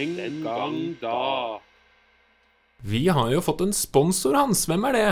Den 0.00 0.40
gang 0.44 0.76
da. 1.00 1.60
Vi 2.80 3.02
har 3.12 3.28
jo 3.34 3.42
fått 3.44 3.60
en 3.60 3.74
sponsor, 3.76 4.36
Hans. 4.38 4.64
Hvem 4.70 4.86
er 4.88 4.96
det? 4.96 5.08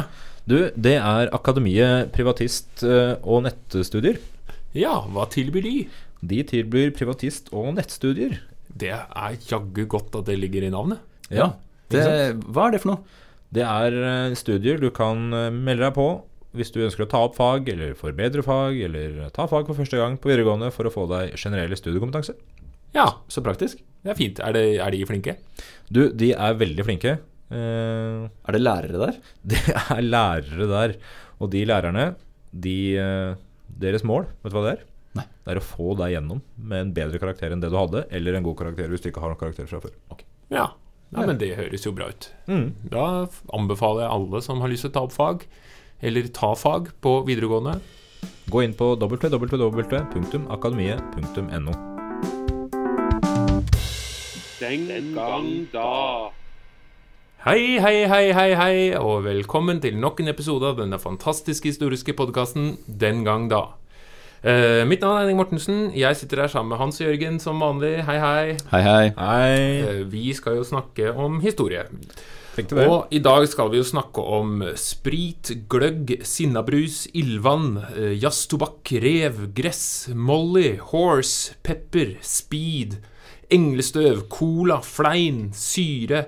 Du, 0.48 0.56
det 0.72 0.94
er 0.96 1.28
Akademiet 1.36 2.08
privatist 2.14 2.80
eh, 2.86 3.18
og 3.20 3.44
nettstudier. 3.44 4.16
Ja, 4.72 5.02
hva 5.12 5.26
tilbyr 5.28 5.66
de? 5.66 5.74
De 6.24 6.40
tilbyr 6.48 6.94
privatist- 6.96 7.52
og 7.52 7.74
nettstudier. 7.76 8.38
Det 8.68 8.94
er 8.96 9.36
jaggu 9.50 9.84
godt 9.90 10.16
at 10.16 10.30
det 10.30 10.38
ligger 10.40 10.64
i 10.64 10.72
navnet. 10.72 11.04
Ja, 11.28 11.52
Det, 11.92 12.00
hva 12.48 12.66
er 12.68 12.74
det 12.74 12.80
for 12.82 12.94
noe? 12.94 13.20
Det 13.52 13.64
er 13.64 13.94
eh, 14.00 14.34
studier 14.36 14.80
du 14.80 14.88
kan 14.94 15.28
eh, 15.32 15.50
melde 15.52 15.84
deg 15.84 15.94
på 15.96 16.08
hvis 16.56 16.72
du 16.72 16.80
ønsker 16.80 17.04
å 17.04 17.10
ta 17.12 17.20
opp 17.26 17.36
fag, 17.36 17.68
eller 17.68 17.92
forbedre 17.96 18.40
fag, 18.42 18.78
eller 18.88 19.28
ta 19.36 19.44
fag 19.48 19.68
for 19.68 19.76
første 19.76 20.00
gang 20.00 20.16
på 20.16 20.30
videregående 20.32 20.72
for 20.72 20.88
å 20.88 20.92
få 20.92 21.04
deg 21.10 21.36
generell 21.36 21.76
studiekompetanse. 21.76 22.32
Ja, 22.94 23.06
Så 23.28 23.42
praktisk. 23.44 23.78
det 24.04 24.10
er 24.14 24.18
fint. 24.18 24.38
Er, 24.40 24.52
det, 24.56 24.64
er 24.80 24.90
de 24.94 25.04
flinke? 25.06 25.36
Du, 25.92 26.08
de 26.12 26.32
er 26.32 26.54
veldig 26.58 26.84
flinke. 26.86 27.18
Eh, 27.50 28.28
Er 28.28 28.52
det 28.52 28.60
lærere 28.62 28.98
der? 29.06 29.14
Det 29.50 29.60
er 29.68 30.00
lærere 30.04 30.66
der. 30.68 30.94
Og 31.40 31.50
de 31.52 31.64
lærerne, 31.68 32.14
de, 32.52 32.76
eh, 32.96 33.34
deres 33.80 34.04
mål, 34.04 34.24
vet 34.42 34.52
du 34.52 34.56
hva 34.58 34.64
det 34.66 34.72
er? 34.78 34.82
Nei. 35.18 35.24
Det 35.44 35.50
er 35.54 35.58
å 35.60 35.64
få 35.64 35.94
deg 35.98 36.08
gjennom 36.16 36.40
med 36.58 36.78
en 36.80 36.94
bedre 36.96 37.18
karakter 37.22 37.48
enn 37.54 37.62
det 37.62 37.70
du 37.72 37.76
hadde, 37.78 38.00
eller 38.12 38.32
en 38.38 38.44
god 38.46 38.56
karakter 38.60 38.88
hvis 38.92 39.02
du 39.04 39.08
ikke 39.10 39.22
har 39.24 39.30
noen 39.32 39.40
karakter 39.40 39.66
fra 39.70 39.80
før. 39.84 39.92
Ja. 40.52 40.66
ja, 41.12 41.20
men 41.24 41.38
det 41.40 41.56
høres 41.56 41.86
jo 41.86 41.92
bra 41.96 42.06
ut. 42.12 42.24
Mm. 42.48 42.68
Da 42.92 43.04
anbefaler 43.56 44.02
jeg 44.04 44.12
alle 44.16 44.38
som 44.44 44.60
har 44.64 44.70
lyst 44.72 44.82
til 44.86 44.92
å 44.92 44.96
ta 44.98 45.02
opp 45.08 45.14
fag, 45.16 45.38
eller 46.04 46.24
ta 46.36 46.50
fag 46.56 46.82
på 47.04 47.12
videregående. 47.28 47.74
Gå 48.52 48.58
inn 48.64 48.74
på 48.78 48.86
www.akademiet.no. 49.00 51.72
Den 54.58 54.88
gang 55.14 55.68
da. 55.70 56.32
Hei, 57.44 57.78
hei, 57.78 58.08
hei, 58.10 58.32
hei, 58.34 58.48
hei, 58.58 58.78
og 58.98 59.22
velkommen 59.22 59.78
til 59.78 59.94
nok 60.02 60.18
en 60.18 60.30
episode 60.32 60.66
av 60.66 60.80
denne 60.80 60.98
fantastiske 60.98 61.70
historiske 61.70 62.10
podkasten 62.18 62.72
Den 62.90 63.20
gang 63.22 63.44
da. 63.52 63.60
Eh, 64.42 64.82
mitt 64.90 65.04
navn 65.04 65.14
er 65.14 65.22
Henning 65.22 65.38
Mortensen. 65.38 65.84
Jeg 65.94 66.18
sitter 66.18 66.42
her 66.42 66.50
sammen 66.50 66.72
med 66.72 66.80
Hans 66.82 66.98
Jørgen 66.98 67.38
som 67.38 67.62
vanlig. 67.62 68.00
Hei, 68.08 68.16
hei. 68.18 68.56
Hei, 68.72 68.80
hei. 68.82 69.04
Hei. 69.14 69.60
Eh, 69.78 70.00
vi 70.10 70.32
skal 70.34 70.58
jo 70.58 70.64
snakke 70.66 71.12
om 71.14 71.38
historie. 71.44 71.84
Og 72.58 73.14
i 73.14 73.20
dag 73.22 73.46
skal 73.46 73.70
vi 73.70 73.78
jo 73.78 73.86
snakke 73.86 74.24
om 74.38 74.64
sprit, 74.74 75.52
gløgg, 75.70 76.16
sinnabrus, 76.26 77.04
ildvann, 77.14 77.76
eh, 77.92 78.16
jazztobakk, 78.18 78.90
rev, 79.06 79.38
gress, 79.54 80.08
molly, 80.10 80.80
horse, 80.90 81.54
pepper, 81.62 82.16
speed, 82.26 82.98
englestøv, 83.54 84.26
cola, 84.32 84.80
flein, 84.84 85.48
syre. 85.56 86.26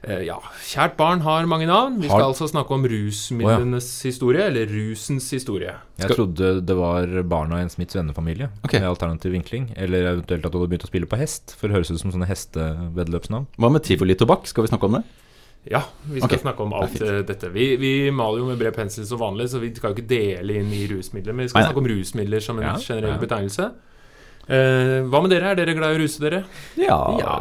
Eh, 0.00 0.22
ja, 0.24 0.38
kjært 0.64 0.94
barn 0.96 1.20
har 1.26 1.44
mange 1.50 1.66
navn. 1.68 1.98
Vi 2.00 2.08
skal 2.08 2.22
Har- 2.22 2.30
altså 2.30 2.48
snakke 2.48 2.72
om 2.72 2.86
rusmidlenes 2.88 3.88
historie, 4.02 4.46
eller 4.46 4.66
rusens 4.66 5.30
historie. 5.30 5.74
Jeg 5.98 6.16
trodde 6.16 6.64
det 6.64 6.76
var 6.76 7.22
barna 7.22 7.58
i 7.58 7.62
en 7.62 7.68
Smiths 7.68 7.94
vennefamilie 7.96 8.48
okay. 8.64 8.80
med 8.80 8.88
alternativ 8.88 9.32
vinkling. 9.32 9.72
Eller 9.76 10.14
eventuelt 10.14 10.46
at 10.46 10.52
du 10.52 10.58
hadde 10.58 10.70
begynt 10.70 10.86
å 10.88 10.92
spille 10.92 11.06
på 11.06 11.18
hest, 11.20 11.54
for 11.58 11.68
det 11.68 11.76
høres 11.76 11.90
ut 11.90 12.00
som 12.00 12.12
sånne 12.12 12.30
hesteveddeløpsnavn. 12.30 13.46
Hva 13.58 13.70
med 13.70 13.84
tivolitobakk? 13.84 14.46
Skal 14.48 14.64
vi 14.64 14.72
snakke 14.72 14.88
om 14.88 14.92
det? 14.92 15.04
Ja, 15.68 15.82
vi 16.08 16.22
skal 16.22 16.30
okay. 16.30 16.40
snakke 16.40 16.64
om 16.64 16.72
alt 16.72 16.96
det 16.96 17.08
eh, 17.08 17.22
dette. 17.28 17.50
Vi, 17.52 17.76
vi 17.76 18.10
maler 18.10 18.40
jo 18.40 18.46
med 18.48 18.58
bred 18.58 18.72
pensel 18.72 19.04
som 19.04 19.20
vanlig, 19.20 19.50
så 19.52 19.60
vi 19.60 19.68
skal 19.76 19.92
jo 19.92 19.98
ikke 19.98 20.08
dele 20.08 20.56
inn 20.56 20.72
i 20.72 20.86
rusmidler. 20.88 21.36
Men 21.36 21.44
vi 21.44 21.52
skal 21.52 21.60
Nei, 21.60 21.66
nei. 21.66 21.72
snakke 21.74 21.82
om 21.84 21.90
rusmidler 21.92 22.40
som 22.40 22.58
en 22.62 22.64
Ja, 22.70 22.76
generell 22.80 23.18
ja. 23.18 23.20
betegnelse. 23.20 23.68
Eh, 24.50 25.00
hva 25.06 25.20
med 25.22 25.30
dere? 25.30 25.52
Er 25.52 25.58
dere 25.60 25.74
glad 25.78 25.94
i 25.94 25.98
å 25.98 26.02
ruse 26.02 26.18
dere? 26.22 26.40
Ja. 26.80 26.96
Ja, 27.20 27.34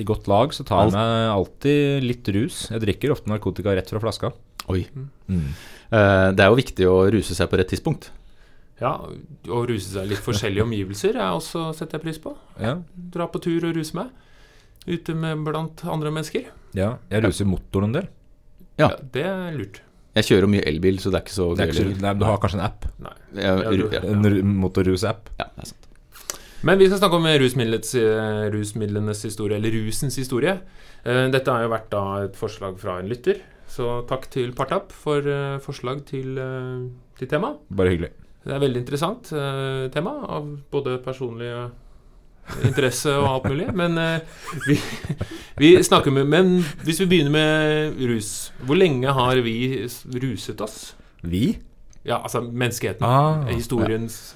I 0.00 0.04
godt 0.08 0.28
lag 0.30 0.54
så 0.56 0.64
tar 0.64 0.86
jeg 0.86 0.94
meg 0.94 1.32
alltid 1.34 2.06
litt 2.06 2.30
rus. 2.32 2.62
Jeg 2.72 2.80
drikker 2.86 3.12
ofte 3.12 3.28
narkotika 3.28 3.74
rett 3.76 3.90
fra 3.92 4.00
flaska. 4.00 4.32
Oi. 4.72 4.86
Mm. 5.28 5.50
Eh, 5.92 6.30
Det 6.32 6.40
er 6.44 6.48
jo 6.48 6.56
viktig 6.60 6.86
å 6.88 6.96
ruse 7.12 7.34
seg 7.36 7.50
på 7.50 7.58
rett 7.60 7.68
tidspunkt. 7.74 8.08
Ja, 8.80 8.94
Å 9.52 9.58
ruse 9.68 9.90
seg 9.92 10.08
litt 10.08 10.22
forskjellige 10.24 10.64
omgivelser 10.64 11.16
er 11.20 11.34
også 11.36 11.74
setter 11.76 11.98
jeg 11.98 12.06
pris 12.06 12.18
på. 12.22 12.32
Ja. 12.58 12.78
Dra 12.96 13.26
på 13.28 13.40
tur 13.44 13.66
og 13.68 13.76
ruse 13.76 13.92
meg. 13.98 14.08
Ute 14.88 15.12
med 15.14 15.44
blant 15.44 15.84
andre 15.84 16.08
mennesker. 16.10 16.46
ja. 16.72 16.94
Jeg 17.10 17.22
ruser 17.26 17.44
motoren 17.44 17.90
en 17.90 17.92
del. 17.98 18.08
Ja. 18.78 18.88
Det 19.12 19.22
er 19.26 19.52
lurt. 19.58 19.82
Jeg 20.16 20.24
kjører 20.24 20.48
mye 20.48 20.64
elbil, 20.66 20.96
så 20.98 21.10
det 21.12 21.20
er 21.20 21.24
ikke 21.26 21.36
så 21.36 21.44
Det 21.56 21.66
er 21.68 21.72
ikke 21.74 22.00
gøy. 22.00 22.18
du 22.18 22.24
har 22.24 22.38
kanskje 22.38 22.54
en 22.58 22.64
app? 22.64 22.86
Nei. 22.98 23.12
Jeg- 23.34 23.62
Ja, 23.62 23.70
du- 23.70 23.90
ja, 23.92 24.00
En 24.00 24.22
ru- 24.24 24.42
motorrus-app? 24.42 25.28
ja, 25.38 25.44
det 25.44 25.62
er 25.62 25.66
sant. 25.66 25.79
Men 26.62 26.76
vi 26.78 26.86
skal 26.90 26.98
snakke 27.00 27.16
om 27.16 27.26
rusmidlets, 27.40 27.94
eh, 27.96 28.50
rusmidlenes 28.52 29.22
historie, 29.24 29.56
eller 29.56 29.70
rusens 29.72 30.16
historie. 30.20 30.58
Eh, 31.04 31.28
Dette 31.32 31.48
har 31.48 31.62
jo 31.64 31.70
vært 31.72 31.88
da 31.90 32.02
et 32.26 32.36
forslag 32.36 32.76
fra 32.78 32.98
en 33.00 33.08
lytter, 33.08 33.40
så 33.70 34.02
takk 34.06 34.26
til 34.28 34.52
Partap 34.52 34.92
for 34.92 35.24
eh, 35.24 35.56
forslag 35.64 36.02
til, 36.04 36.36
til 37.16 37.28
tema. 37.30 37.54
Bare 37.72 37.94
hyggelig. 37.94 38.10
Det 38.44 38.52
er 38.56 38.60
veldig 38.60 38.80
interessant 38.80 39.28
tema, 39.92 40.12
av 40.28 40.46
både 40.72 40.98
personlig 41.04 41.50
interesse 42.64 43.12
og 43.12 43.26
alt 43.28 43.48
mulig. 43.52 43.66
Men 43.76 43.98
vi, 44.66 44.78
vi 45.60 45.74
snakker 45.84 46.10
med 46.10 46.24
Men 46.26 46.54
hvis 46.84 47.02
vi 47.02 47.06
begynner 47.06 47.34
med 47.34 48.00
rus 48.08 48.50
Hvor 48.64 48.80
lenge 48.80 49.12
har 49.12 49.36
vi 49.44 49.84
ruset 50.24 50.60
oss? 50.64 50.94
Vi? 51.20 51.58
Ja, 52.02 52.22
altså 52.22 52.40
menneskeheten. 52.40 53.04
Ah, 53.04 53.44
Historiens 53.52 54.34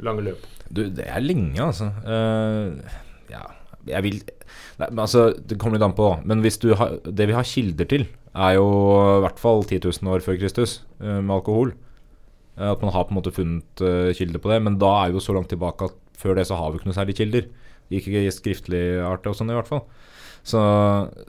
lange 0.00 0.24
løp. 0.24 0.53
Du, 0.74 0.82
det 0.90 1.06
er 1.06 1.22
lenge, 1.22 1.58
altså. 1.62 1.90
Uh, 2.02 2.80
ja, 3.30 3.44
jeg 3.88 4.06
vil 4.06 4.20
Nei, 4.80 4.88
altså, 4.90 5.28
Det 5.38 5.58
kommer 5.60 5.78
litt 5.78 5.86
an 5.86 5.94
på. 5.94 6.08
Men 6.26 6.42
har, 6.42 6.96
det 7.06 7.28
vi 7.30 7.36
har 7.36 7.46
kilder 7.46 7.88
til, 7.90 8.06
er 8.34 8.56
jo 8.56 8.68
i 9.18 9.20
hvert 9.22 9.38
fall 9.38 9.62
10 9.62 9.84
000 9.86 10.10
år 10.10 10.24
før 10.24 10.38
Kristus 10.40 10.80
uh, 11.00 11.20
med 11.20 11.36
alkohol. 11.36 11.74
Uh, 12.58 12.72
At 12.72 12.82
man 12.82 12.94
har 12.94 13.06
på 13.06 13.14
en 13.14 13.20
måte 13.20 13.34
funnet 13.34 13.84
kilder 14.18 14.42
på 14.42 14.50
det. 14.50 14.62
Men 14.66 14.80
da 14.82 14.90
er 15.02 15.12
vi 15.12 15.20
jo 15.20 15.26
så 15.26 15.36
langt 15.36 15.52
tilbake 15.52 15.90
at 15.90 16.00
før 16.18 16.38
det 16.38 16.48
så 16.48 16.58
har 16.58 16.72
vi 16.72 16.80
ikke 16.80 16.90
noe 16.90 16.98
særlig 16.98 17.18
kilder. 17.20 17.46
Ikke 17.94 18.24
skriftlig 18.32 18.82
art 19.04 19.26
og 19.28 19.36
sånn, 19.38 19.52
i 19.52 19.58
hvert 19.58 19.70
fall. 19.70 19.84
Så, 20.44 20.60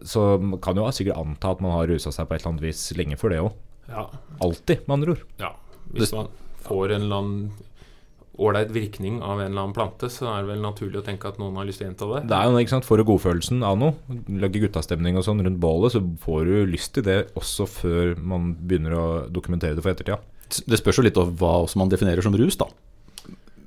så 0.03 0.23
man 0.41 0.59
kan 0.63 0.75
jo 0.75 0.87
sikkert 0.91 1.21
anta 1.21 1.53
at 1.53 1.61
man 1.63 1.71
har 1.71 1.87
rusa 1.87 2.11
seg 2.11 2.27
på 2.27 2.35
et 2.35 2.41
eller 2.41 2.55
annet 2.55 2.65
vis 2.65 2.81
lenge 2.99 3.19
før 3.19 3.31
det 3.31 3.43
òg. 3.43 3.53
Ja, 3.87 4.09
med 4.41 4.93
andre 4.97 5.15
ord. 5.15 5.23
Ja, 5.39 5.53
hvis 5.93 6.11
man 6.15 6.27
får 6.65 6.95
en 6.95 7.05
eller 7.05 7.21
annen 7.21 7.64
ålreit 8.41 8.71
virkning 8.75 9.21
av 9.23 9.39
en 9.39 9.47
eller 9.49 9.61
annen 9.61 9.75
plante, 9.75 10.09
så 10.11 10.27
er 10.31 10.43
det 10.43 10.51
vel 10.53 10.63
naturlig 10.63 10.99
å 11.01 11.05
tenke 11.05 11.29
at 11.29 11.39
noen 11.41 11.57
har 11.59 11.67
lyst 11.67 11.81
til 11.81 11.87
å 11.87 11.89
gjenta 11.89 12.09
det. 12.11 12.21
Det 12.31 12.37
er 12.37 12.49
jo, 12.49 12.63
ikke 12.63 12.73
sant, 12.75 12.87
Får 12.87 13.01
du 13.01 13.05
godfølelsen 13.07 13.65
av 13.65 13.77
noe, 13.81 14.17
lager 14.43 14.65
guttastemning 14.65 15.19
og 15.19 15.25
sånn 15.27 15.43
rundt 15.45 15.61
bålet, 15.61 15.95
så 15.95 16.01
får 16.25 16.49
du 16.49 16.55
lyst 16.71 16.95
til 16.97 17.05
det 17.07 17.19
også 17.39 17.67
før 17.69 18.15
man 18.19 18.53
begynner 18.59 18.97
å 18.97 19.05
dokumentere 19.31 19.77
det 19.77 19.85
for 19.85 19.93
ettertida. 19.95 20.19
Det 20.67 20.79
spørs 20.79 20.99
jo 20.99 21.07
litt 21.07 21.17
av 21.19 21.31
hva 21.39 21.55
også 21.63 21.79
man 21.81 21.91
definerer 21.91 22.25
som 22.25 22.35
rus, 22.37 22.59
da. 22.59 22.69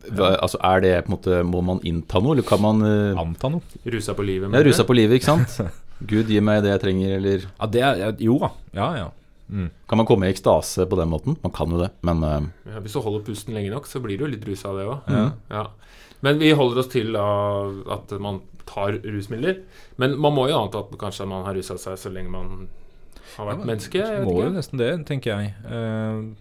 Hva, 0.08 0.30
altså 0.38 0.60
er 0.64 0.80
det 0.80 0.92
på 1.04 1.10
en 1.10 1.14
måte 1.18 1.38
Må 1.44 1.60
man 1.60 1.82
innta 1.84 2.20
noe, 2.24 2.32
eller 2.32 2.46
kan 2.46 2.62
man 2.64 2.78
uh, 2.80 3.18
Anta 3.20 3.50
noe. 3.52 3.60
Rusa 3.84 4.14
på 4.16 4.24
livet. 4.24 4.46
Ja, 4.46 4.52
mener 4.54 4.64
du? 4.64 4.70
rusa 4.70 4.86
på 4.88 4.96
livet, 4.96 5.18
ikke 5.18 5.34
sant? 5.34 5.74
Gud, 6.10 6.30
gi 6.30 6.40
meg 6.44 6.62
det 6.64 6.72
jeg 6.76 6.82
trenger, 6.86 7.16
eller 7.18 7.44
Ja, 7.44 7.68
det 7.74 7.82
er, 7.84 8.04
jo 8.22 8.38
da. 8.40 8.52
Ja, 8.78 8.88
ja. 9.02 9.08
Mm. 9.48 9.68
Kan 9.88 10.00
man 10.00 10.08
komme 10.08 10.28
i 10.28 10.32
ekstase 10.32 10.86
på 10.88 10.98
den 11.00 11.10
måten? 11.12 11.38
Man 11.42 11.54
kan 11.56 11.72
jo 11.72 11.80
det, 11.80 11.90
men 12.06 12.24
uh, 12.24 12.48
Ja, 12.68 12.82
hvis 12.84 12.96
du 12.96 13.00
holder 13.04 13.24
pusten 13.26 13.56
lenge 13.56 13.72
nok, 13.72 13.88
så 13.88 14.02
blir 14.04 14.20
du 14.20 14.26
litt 14.28 14.44
rusa 14.48 14.72
av 14.72 14.80
det 14.80 14.88
òg. 14.88 15.08
Mm. 15.08 15.30
Ja. 15.52 15.66
Men 16.26 16.40
vi 16.42 16.50
holder 16.56 16.82
oss 16.82 16.90
til 16.92 17.16
uh, 17.16 17.78
at 17.94 18.12
man 18.22 18.42
tar 18.68 18.98
rusmidler. 19.04 19.62
Men 19.96 20.18
man 20.20 20.36
må 20.36 20.48
jo 20.50 20.58
anta 20.58 20.82
at 20.84 20.92
kanskje 21.00 21.28
man 21.30 21.46
har 21.46 21.56
rusa 21.56 21.78
seg 21.80 21.96
så 22.00 22.12
lenge 22.12 22.32
man 22.32 22.68
har 23.36 23.52
vært 23.52 23.64
menneske. 23.68 24.02
Jeg 24.02 24.26
Må 24.26 24.40
jo 24.42 24.52
nesten 24.52 24.80
det, 24.80 24.90
tenker 25.08 25.34
jeg. 25.36 25.54
Uh, 25.64 26.34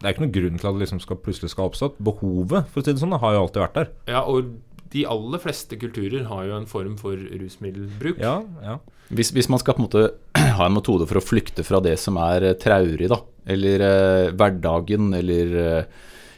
det 0.00 0.08
er 0.08 0.14
ikke 0.14 0.26
noen 0.26 0.36
grunn 0.36 0.60
til 0.60 0.68
at 0.68 0.76
det 0.76 0.84
liksom 0.84 1.00
skal, 1.00 1.18
plutselig 1.24 1.52
skal 1.52 1.66
ha 1.66 1.72
oppstått. 1.72 1.98
Behovet 2.04 2.70
for 2.72 2.82
å 2.82 2.86
si 2.86 2.94
det 2.94 3.02
sånn, 3.02 3.16
har 3.20 3.36
jo 3.36 3.44
alltid 3.44 3.64
vært 3.64 3.78
der. 3.78 3.92
Ja, 4.12 4.24
og 4.28 4.54
de 4.94 5.06
aller 5.10 5.40
fleste 5.42 5.78
kulturer 5.80 6.26
har 6.30 6.44
jo 6.46 6.58
en 6.58 6.68
form 6.70 6.98
for 7.00 7.18
rusmiddelbruk. 7.18 8.20
Ja, 8.22 8.36
ja. 8.62 8.76
hvis, 9.08 9.32
hvis 9.34 9.48
man 9.50 9.62
skal 9.62 9.78
på 9.78 9.82
en 9.82 9.88
måte 9.88 10.04
ha 10.58 10.68
en 10.68 10.76
metode 10.76 11.06
for 11.10 11.20
å 11.20 11.24
flykte 11.24 11.64
fra 11.66 11.80
det 11.84 11.96
som 12.00 12.18
er 12.22 12.50
eh, 12.50 12.56
traurig, 12.60 13.10
da, 13.12 13.20
eller 13.54 13.84
eh, 13.88 14.32
hverdagen, 14.34 15.12
eller 15.18 15.54
eh, 15.60 15.92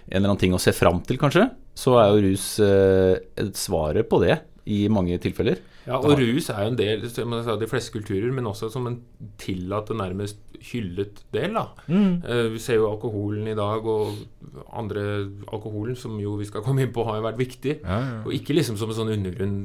en 0.07 0.19
eller 0.19 0.33
annen 0.33 0.43
ting 0.43 0.57
å 0.57 0.63
se 0.63 0.75
fram 0.77 1.01
til, 1.07 1.19
kanskje, 1.21 1.49
så 1.77 1.97
er 2.01 2.13
jo 2.13 2.27
rus 2.27 2.51
eh, 2.65 3.49
svaret 3.59 4.09
på 4.09 4.21
det 4.23 4.39
i 4.73 4.87
mange 4.93 5.19
tilfeller. 5.23 5.61
Ja, 5.87 6.01
og 6.01 6.17
rus 6.19 6.49
er 6.51 6.65
jo 6.65 6.73
en 6.73 6.79
del 6.79 7.05
av 7.39 7.61
de 7.61 7.69
fleste 7.71 7.95
kulturer, 7.95 8.31
men 8.35 8.49
også 8.51 8.73
som 8.73 8.89
en 8.91 8.99
tillatt 9.39 9.93
og 9.95 10.01
nærmest 10.01 10.41
hyllet 10.71 11.23
del. 11.35 11.53
da. 11.57 11.65
Eh, 11.89 12.49
vi 12.55 12.59
ser 12.63 12.79
jo 12.81 12.89
alkoholen 12.91 13.47
i 13.49 13.55
dag, 13.59 13.87
og 13.87 14.65
andre 14.73 15.05
alkoholen, 15.53 15.97
som 15.97 16.19
jo 16.21 16.37
vi 16.41 16.49
skal 16.49 16.65
komme 16.67 16.83
inn 16.85 16.93
på, 16.95 17.05
har 17.09 17.21
jo 17.21 17.27
vært 17.27 17.41
viktig. 17.41 17.77
ja, 17.83 17.99
ja. 18.01 18.19
Og 18.25 18.33
ikke 18.37 18.57
liksom 18.57 18.77
som 18.81 18.91
en 18.91 18.99
sånn 18.99 19.13
undergrunn, 19.15 19.57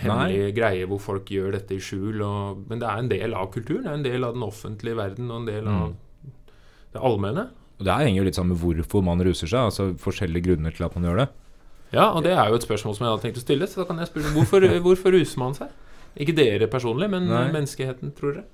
hemmelig 0.00 0.54
greie 0.56 0.86
hvor 0.90 1.00
folk 1.00 1.30
gjør 1.30 1.52
dette 1.58 1.76
i 1.76 1.82
skjul. 1.82 2.20
Og, 2.22 2.64
men 2.68 2.78
det 2.82 2.88
er 2.90 2.98
en 3.04 3.12
del 3.12 3.34
av 3.34 3.50
kulturen, 3.54 3.84
det 3.84 3.92
er 3.92 4.00
en 4.00 4.08
del 4.08 4.24
av 4.24 4.34
den 4.36 4.46
offentlige 4.46 4.96
verden 4.96 5.30
og 5.30 5.42
en 5.42 5.48
del 5.50 5.68
av 5.68 5.94
det 6.94 7.00
allmenne. 7.02 7.48
Og 7.80 7.84
Det 7.88 7.94
henger 8.04 8.20
jo 8.20 8.26
litt 8.28 8.36
sammen 8.38 8.54
med 8.54 8.62
hvorfor 8.62 9.02
man 9.02 9.22
ruser 9.26 9.50
seg. 9.50 9.66
Altså 9.72 9.88
forskjellige 9.98 10.46
grunner 10.46 10.70
til 10.76 10.84
at 10.86 10.94
man 10.94 11.08
gjør 11.08 11.24
det. 11.24 11.28
Ja, 11.94 12.10
og 12.10 12.22
det 12.26 12.32
er 12.34 12.48
jo 12.50 12.56
et 12.58 12.66
spørsmål 12.66 12.94
som 12.96 13.04
jeg 13.06 13.12
hadde 13.12 13.22
tenkt 13.22 13.38
å 13.38 13.42
stille, 13.42 13.66
så 13.70 13.82
da 13.82 13.88
kan 13.88 13.98
jeg 14.02 14.08
spørre 14.10 14.30
hvorfor, 14.34 14.64
hvorfor 14.86 15.14
ruser 15.14 15.38
man 15.42 15.54
seg? 15.58 15.68
Ikke 16.14 16.34
dere 16.36 16.68
personlig, 16.70 17.08
men 17.10 17.26
Nei. 17.26 17.48
menneskeheten, 17.54 18.12
tror 18.14 18.36
dere? 18.36 18.44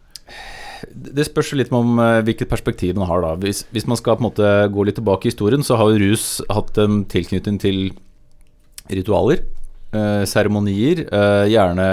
Det 0.91 1.27
spørs 1.29 1.53
litt 1.59 1.73
om 1.75 1.99
eh, 2.01 2.21
hvilket 2.27 2.51
perspektiv 2.51 2.97
man 2.99 3.09
har. 3.11 3.23
da 3.25 3.35
hvis, 3.41 3.65
hvis 3.75 3.87
man 3.91 3.99
skal 4.01 4.17
på 4.17 4.25
en 4.25 4.29
måte 4.31 4.51
gå 4.73 4.85
litt 4.87 4.99
tilbake 5.01 5.29
i 5.29 5.33
historien, 5.33 5.65
så 5.67 5.79
har 5.81 5.93
jo 5.93 6.03
rus 6.11 6.27
hatt 6.51 6.79
en 6.81 7.05
tilknytning 7.11 7.59
til 7.63 7.81
ritualer. 8.91 9.43
eh, 9.93 10.25
Seremonier. 10.25 11.05
eh, 11.11 11.47
gjerne 11.51 11.87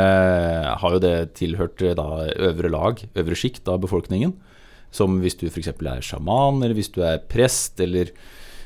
har 0.77 0.91
jo 0.93 0.99
det 0.99 1.33
tilhørt 1.35 1.81
eh, 1.81 1.95
da 1.97 2.27
øvre 2.49 2.69
lag, 2.69 3.01
øvre 3.15 3.35
sjikt 3.35 3.67
av 3.67 3.81
befolkningen. 3.81 4.33
Som 4.91 5.19
hvis 5.21 5.35
du 5.35 5.47
f.eks. 5.47 5.67
er 5.67 6.01
sjaman, 6.01 6.63
eller 6.63 6.77
hvis 6.77 6.93
du 6.93 7.01
er 7.03 7.19
prest, 7.19 7.79
eller 7.79 8.11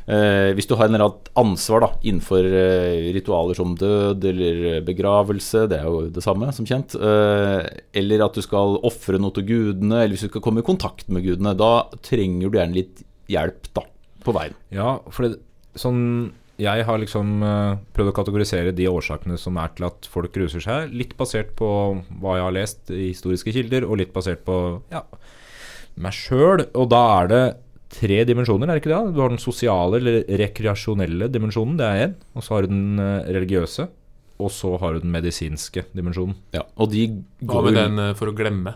eh, 0.07 0.51
hvis 0.57 0.67
du 0.69 0.75
har 0.77 0.87
en 0.87 0.95
eller 0.95 1.07
annet 1.07 1.29
ansvar 1.41 1.83
da, 1.85 1.91
innenfor 2.01 2.47
eh, 2.47 3.11
ritualer 3.15 3.57
som 3.57 3.75
død 3.77 4.25
eller 4.31 4.81
begravelse, 4.87 5.67
det 5.71 5.81
er 5.81 5.87
jo 5.89 6.07
det 6.13 6.23
samme, 6.25 6.49
som 6.55 6.67
kjent. 6.67 6.95
Eh, 6.95 7.69
eller 8.01 8.25
at 8.25 8.37
du 8.37 8.43
skal 8.45 8.79
ofre 8.87 9.21
noe 9.21 9.35
til 9.35 9.47
gudene, 9.49 10.03
eller 10.03 10.15
hvis 10.15 10.27
du 10.27 10.31
skal 10.33 10.45
komme 10.45 10.63
i 10.63 10.67
kontakt 10.67 11.09
med 11.11 11.25
gudene. 11.27 11.55
Da 11.57 11.87
trenger 12.05 12.49
du 12.49 12.59
gjerne 12.59 12.77
litt 12.77 13.01
hjelp 13.31 13.71
da, 13.75 13.85
på 14.25 14.35
veien. 14.35 14.55
Ja, 14.73 14.99
for 15.11 15.27
det, 15.27 15.41
sånn 15.79 16.31
Jeg 16.61 16.83
har 16.85 16.99
liksom 17.01 17.41
eh, 17.41 17.79
prøvd 17.95 18.11
å 18.11 18.15
kategorisere 18.19 18.73
de 18.75 18.85
årsakene 18.91 19.37
som 19.39 19.57
er 19.57 19.71
til 19.77 19.87
at 19.87 20.05
folk 20.11 20.35
ruser 20.37 20.61
seg, 20.61 20.91
litt 20.93 21.15
basert 21.17 21.55
på 21.57 21.67
hva 22.21 22.37
jeg 22.37 22.45
har 22.45 22.57
lest 22.57 22.91
i 22.93 23.07
historiske 23.07 23.53
kilder, 23.55 23.87
og 23.87 23.97
litt 24.01 24.13
basert 24.13 24.43
på 24.45 24.57
ja, 24.91 25.01
meg 25.97 26.13
sjøl. 26.13 26.67
Og 26.77 26.91
da 26.91 27.01
er 27.21 27.31
det 27.31 27.43
tre 27.91 28.21
dimensjoner, 28.27 28.69
er 28.69 28.77
det 28.77 28.83
ikke 28.83 28.93
det? 28.93 29.15
Du 29.15 29.21
har 29.23 29.33
den 29.33 29.41
sosiale 29.41 29.99
eller 30.01 30.21
rekreasjonelle 30.41 31.29
dimensjonen, 31.31 31.77
det 31.79 31.87
er 31.87 32.05
én. 32.07 32.15
Og 32.35 32.45
så 32.45 32.55
har 32.55 32.65
du 32.65 32.73
den 32.73 33.01
eh, 33.01 33.31
religiøse. 33.37 33.87
Og 34.41 34.49
så 34.53 34.73
har 34.81 34.95
du 34.95 35.03
den 35.03 35.13
medisinske 35.13 35.85
dimensjonen. 35.93 36.37
Ja, 36.55 36.65
og 36.75 36.93
de 36.93 37.07
går 37.41 37.51
Hva 37.51 37.65
med 37.67 37.77
den 37.77 38.05
eh, 38.07 38.13
for 38.17 38.31
å 38.31 38.37
glemme? 38.37 38.75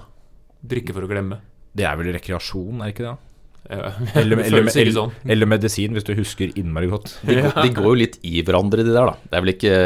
Drikke 0.66 0.96
for 0.96 1.06
å 1.06 1.10
glemme? 1.10 1.42
Det 1.76 1.88
er 1.88 1.98
vel 2.00 2.14
rekreasjon, 2.16 2.82
er 2.82 2.92
det 2.92 2.96
ikke 2.96 3.08
det? 3.08 3.16
Ja, 3.66 3.88
Eller, 4.22 4.44
eller, 4.46 4.68
eller, 4.70 4.92
sånn. 4.94 5.14
eller 5.26 5.50
medisin, 5.50 5.96
hvis 5.98 6.06
du 6.06 6.12
husker 6.18 6.52
innmari 6.60 6.86
godt. 6.92 7.16
de, 7.26 7.40
går, 7.42 7.56
de 7.58 7.72
går 7.74 7.88
jo 7.88 7.96
litt 7.98 8.20
i 8.22 8.44
hverandre, 8.46 8.86
de 8.86 8.94
der, 8.94 9.10
da. 9.10 9.16
Det 9.26 9.40
er 9.40 9.46
vel 9.46 9.54
ikke 9.56 9.78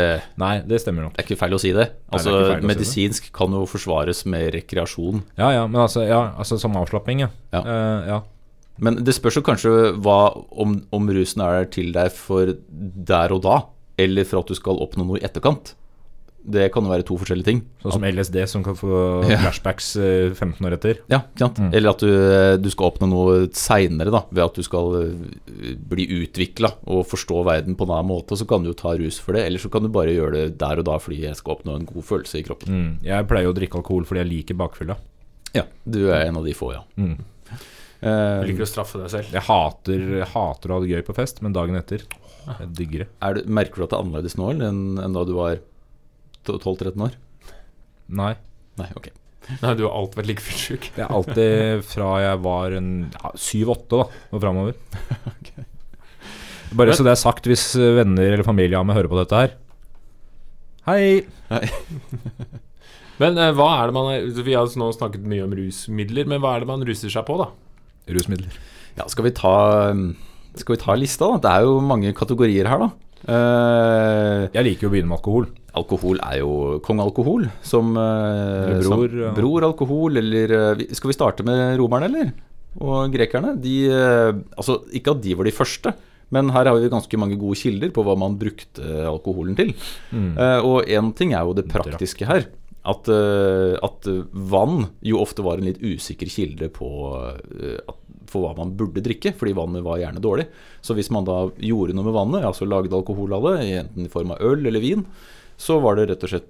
Nei, 0.43 0.51
det 0.67 0.81
stemmer 0.83 1.07
nok. 1.07 1.13
Det 1.15 1.23
er 1.23 1.29
ikke 1.29 1.39
feil 1.39 1.55
å 1.55 1.61
si 1.63 1.71
det. 1.77 1.85
Altså, 2.11 2.33
det 2.33 2.35
er 2.35 2.41
ikke 2.41 2.49
feil 2.49 2.49
å 2.49 2.57
si 2.57 2.65
det. 2.65 2.71
medisinsk 2.73 3.29
kan 3.39 3.55
jo 3.55 3.63
forsvares 3.71 4.25
med 4.33 4.49
rekreasjon. 4.57 5.23
Ja, 5.39 5.53
ja, 5.55 5.63
men 5.71 5.79
altså, 5.85 6.03
ja, 6.07 6.25
altså 6.35 6.59
som 6.59 6.75
avslapping, 6.81 7.23
ja. 7.23 7.31
Ja. 7.55 7.63
Uh, 7.63 8.09
ja. 8.09 8.19
Men 8.83 9.01
det 9.05 9.15
spørs 9.17 9.39
jo 9.39 9.45
kanskje 9.45 9.73
hva, 9.99 10.19
om, 10.51 10.79
om 10.95 11.11
rusen 11.15 11.43
er 11.45 11.67
til 11.73 11.91
deg 11.95 12.13
for 12.15 12.55
der 12.69 13.35
og 13.35 13.43
da, 13.45 13.59
eller 13.99 14.27
for 14.27 14.43
at 14.43 14.51
du 14.51 14.57
skal 14.57 14.79
oppnå 14.81 15.07
noe 15.07 15.19
i 15.19 15.25
etterkant. 15.27 15.75
Det 16.49 16.69
kan 16.71 16.85
jo 16.87 16.91
være 16.93 17.03
to 17.05 17.17
forskjellige 17.19 17.45
ting. 17.49 17.59
Sånn 17.83 17.97
som 17.97 18.05
LSD, 18.07 18.37
som 18.47 18.63
kan 18.63 18.77
få 18.79 18.89
flashbacks 19.43 19.89
eh, 19.99 20.31
15 20.31 20.65
år 20.65 20.77
etter. 20.77 21.01
Ja? 21.11 21.19
Mm. 21.35 21.67
Eller 21.75 21.91
at 21.91 22.01
du, 22.01 22.13
du 22.63 22.69
skal 22.71 22.93
oppnå 22.93 23.09
noe 23.11 23.35
seinere, 23.53 24.23
ved 24.31 24.43
at 24.45 24.55
du 24.57 24.65
skal 24.65 24.95
eh, 25.01 25.75
bli 25.91 26.07
utvikla 26.21 26.71
og 26.87 27.03
forstå 27.11 27.43
verden 27.45 27.75
på 27.77 27.85
en 27.85 27.93
annen 27.97 28.11
måte. 28.13 28.39
Så 28.39 28.47
kan 28.49 28.63
du 28.63 28.71
jo 28.71 28.77
ta 28.79 28.95
rus 28.97 29.19
for 29.21 29.35
det, 29.35 29.43
eller 29.49 29.61
så 29.61 29.71
kan 29.73 29.85
du 29.85 29.91
bare 29.93 30.15
gjøre 30.15 30.37
det 30.37 30.45
der 30.63 30.81
og 30.81 30.87
da 30.87 30.95
fordi 31.03 31.25
jeg 31.27 31.37
skal 31.37 31.57
oppnå 31.57 31.75
en 31.75 31.89
god 31.91 32.07
følelse 32.07 32.39
i 32.39 32.47
kroppen. 32.47 32.79
Mm. 32.79 32.91
Jeg 33.11 33.29
pleier 33.29 33.51
å 33.51 33.57
drikke 33.59 33.83
alkohol 33.83 34.07
fordi 34.07 34.23
jeg 34.23 34.31
liker 34.31 34.59
bakfylla. 34.63 34.97
Ja, 35.57 35.65
du 35.83 36.05
er 36.07 36.27
en 36.27 36.39
av 36.39 36.47
de 36.47 36.55
få, 36.55 36.71
ja. 36.75 36.85
Mm. 37.01 37.17
Eh, 37.99 38.39
Du 38.43 38.47
liker 38.51 38.63
å 38.63 38.69
straffe 38.69 38.99
deg 39.01 39.09
selv. 39.11 39.31
Jeg 39.35 39.43
hater, 39.49 40.03
jeg 40.21 40.29
hater 40.33 40.71
å 40.71 40.77
ha 40.77 40.83
det 40.85 40.91
gøy 40.93 41.01
på 41.09 41.15
fest, 41.17 41.41
men 41.43 41.55
dagen 41.55 41.75
etter 41.79 42.05
Jeg 42.49 42.69
digger 42.77 43.03
det. 43.03 43.09
er 43.21 43.33
du, 43.35 43.41
merker 43.51 43.81
du 43.81 43.83
at 43.85 43.91
det 43.91 43.97
er 43.99 44.03
annerledes 44.05 44.37
nå 44.39 44.51
enn, 44.55 44.83
enn 45.03 45.13
da 45.17 45.23
du 45.27 45.33
var 45.35 45.59
12-13 46.47 47.03
år? 47.09 47.17
Nei. 48.09 48.33
Nei, 48.79 48.87
ok. 48.95 49.09
Nei, 49.63 49.73
du 49.75 49.83
har 49.87 49.95
alltid 49.97 50.19
vært 50.21 50.29
like 50.29 50.43
fyllesyk. 50.45 50.87
Det 50.95 51.03
er 51.03 51.11
alltid 51.13 51.83
fra 51.89 52.09
jeg 52.23 52.39
var 52.45 52.75
en 52.77 52.89
ja, 53.11 53.31
7-8 53.35 53.89
da, 53.97 54.05
og 54.31 54.43
framover. 54.43 54.77
Bare 56.79 56.93
så 56.93 57.01
det 57.05 57.15
er 57.15 57.19
sagt, 57.19 57.47
hvis 57.49 57.63
venner 57.75 58.29
eller 58.29 58.45
familie 58.45 58.77
av 58.77 58.85
meg 58.85 58.99
hører 58.99 59.09
på 59.09 59.17
dette 59.17 59.39
her 59.41 59.55
Hei! 60.85 61.25
Men 63.21 63.39
eh, 63.41 63.49
hva 63.57 63.65
er 63.81 63.89
det 63.89 63.95
man 63.97 64.09
er, 64.13 64.27
Vi 64.45 64.53
har 64.55 64.69
nå 64.79 64.89
snakket 64.95 65.25
mye 65.27 65.43
om 65.47 65.55
rusmidler, 65.57 66.29
men 66.29 66.39
hva 66.43 66.53
er 66.55 66.63
det 66.63 66.69
man 66.69 66.85
ruser 66.87 67.11
seg 67.11 67.25
på, 67.27 67.35
da? 67.41 67.49
Rusmidler. 68.15 68.57
Ja, 68.97 69.07
skal 69.07 69.29
vi 69.29 69.35
ta 69.35 69.53
Skal 70.59 70.75
vi 70.75 70.81
ta 70.81 70.95
lista, 70.97 71.29
da? 71.29 71.39
Det 71.43 71.51
er 71.53 71.67
jo 71.67 71.79
mange 71.85 72.11
kategorier 72.17 72.67
her, 72.67 72.87
da. 72.87 72.89
Uh, 73.27 74.47
Jeg 74.55 74.63
liker 74.65 74.87
jo 74.87 74.89
å 74.89 74.93
begynne 74.93 75.11
med 75.11 75.19
alkohol. 75.19 75.47
alkohol 75.75 76.19
er 76.23 76.37
jo 76.39 76.51
kong 76.85 77.01
alkohol. 77.03 77.47
Som, 77.61 77.91
uh, 77.99 78.79
bror, 78.79 79.15
som 79.15 79.35
bror 79.37 79.67
alkohol, 79.67 80.19
eller 80.21 80.53
eh, 80.55 80.85
Skal 80.95 81.11
vi 81.11 81.17
starte 81.17 81.45
med 81.47 81.77
romerne, 81.79 82.09
eller? 82.09 82.31
Og 82.79 83.11
grekerne? 83.11 83.55
De 83.59 83.89
Altså, 83.91 84.79
ikke 84.95 85.15
at 85.15 85.23
de 85.25 85.35
var 85.35 85.49
de 85.49 85.55
første. 85.55 85.93
Men 86.29 86.51
her 86.53 86.69
har 86.69 86.77
vi 86.77 86.91
ganske 86.91 87.17
mange 87.17 87.39
gode 87.41 87.57
kilder 87.57 87.89
på 87.89 88.03
hva 88.05 88.13
man 88.17 88.37
brukte 88.37 88.85
alkoholen 89.09 89.55
til. 89.57 89.73
Mm. 90.13 90.35
Uh, 90.37 90.59
og 90.61 90.89
én 90.89 91.13
ting 91.17 91.33
er 91.33 91.47
jo 91.47 91.55
det 91.57 91.67
praktiske 91.71 92.27
her. 92.29 92.45
At, 92.89 93.09
eh, 93.11 93.75
at 93.85 94.07
vann 94.31 94.87
jo 95.05 95.19
ofte 95.21 95.43
var 95.45 95.59
en 95.59 95.67
litt 95.67 95.81
usikker 95.83 96.29
kilde 96.31 96.71
på, 96.73 96.89
eh, 97.61 97.91
for 98.29 98.45
hva 98.45 98.55
man 98.57 98.73
burde 98.77 99.03
drikke, 99.05 99.33
fordi 99.37 99.53
vannet 99.57 99.85
var 99.85 99.99
gjerne 100.01 100.23
dårlig. 100.23 100.47
Så 100.81 100.95
hvis 100.97 101.11
man 101.13 101.27
da 101.27 101.43
gjorde 101.61 101.93
noe 101.97 102.07
med 102.07 102.17
vannet, 102.17 102.47
altså 102.47 102.67
lagde 102.69 102.95
alkohol 102.95 103.35
av 103.37 103.45
det, 103.49 103.67
enten 103.83 104.07
i 104.07 104.11
form 104.11 104.33
av 104.33 104.41
øl 104.41 104.65
eller 104.65 104.81
vin, 104.81 105.05
så 105.59 105.77
var 105.83 105.99
det 105.99 106.07
rett 106.09 106.25
og 106.25 106.33
slett 106.33 106.49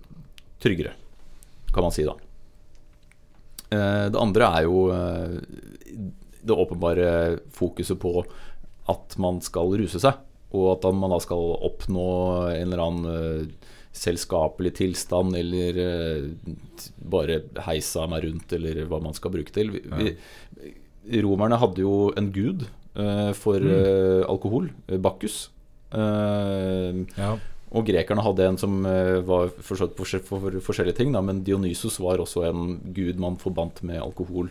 tryggere, 0.63 0.93
kan 1.73 1.87
man 1.87 1.95
si 1.95 2.05
da. 2.07 2.15
Eh, 3.69 4.07
det 4.13 4.19
andre 4.19 4.53
er 4.59 4.67
jo 4.69 4.85
det 6.39 6.55
åpenbare 6.55 7.09
fokuset 7.53 7.99
på 7.99 8.23
at 8.89 9.17
man 9.21 9.41
skal 9.43 9.75
ruse 9.77 9.99
seg, 10.01 10.21
og 10.55 10.71
at 10.77 10.87
man 10.95 11.11
da 11.11 11.19
skal 11.21 11.57
oppnå 11.67 12.07
en 12.53 12.69
eller 12.69 12.85
annen 12.85 13.51
selskapelig 13.95 14.75
tilstand, 14.79 15.35
eller 15.35 15.79
eh, 15.83 16.27
bare 17.09 17.41
heisa 17.65 18.05
meg 18.09 18.27
rundt, 18.27 18.53
eller 18.53 18.83
hva 18.89 19.01
man 19.03 19.17
skal 19.17 19.33
bruke 19.33 19.53
til. 19.55 19.73
Vi, 19.73 19.81
vi, 19.89 21.21
romerne 21.23 21.57
hadde 21.59 21.81
jo 21.83 22.09
en 22.19 22.29
gud 22.35 22.67
uh, 22.99 23.31
for 23.37 23.63
eh, 23.63 24.21
alkohol, 24.29 24.69
Bakkus. 24.87 25.01
Bacchus. 25.01 25.39
Eh, 25.89 27.05
Ja. 27.17 27.37
og 27.71 27.85
grekerne 27.85 28.21
hadde 28.25 28.45
en 28.45 28.57
som 28.57 28.81
var 29.25 29.49
for, 29.61 29.87
forskjellige 29.87 30.97
ting, 30.97 31.13
da, 31.13 31.21
men 31.21 31.43
Dionysos 31.43 31.99
var 32.01 32.21
også 32.21 32.47
en 32.49 32.79
gud 32.93 33.19
man 33.21 33.37
forbandt 33.37 33.83
med 33.83 34.01
alkohol. 34.01 34.49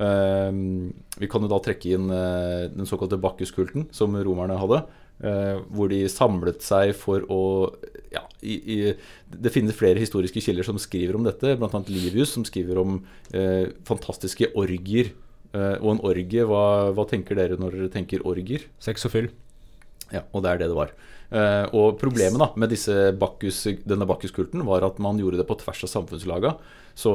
Vi 0.00 1.28
kan 1.28 1.42
jo 1.44 1.48
da 1.50 1.58
trekke 1.60 1.94
inn 1.96 2.08
den 2.08 2.88
såkalte 2.88 3.18
Bacchus-kulten 3.20 3.88
som 3.92 4.16
romerne 4.16 4.56
hadde. 4.60 4.82
hvor 5.68 5.88
de 5.88 6.08
samlet 6.08 6.62
seg 6.64 6.94
for 6.96 7.24
å 7.28 7.72
ja, 8.10 8.24
i, 8.42 8.54
i, 8.74 8.78
Det 9.30 9.52
finnes 9.54 9.76
flere 9.76 10.02
historiske 10.02 10.42
kilder 10.42 10.66
som 10.66 10.78
skriver 10.82 11.18
om 11.18 11.26
dette, 11.26 11.54
bl.a. 11.58 11.82
Livius, 11.88 12.34
som 12.34 12.46
skriver 12.46 12.80
om 12.82 12.98
eh, 13.32 13.70
fantastiske 13.86 14.50
orgier. 14.58 15.12
Eh, 15.54 15.76
og 15.78 15.94
en 15.94 16.02
orgie, 16.10 16.46
hva, 16.46 16.90
hva 16.96 17.06
tenker 17.10 17.38
dere 17.38 17.58
når 17.60 17.78
dere 17.78 17.94
tenker 17.94 18.26
orgier? 18.26 18.66
Sex 18.82 19.06
og 19.06 19.14
fyll. 19.14 19.30
Ja, 20.10 20.24
og 20.34 20.42
det 20.42 20.52
er 20.52 20.62
det 20.62 20.70
det 20.72 20.78
var. 20.78 20.92
Eh, 21.30 21.64
og 21.78 21.98
problemet 22.00 22.42
da 22.42 22.50
med 22.58 22.72
disse 22.74 23.10
Bacchus, 23.18 23.62
denne 23.86 24.08
Bacchus-kulten 24.10 24.64
var 24.66 24.86
at 24.86 24.98
man 25.02 25.18
gjorde 25.22 25.38
det 25.38 25.46
på 25.46 25.58
tvers 25.60 25.84
av 25.86 25.92
samfunnslaga. 25.94 26.56
Så 26.98 27.12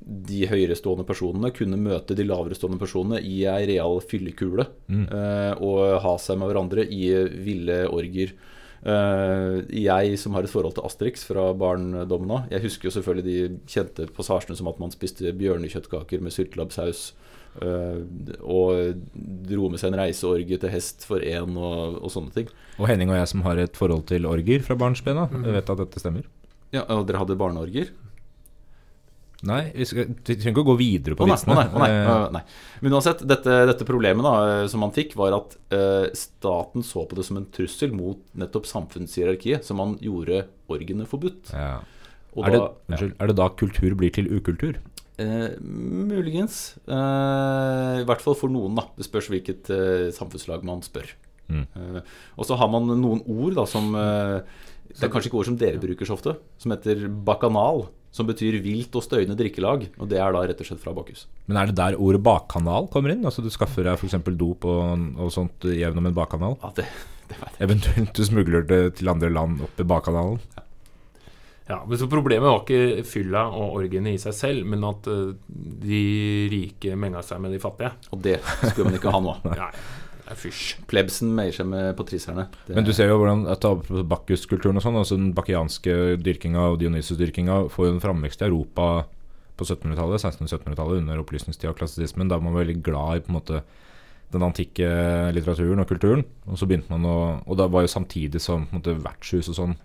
de 0.00 0.44
høyerestående 0.48 1.04
personene 1.08 1.50
kunne 1.52 1.80
møte 1.80 2.16
de 2.16 2.24
laverestående 2.24 2.80
personene 2.80 3.20
i 3.24 3.42
ei 3.48 3.66
real 3.68 4.00
fyllekule. 4.04 4.68
eh, 5.08 5.52
og 5.60 6.00
ha 6.04 6.14
seg 6.20 6.40
med 6.40 6.52
hverandre 6.52 6.84
i 6.84 7.08
ville 7.44 7.82
orgier. 7.88 8.36
Eh, 8.80 9.56
jeg 9.76 10.18
som 10.20 10.36
har 10.36 10.46
et 10.46 10.52
forhold 10.52 10.78
til 10.78 10.86
Asterix 10.88 11.26
fra 11.28 11.50
barndommen 11.52 12.32
av, 12.32 12.46
jeg 12.52 12.64
husker 12.64 12.88
jo 12.88 12.94
selvfølgelig 12.96 13.26
de 13.26 13.58
kjente 13.68 14.06
passasjene 14.16 14.56
som 14.56 14.70
at 14.70 14.80
man 14.80 14.94
spiste 14.94 15.34
bjørnekjøttkaker 15.36 16.22
med 16.24 16.34
syltelabbsaus. 16.36 17.10
Uh, 17.50 18.06
og 18.46 19.00
dro 19.50 19.72
med 19.72 19.80
seg 19.82 19.90
en 19.90 19.98
reiseorgie 19.98 20.54
til 20.62 20.70
hest 20.70 21.02
for 21.02 21.18
én 21.18 21.56
og, 21.58 21.96
og 21.98 22.12
sånne 22.14 22.30
ting. 22.30 22.52
Og 22.78 22.86
Henning 22.86 23.10
og 23.10 23.18
jeg 23.18 23.30
som 23.32 23.42
har 23.42 23.58
et 23.58 23.74
forhold 23.74 24.04
til 24.06 24.28
orger 24.30 24.62
fra 24.62 24.76
barnsbena, 24.78 25.24
mm. 25.26 25.48
vet 25.56 25.72
at 25.74 25.82
dette 25.82 25.98
stemmer. 25.98 26.28
Ja, 26.70 26.84
Og 26.94 27.08
dere 27.08 27.24
hadde 27.24 27.34
barneorgier? 27.34 27.90
Nei, 29.48 29.60
vi, 29.72 29.86
skal, 29.88 30.10
vi 30.10 30.34
trenger 30.34 30.52
ikke 30.52 30.64
å 30.66 30.68
gå 30.68 30.76
videre 30.76 31.16
på 31.16 31.24
Å 31.24 31.30
vitsene. 31.30 31.54
å 31.54 31.60
nei, 31.60 31.68
oh, 31.72 31.80
nei, 31.80 32.32
nei. 32.36 32.42
Men 32.84 32.96
uansett, 32.98 33.22
dette, 33.24 33.54
dette 33.70 33.86
problemet 33.88 34.26
da, 34.26 34.34
eh, 34.50 34.64
som 34.68 34.82
man 34.84 34.92
fikk, 34.92 35.14
var 35.16 35.36
at 35.38 35.56
eh, 35.72 36.10
staten 36.18 36.84
så 36.84 37.06
på 37.08 37.16
det 37.16 37.24
som 37.28 37.40
en 37.40 37.48
trussel 37.54 37.94
mot 37.96 38.20
nettopp 38.36 38.68
samfunnshierarkiet, 38.68 39.64
som 39.64 39.80
man 39.80 39.96
gjorde 40.04 40.44
orgene 40.70 41.08
forbudt. 41.08 41.54
ja. 41.56 41.80
Er, 42.30 42.52
det, 42.54 42.58
da, 42.62 42.66
unnskyld, 42.86 43.14
er 43.18 43.26
det 43.26 43.34
da 43.40 43.46
kultur 43.58 43.94
blir 43.98 44.12
til 44.14 44.28
ukultur? 44.30 44.76
Eh, 45.20 45.48
muligens. 45.60 46.76
Eh, 46.88 48.00
I 48.00 48.06
hvert 48.08 48.22
fall 48.24 48.36
for 48.38 48.52
noen, 48.52 48.78
da. 48.78 48.86
Det 48.96 49.06
spørs 49.08 49.28
hvilket 49.32 49.70
eh, 49.74 50.06
samfunnslag 50.16 50.64
man 50.66 50.84
spør. 50.86 51.10
Mm. 51.50 51.64
Og 52.38 52.46
så 52.46 52.54
har 52.54 52.68
man 52.70 52.86
noen 52.86 53.24
ord 53.26 53.56
da 53.56 53.64
som 53.66 53.88
Det 53.90 55.00
er 55.02 55.10
kanskje 55.10 55.32
ikke 55.32 55.40
ord 55.40 55.48
som 55.48 55.56
dere 55.58 55.80
bruker 55.82 56.06
så 56.06 56.14
ofte, 56.14 56.36
som 56.62 56.70
heter 56.70 57.08
bakanal. 57.26 57.88
Som 58.14 58.26
betyr 58.26 58.58
vilt 58.64 58.96
og 58.98 59.04
støyende 59.06 59.36
drikkelag. 59.38 59.86
Og 60.00 60.10
det 60.10 60.18
er 60.18 60.34
da 60.34 60.42
rett 60.46 60.62
og 60.62 60.70
slett 60.70 60.82
fra 60.82 60.94
bakhus. 60.96 61.26
Men 61.46 61.60
er 61.60 61.70
det 61.70 61.78
der 61.78 61.98
ordet 61.98 62.22
bakkanal 62.26 62.90
kommer 62.92 63.14
inn? 63.14 63.26
Altså 63.26 63.44
Du 63.44 63.50
skaffer 63.52 63.86
deg 63.86 63.98
f.eks. 64.00 64.18
dop 64.34 64.66
og, 64.68 65.06
og 65.20 65.30
sånt 65.34 65.68
gjennom 65.70 66.10
en 66.10 66.16
bakkanal? 66.16 66.58
Ja, 66.62 66.72
det, 66.80 66.88
det 67.30 67.38
vet 67.38 67.54
jeg. 67.54 67.62
Eventuelt 67.68 68.16
du 68.18 68.26
smugler 68.26 68.66
det 68.66 68.82
til 69.00 69.12
andre 69.12 69.30
land 69.32 69.62
opp 69.66 69.80
i 69.80 69.86
bakkanalen? 69.86 70.42
Ja, 71.70 71.84
men 71.86 71.98
så 71.98 72.08
Problemet 72.10 72.50
var 72.50 72.64
ikke 72.64 73.04
fylla 73.06 73.44
og 73.54 73.76
orgiene 73.78 74.16
i 74.16 74.18
seg 74.18 74.34
selv, 74.34 74.66
men 74.66 74.82
at 74.88 75.06
eh, 75.06 75.36
de 75.84 76.00
rike 76.50 76.96
menga 76.98 77.22
seg 77.22 77.38
med 77.44 77.54
de 77.54 77.60
fattige. 77.62 77.92
Og 78.10 78.24
det 78.24 78.40
skulle 78.42 78.88
man 78.88 78.98
ikke 78.98 79.12
ha 79.14 79.20
nå. 79.22 79.36
Nei, 79.60 79.68
fysj. 80.38 80.76
Plebsen 80.90 81.32
meier 81.34 81.54
seg 81.54 81.68
med 81.70 81.94
patricierne. 81.98 82.46
Men 82.70 82.86
du 82.86 82.92
ser 82.96 83.10
jo 83.10 83.18
hvordan 83.20 83.46
Bakkus-kulturen 84.10 84.78
og 84.78 84.84
sånn, 84.84 84.98
altså 85.00 85.18
den 85.18 85.32
bakianske 85.36 85.96
dyrkinga 86.22 86.70
og 86.72 86.80
Dionysus-dyrkinga 86.82 87.64
får 87.72 87.88
jo 87.88 87.94
en 87.96 88.02
framvekst 88.04 88.44
i 88.44 88.48
Europa 88.50 88.88
på 89.60 89.66
1700-tallet, 89.66 90.22
1600-1700-tallet 90.22 91.02
under 91.02 91.20
opplysningstida 91.20 91.74
og 91.74 91.78
klassisismen. 91.80 92.30
Da 92.30 92.38
var 92.38 92.46
man 92.48 92.58
veldig 92.60 92.78
glad 92.86 93.18
i 93.18 93.24
på 93.24 93.32
en 93.32 93.38
måte 93.40 93.62
den 94.30 94.46
antikke 94.46 94.88
litteraturen 95.34 95.82
og 95.82 95.90
kulturen. 95.90 96.24
Og 96.46 96.58
så 96.60 96.68
begynte 96.70 96.92
man 96.92 97.06
å 97.08 97.18
Og 97.46 97.58
da 97.58 97.66
var 97.66 97.84
jo 97.84 97.92
samtidig 97.92 98.40
som 98.40 98.68
på 98.68 98.76
en 98.76 98.80
måte, 98.80 98.98
vertshus 99.02 99.50
og 99.50 99.58
sånn 99.58 99.78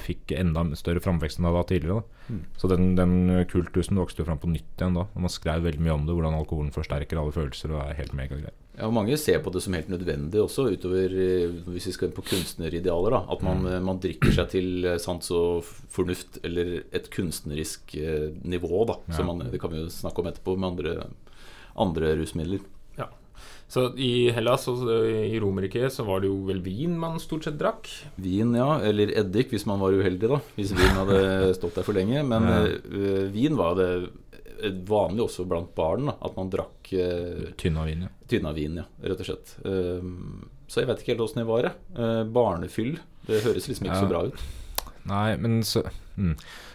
fikk 0.00 0.32
enda 0.38 0.62
større 0.78 1.02
framvekst 1.02 1.38
enn 1.40 1.48
det 1.48 1.54
var 1.56 1.64
tidligere. 1.68 2.02
Mm. 2.28 2.42
Så 2.56 2.68
den, 2.70 2.92
den 2.96 3.14
kultusen 3.50 3.98
vokste 4.00 4.22
jo 4.22 4.28
fram 4.28 4.38
på 4.40 4.48
nytt 4.52 4.78
igjen 4.80 4.94
da. 4.96 5.06
Man 5.14 5.32
skrev 5.32 5.64
veldig 5.66 5.82
mye 5.84 5.96
om 5.96 6.04
det, 6.06 6.14
hvordan 6.16 6.36
alkoholen 6.38 6.70
forsterker 6.74 7.18
alle 7.20 7.34
følelser 7.34 7.74
og 7.74 7.82
er 7.84 7.98
helt 7.98 8.14
megagreier. 8.16 8.54
Ja, 8.74 8.88
og 8.88 8.94
Mange 8.96 9.14
ser 9.20 9.38
på 9.44 9.52
det 9.54 9.62
som 9.62 9.74
helt 9.76 9.90
nødvendig 9.92 10.40
også, 10.42 10.64
utover 10.74 11.12
eh, 11.14 11.52
hvis 11.70 11.86
vi 11.90 11.92
skal 11.94 12.08
inn 12.08 12.16
på 12.16 12.24
kunstneridealer. 12.26 13.14
da, 13.14 13.20
At 13.30 13.42
man, 13.46 13.66
eh, 13.70 13.78
man 13.84 14.00
drikker 14.02 14.34
seg 14.34 14.48
til 14.50 14.84
eh, 14.90 14.98
sans 14.98 15.30
og 15.30 15.62
fornuft, 15.94 16.40
eller 16.42 16.80
et 16.90 17.10
kunstnerisk 17.14 17.94
eh, 18.00 18.30
nivå. 18.42 18.84
da, 18.90 18.98
Ja. 19.08 19.14
som 19.18 19.26
man, 19.30 19.44
Det 19.50 19.60
kan 19.62 19.70
vi 19.70 19.78
jo 19.84 19.86
snakke 19.90 20.18
om 20.24 20.26
etterpå 20.32 20.56
med 20.58 20.70
andre, 20.72 21.06
andre 21.76 22.16
rusmidler. 22.18 22.60
Så 23.68 23.86
i 23.98 24.30
Hellas 24.34 24.66
og 24.70 24.84
eh, 24.92 25.32
i 25.34 25.38
Romerriket 25.42 25.90
så 25.92 26.04
var 26.06 26.20
det 26.22 26.28
jo 26.30 26.36
vel 26.46 26.60
vin 26.62 26.98
man 27.00 27.18
stort 27.22 27.44
sett 27.48 27.56
drakk. 27.58 27.88
Vin, 28.22 28.52
ja, 28.54 28.76
eller 28.86 29.10
eddik 29.18 29.50
hvis 29.54 29.66
man 29.66 29.80
var 29.82 29.96
uheldig, 29.96 30.28
da. 30.30 30.38
Hvis 30.58 30.74
vin 30.76 30.98
hadde 31.00 31.54
stått 31.56 31.74
der 31.80 31.86
for 31.86 31.96
lenge. 31.96 32.22
Men 32.28 32.46
Ja. 32.50 32.60
eh, 32.68 33.24
vin 33.34 33.56
var 33.58 33.74
det 33.80 33.88
eh, 34.62 34.70
vanlig 34.86 35.24
også 35.26 35.46
blant 35.48 35.72
barn, 35.74 36.06
da, 36.12 36.16
at 36.22 36.36
man 36.38 36.50
drakk 36.52 36.92
uh, 36.94 37.48
Tynn 37.58 37.76
av 37.80 37.88
vin, 37.90 38.04
ja. 38.06 38.12
tynna 38.30 38.52
vin, 38.56 38.76
ja, 38.80 38.84
rett 39.02 39.20
og 39.24 39.26
slett. 39.26 39.56
Så 40.70 40.80
jeg 40.80 40.88
vet 40.88 41.02
ikke 41.02 41.12
helt 41.14 41.24
åssen 41.26 41.42
det 41.42 41.48
var. 41.48 41.66
Eh, 41.98 42.22
barnefyll, 42.32 42.94
det 43.26 43.42
høres 43.44 43.66
liksom 43.68 43.88
ikke 43.88 43.98
Ja. 43.98 44.04
så 44.04 44.08
bra 44.12 44.22
ut. 44.30 44.44
Nei, 45.04 45.36
men 45.36 45.58
så 45.66 45.82
mm. 46.16 46.32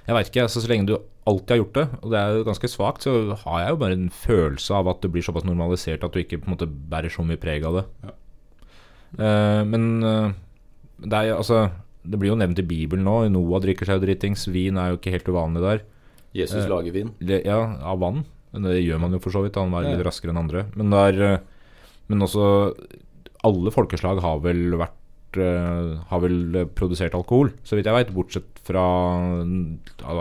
Jeg 0.10 0.16
veit 0.18 0.30
ikke. 0.32 0.44
Altså, 0.48 0.62
så 0.64 0.70
lenge 0.72 0.90
du 0.90 0.96
alltid 1.30 1.52
har 1.54 1.60
gjort 1.62 1.76
det, 1.78 1.84
og 2.02 2.14
det 2.14 2.18
er 2.20 2.38
jo 2.40 2.46
ganske 2.48 2.70
svakt, 2.72 3.06
så 3.06 3.12
har 3.44 3.60
jeg 3.62 3.74
jo 3.76 3.80
bare 3.84 3.98
en 4.00 4.08
følelse 4.10 4.74
av 4.80 4.88
at 4.90 5.04
det 5.06 5.12
blir 5.14 5.26
såpass 5.26 5.46
normalisert 5.46 6.06
at 6.08 6.16
du 6.16 6.24
ikke 6.24 6.40
på 6.42 6.50
en 6.50 6.56
måte 6.56 6.66
bærer 6.66 7.14
så 7.14 7.22
mye 7.28 7.38
preg 7.42 7.68
av 7.70 7.78
det. 7.78 7.84
Ja. 8.08 8.16
Uh, 9.20 9.62
men 9.70 9.86
uh, 10.06 10.32
det 11.02 11.18
er 11.18 11.30
jo 11.32 11.38
altså 11.40 11.64
Det 12.06 12.20
blir 12.22 12.30
jo 12.30 12.36
nevnt 12.38 12.60
i 12.62 12.66
Bibelen 12.70 13.08
nå. 13.08 13.16
Noah 13.34 13.62
drikker 13.64 13.90
seg 13.90 13.98
jo 13.98 14.04
dritings. 14.06 14.44
Vin 14.54 14.78
er 14.78 14.92
jo 14.92 15.00
ikke 15.00 15.14
helt 15.14 15.30
uvanlig 15.30 15.64
der. 15.66 15.82
Jesus 16.38 16.64
uh, 16.66 16.70
lager 16.72 16.94
vin. 16.96 17.10
Le, 17.22 17.42
Ja, 17.46 17.60
av 17.86 18.02
vann. 18.02 18.24
Men 18.54 18.66
det 18.66 18.80
gjør 18.82 19.02
man 19.04 19.14
jo 19.14 19.22
for 19.22 19.34
så 19.34 19.44
vidt. 19.46 19.58
Han 19.62 19.74
var 19.74 19.86
Ja. 19.86 19.94
litt 19.94 20.06
raskere 20.08 20.34
enn 20.34 20.42
andre. 20.42 20.66
Men, 20.80 20.90
der, 20.94 21.42
men 22.10 22.26
også 22.26 22.46
Alle 23.46 23.74
folkeslag 23.74 24.22
har 24.26 24.40
vel 24.46 24.74
vært 24.80 24.96
Har 25.38 26.20
vel 26.24 26.56
eh, 26.56 26.66
produsert 26.66 27.14
alkohol, 27.14 27.52
så 27.64 27.76
vidt 27.78 27.86
jeg 27.86 27.94
veit. 27.94 28.14
Bortsett 28.16 28.60
fra 28.66 28.82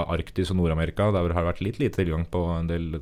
Arktis 0.08 0.50
og 0.52 0.58
Nord-Amerika, 0.60 1.10
der 1.12 1.32
har 1.32 1.44
det 1.44 1.50
vært 1.52 1.62
litt 1.64 1.78
lite 1.80 1.96
tilgang 2.02 2.26
på 2.30 2.42
en 2.58 2.68
del 2.70 3.00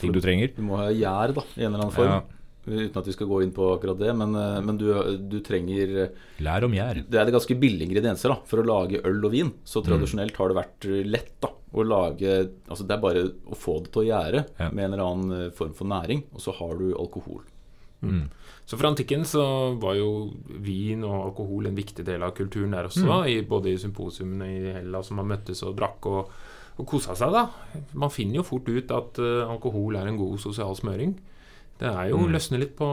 ting 0.00 0.12
du 0.12 0.20
trenger. 0.20 0.52
Du 0.56 0.62
må 0.66 0.76
ha 0.80 0.88
gjær, 0.92 1.32
da, 1.36 1.44
i 1.56 1.64
en 1.64 1.72
eller 1.74 1.86
annen 1.86 1.96
form. 1.96 2.10
Ja. 2.18 2.22
Uten 2.66 2.98
at 2.98 3.06
vi 3.06 3.12
skal 3.14 3.28
gå 3.30 3.36
inn 3.44 3.52
på 3.54 3.62
akkurat 3.76 3.98
det. 4.00 4.10
Men, 4.18 4.34
eh, 4.34 4.60
men 4.66 4.76
du, 4.80 4.88
du 5.30 5.36
trenger 5.46 6.10
Lær 6.42 6.64
om 6.66 6.72
gjær. 6.74 7.04
Det 7.08 7.20
er 7.20 7.28
det 7.28 7.34
ganske 7.36 7.56
billige 7.62 7.86
ingredienser 7.86 8.32
da, 8.34 8.40
for 8.50 8.58
å 8.58 8.66
lage 8.66 9.02
øl 9.06 9.22
og 9.24 9.32
vin. 9.36 9.52
Så 9.64 9.84
Mm. 9.84 9.86
tradisjonelt 9.92 10.36
har 10.36 10.48
det 10.50 10.56
vært 10.58 10.88
eh, 10.90 11.04
lett 11.06 11.36
da, 11.40 11.52
å 11.76 11.84
lage 11.86 12.50
Altså 12.68 12.86
Det 12.86 12.96
er 12.96 13.02
bare 13.02 13.22
å 13.46 13.54
få 13.58 13.78
det 13.84 13.92
til 13.92 14.02
å 14.02 14.08
gjære 14.10 14.44
Ja. 14.58 14.70
med 14.72 14.84
en 14.84 14.92
eller 14.96 15.04
annen 15.06 15.46
eh, 15.46 15.50
form 15.54 15.74
for 15.78 15.86
næring, 15.86 16.24
og 16.34 16.40
så 16.42 16.52
har 16.58 16.74
du 16.76 16.90
alkohol. 16.98 17.44
Mm. 18.02 18.26
Så 18.66 18.74
fra 18.80 18.88
antikken 18.90 19.22
så 19.24 19.42
var 19.78 19.94
jo 19.94 20.08
vin 20.64 21.04
og 21.06 21.14
alkohol 21.28 21.68
en 21.70 21.76
viktig 21.78 22.02
del 22.04 22.22
av 22.26 22.32
kulturen 22.34 22.72
der 22.74 22.88
også. 22.88 23.20
I, 23.30 23.36
både 23.46 23.70
i 23.70 23.78
symposiumene 23.78 24.48
i 24.50 24.72
Hellas 24.80 25.06
som 25.06 25.20
man 25.20 25.28
møttes 25.30 25.62
og 25.62 25.76
drakk 25.78 26.08
og, 26.10 26.32
og 26.76 26.86
kosa 26.90 27.14
seg. 27.14 27.30
da 27.30 27.44
Man 27.94 28.10
finner 28.10 28.40
jo 28.40 28.46
fort 28.48 28.66
ut 28.68 28.90
at 28.90 29.20
uh, 29.22 29.46
alkohol 29.52 29.94
er 30.00 30.10
en 30.10 30.18
god 30.18 30.38
sosial 30.42 30.74
smøring. 30.74 31.14
Det 31.78 31.86
er 31.92 32.08
jo 32.10 32.18
Mm. 32.24 32.32
løsner 32.34 32.58
litt 32.58 32.74
på 32.76 32.88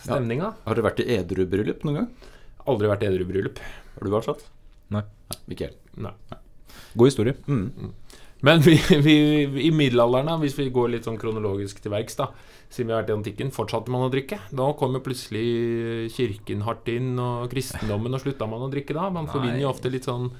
stemninga. 0.00 0.54
Har 0.64 0.74
du 0.78 0.82
vært 0.86 1.00
i 1.04 1.08
edrubryllup 1.18 1.84
noen 1.84 1.94
gang? 2.00 2.08
Aldri 2.70 2.88
vært 2.88 3.02
i 3.02 3.10
edrubryllup. 3.10 3.58
Har 3.98 4.06
du 4.06 4.10
vært 4.14 4.28
satt? 4.30 4.44
Nei. 4.94 5.02
Mikael. 5.50 5.74
Nei. 5.98 6.12
God 6.96 7.08
historie. 7.10 7.34
Mm. 7.48 7.92
Men 8.42 8.62
vi, 8.64 8.74
vi, 9.06 9.16
i 9.66 9.70
middelalderen, 9.74 10.26
da, 10.26 10.38
hvis 10.42 10.56
vi 10.58 10.70
går 10.74 10.96
litt 10.96 11.06
sånn 11.06 11.20
kronologisk 11.20 11.78
til 11.82 11.94
verks, 11.94 12.18
da, 12.18 12.30
siden 12.72 12.88
vi 12.88 12.94
har 12.94 13.04
vært 13.04 13.12
i 13.12 13.16
antikken, 13.18 13.52
fortsatte 13.54 13.92
man 13.94 14.08
å 14.08 14.10
drikke. 14.12 14.40
Da 14.50 14.70
kom 14.78 14.96
jo 14.98 15.02
plutselig 15.04 15.44
kirken 16.16 16.64
hardt 16.66 16.90
inn, 16.90 17.12
og 17.22 17.46
kristendommen, 17.52 18.16
og 18.16 18.24
slutta 18.24 18.48
man 18.50 18.66
å 18.66 18.70
drikke 18.72 18.96
da. 18.98 19.06
Man 19.14 19.30
forbinder 19.30 19.62
jo 19.62 19.70
ofte 19.70 19.92
litt 19.92 20.08
sånn 20.10 20.32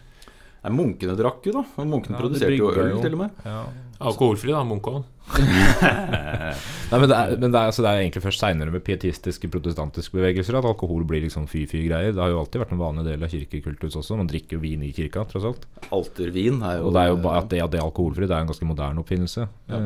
Nei, 0.62 0.70
munkene 0.78 1.16
drakk 1.18 1.46
jo, 1.48 1.52
da. 1.58 1.62
Og 1.82 1.88
munkene 1.90 2.14
Ja, 2.14 2.20
produserte 2.22 2.54
jo 2.58 2.68
øl, 2.70 2.92
jo. 2.94 3.00
til 3.02 3.16
og 3.16 3.18
med. 3.24 3.30
Ja. 3.44 3.64
alkoholfri, 4.02 4.50
da, 4.54 4.60
Munkholm. 4.66 5.02
Nei, 5.82 6.98
men 6.98 7.06
det 7.08 7.16
er, 7.16 7.32
men 7.38 7.52
det 7.52 7.58
er, 7.58 7.68
altså, 7.70 7.82
det 7.84 7.90
er 7.92 8.00
egentlig 8.02 8.22
først 8.24 8.42
seinere 8.42 8.72
med 8.74 8.82
pietistiske 8.86 9.48
protestantiske 9.52 10.14
bevegelser 10.16 10.58
at 10.58 10.66
alkohol 10.68 11.04
blir 11.08 11.22
liksom 11.24 11.46
fy-fy-greier. 11.50 12.14
Det 12.14 12.22
har 12.22 12.32
jo 12.32 12.40
alltid 12.42 12.62
vært 12.64 12.74
en 12.76 12.82
vanlig 12.82 13.04
del 13.08 13.22
av 13.26 13.32
kirkekultus 13.32 13.96
også. 14.00 14.18
Man 14.18 14.30
drikker 14.30 14.58
jo 14.58 14.62
vin 14.64 14.82
i 14.86 14.90
kirka, 14.96 15.24
tross 15.30 15.46
alt. 15.50 15.66
Altervin 15.94 16.60
er 16.66 16.80
jo 16.80 16.90
Og 16.90 16.96
det 16.96 17.04
er 17.04 17.12
jo 17.12 17.20
bare 17.26 17.42
at 17.44 17.48
det, 17.52 17.62
at 17.64 17.72
det 17.74 17.80
er 17.80 17.86
alkoholfri, 17.86 18.26
det 18.28 18.36
er 18.36 18.44
en 18.46 18.50
ganske 18.52 18.68
moderne 18.68 19.02
oppfinnelse. 19.04 19.48
Ja. 19.70 19.80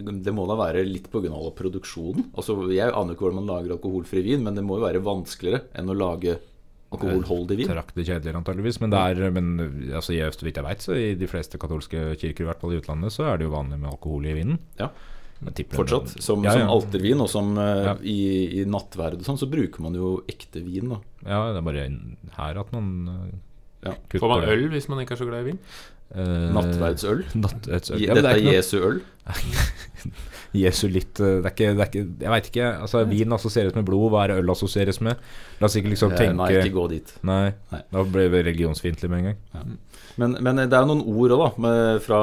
Det 0.00 0.32
må 0.36 0.46
da 0.48 0.56
være 0.60 0.84
litt 0.86 1.10
pga. 1.12 1.32
produksjonen. 1.56 2.30
Altså, 2.36 2.56
Jeg 2.72 2.92
aner 2.96 3.12
ikke 3.16 3.26
hvordan 3.28 3.42
man 3.44 3.50
lager 3.56 3.76
alkoholfri 3.76 4.22
vin, 4.24 4.44
men 4.44 4.54
det 4.56 4.64
må 4.64 4.78
jo 4.78 4.86
være 4.86 5.02
vanskeligere 5.04 5.66
enn 5.76 5.90
å 5.90 5.96
lage 5.96 6.38
alkoholholdig 6.90 7.56
vin. 7.60 7.68
Trakter 7.70 8.02
kjedelig, 8.06 8.34
antageligvis. 8.40 8.80
Men, 8.82 8.90
det 8.94 8.98
er, 8.98 9.30
men 9.34 9.50
altså, 9.94 10.14
jeg, 10.16 10.34
så 10.34 10.46
vidt 10.46 10.58
jeg 10.60 10.66
vet, 10.66 10.84
så 10.84 10.96
i 10.98 11.14
de 11.18 11.28
fleste 11.30 11.60
katolske 11.62 12.02
kirker, 12.18 12.44
i 12.44 12.48
hvert 12.50 12.60
fall 12.62 12.74
i 12.74 12.80
utlandet, 12.82 13.14
så 13.14 13.28
er 13.30 13.38
det 13.40 13.46
jo 13.48 13.54
vanlig 13.54 13.78
med 13.78 13.90
alkohol 13.92 14.26
i 14.26 14.34
vinen. 14.36 14.58
Ja. 14.80 14.90
Fortsatt. 15.72 16.10
Som, 16.20 16.42
Ja, 16.44 16.52
ja. 16.52 16.66
som 16.66 16.72
altervin, 16.74 17.20
og 17.24 17.30
som 17.32 17.54
eh, 17.56 17.84
Ja. 17.86 17.94
i, 18.02 18.60
i 18.60 18.64
nattverd 18.68 19.20
og 19.20 19.24
sånn, 19.24 19.38
så 19.40 19.48
bruker 19.48 19.80
man 19.86 19.94
jo 19.96 20.18
ekte 20.28 20.60
vin, 20.64 20.90
da. 20.92 20.98
Ja, 21.24 21.38
det 21.54 21.62
er 21.62 21.68
bare 21.70 21.86
her 22.36 22.60
at 22.60 22.72
man 22.76 22.90
uh, 23.08 23.30
Ja. 23.86 23.94
kutter 24.10 24.20
Får 24.20 24.34
man 24.34 24.44
øl 24.52 24.68
hvis 24.74 24.88
man 24.92 25.00
ikke 25.00 25.16
er 25.16 25.22
så 25.22 25.28
glad 25.30 25.46
i 25.46 25.52
vin? 25.54 25.62
Eh, 26.14 26.48
Nattverdsøl. 26.56 27.24
Nattverdsøl. 27.38 28.00
Ja, 28.02 28.14
Dette 28.18 28.26
det 28.26 28.32
er 28.32 28.50
er 28.50 28.56
Jesu 28.56 28.76
øl. 28.82 29.00
Jesu 30.60 30.88
litt 30.90 31.20
eh, 31.22 31.36
det 31.44 31.46
er, 31.46 31.52
ikke, 31.54 31.68
det 31.78 31.84
er 31.84 31.90
ikke 31.92 32.02
Jeg 32.24 32.32
veit 32.34 32.48
ikke. 32.50 32.70
Altså, 32.86 33.04
Vin 33.10 33.36
assosieres 33.36 33.76
med 33.78 33.86
blod. 33.86 34.08
Hva 34.10 34.24
er 34.24 34.32
det 34.32 34.40
øl 34.42 34.50
assosieres 34.56 34.98
med? 35.04 35.20
La 35.60 35.68
oss 35.70 35.76
ikke 35.78 35.92
liksom 35.92 36.14
Eh, 36.16 36.18
tenke 36.18 36.40
Nei, 36.40 36.48
ikke 36.58 36.74
gå 36.74 36.88
dit. 36.90 37.12
Nei, 37.22 37.52
Nei. 37.70 37.82
da 37.94 38.02
ble 38.16 38.26
vi 38.32 38.42
religionsfiendtlige 38.48 39.12
med 39.12 39.22
en 39.22 39.30
gang. 39.30 39.78
Men, 40.20 40.36
men 40.44 40.58
det 40.60 40.76
er 40.76 40.84
jo 40.84 40.90
noen 40.90 41.02
ord 41.08 41.34
òg, 41.34 41.42
da. 41.64 41.72
Fra, 42.04 42.20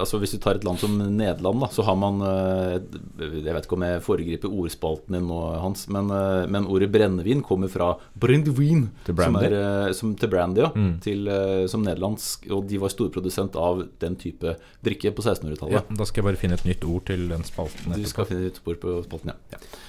altså 0.00 0.20
hvis 0.22 0.32
du 0.34 0.38
tar 0.42 0.58
et 0.58 0.64
land 0.66 0.80
som 0.80 0.94
Nederland, 0.96 1.60
da, 1.60 1.68
så 1.74 1.84
har 1.84 1.98
man 2.00 2.22
eh, 2.24 2.76
Jeg 3.20 3.52
vet 3.52 3.66
ikke 3.66 3.76
om 3.76 3.84
jeg 3.84 4.02
foregriper 4.04 4.54
ordspalten 4.54 5.18
din 5.18 5.26
nå, 5.28 5.40
Hans, 5.60 5.84
men, 5.92 6.08
eh, 6.14 6.44
men 6.50 6.68
ordet 6.70 6.88
brennevin 6.94 7.44
kommer 7.44 7.72
fra 7.72 7.92
brandevin. 8.20 8.86
Til 9.04 9.12
Som, 9.12 9.18
brandy? 9.20 9.50
er, 9.50 9.56
eh, 9.60 9.90
som, 9.96 10.14
til 10.20 10.32
brandy, 10.32 10.64
ja. 10.64 10.70
Mm. 10.74 10.94
Til, 11.04 11.28
som 11.70 11.84
nederlandsk. 11.84 12.48
Og 12.54 12.64
de 12.70 12.80
var 12.80 12.92
storprodusent 12.94 13.58
av 13.60 13.84
den 14.00 14.16
type 14.20 14.56
drikke 14.84 15.12
på 15.14 15.26
1600-tallet. 15.26 15.76
Ja, 15.76 15.84
da 16.00 16.08
skal 16.08 16.22
jeg 16.22 16.30
bare 16.30 16.40
finne 16.40 16.58
et 16.58 16.66
nytt 16.68 16.86
ord 16.88 17.04
til 17.10 17.28
den 17.32 17.44
spalten. 17.46 17.92
Du 17.98 18.08
skal 18.08 18.30
finne 18.30 18.46
et 18.46 18.54
nytt 18.54 18.64
ord 18.64 18.80
på 18.82 18.96
spalten, 19.04 19.34
ja. 19.34 19.58
ja. 19.58 19.84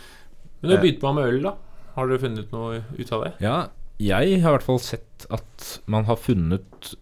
Men 0.60 0.74
du 0.74 0.78
begynte 0.82 1.08
man 1.08 1.20
med 1.20 1.32
øl, 1.32 1.42
da. 1.46 1.56
Har 1.96 2.12
dere 2.12 2.20
funnet 2.20 2.52
noe 2.52 2.84
ut 2.98 3.16
av 3.16 3.24
det? 3.24 3.34
Ja, 3.44 3.58
jeg 4.02 4.42
har 4.44 4.52
i 4.52 4.56
hvert 4.58 4.66
fall 4.66 4.82
sett 4.84 5.26
at 5.32 5.68
man 5.88 6.08
har 6.10 6.20
funnet 6.20 6.96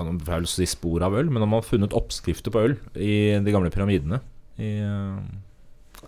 ja, 0.00 0.04
Nå 0.08 0.18
får 0.26 0.40
jeg 0.40 0.50
si 0.56 0.66
spor 0.72 1.04
av 1.06 1.14
øl, 1.20 1.28
men 1.30 1.44
man 1.44 1.58
har 1.60 1.66
funnet 1.66 1.94
oppskrifter 1.96 2.52
på 2.54 2.64
øl 2.68 2.76
i 2.96 3.12
de 3.44 3.52
gamle 3.54 3.70
pyramidene 3.74 4.20
i, 4.60 4.72
eh, 4.80 6.06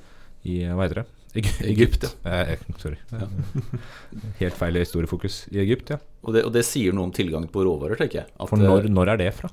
i 0.49 0.63
Hva 0.73 0.87
heter 0.89 1.03
det? 1.03 1.09
Egypt. 1.33 1.63
Egypt, 1.65 2.05
Eh, 2.29 2.59
sorry. 2.83 2.99
Helt 4.43 4.57
feil 4.59 4.77
historiefokus. 4.77 5.47
I 5.55 5.63
Egypt, 5.63 5.95
ja. 5.95 5.99
Og, 6.27 6.35
det, 6.37 6.43
og 6.45 6.53
det 6.53 6.61
sier 6.69 6.93
noe 6.93 7.09
om 7.09 7.15
tilgang 7.15 7.47
på 7.49 7.63
råvarer, 7.65 7.97
tenker 8.01 8.21
jeg. 8.23 8.29
At, 8.37 8.51
For 8.51 8.61
når, 8.61 8.85
eh, 8.91 8.93
når 8.93 9.15
er 9.15 9.23
det 9.23 9.31
fra? 9.39 9.49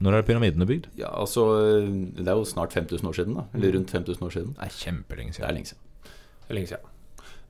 Når 0.00 0.16
er 0.16 0.26
pyramidene 0.26 0.66
bygd? 0.66 0.88
ja, 0.98 1.10
altså, 1.12 1.44
det 2.16 2.24
er 2.26 2.34
jo 2.38 2.46
snart 2.48 2.72
5000 2.74 3.06
år 3.12 3.18
siden, 3.20 3.36
da. 3.36 3.44
Eller 3.54 3.76
rundt 3.76 3.92
5000 3.92 4.26
år 4.26 4.34
siden. 4.34 4.54
Det 4.56 4.66
er 4.66 4.78
kjempelenge 4.80 5.36
Det 5.36 5.44
er 5.46 5.54
lenge 5.54 5.70
siden. 5.70 5.82
Det 6.02 6.50
er 6.50 6.58
lenge 6.58 6.72
siden. 6.72 6.89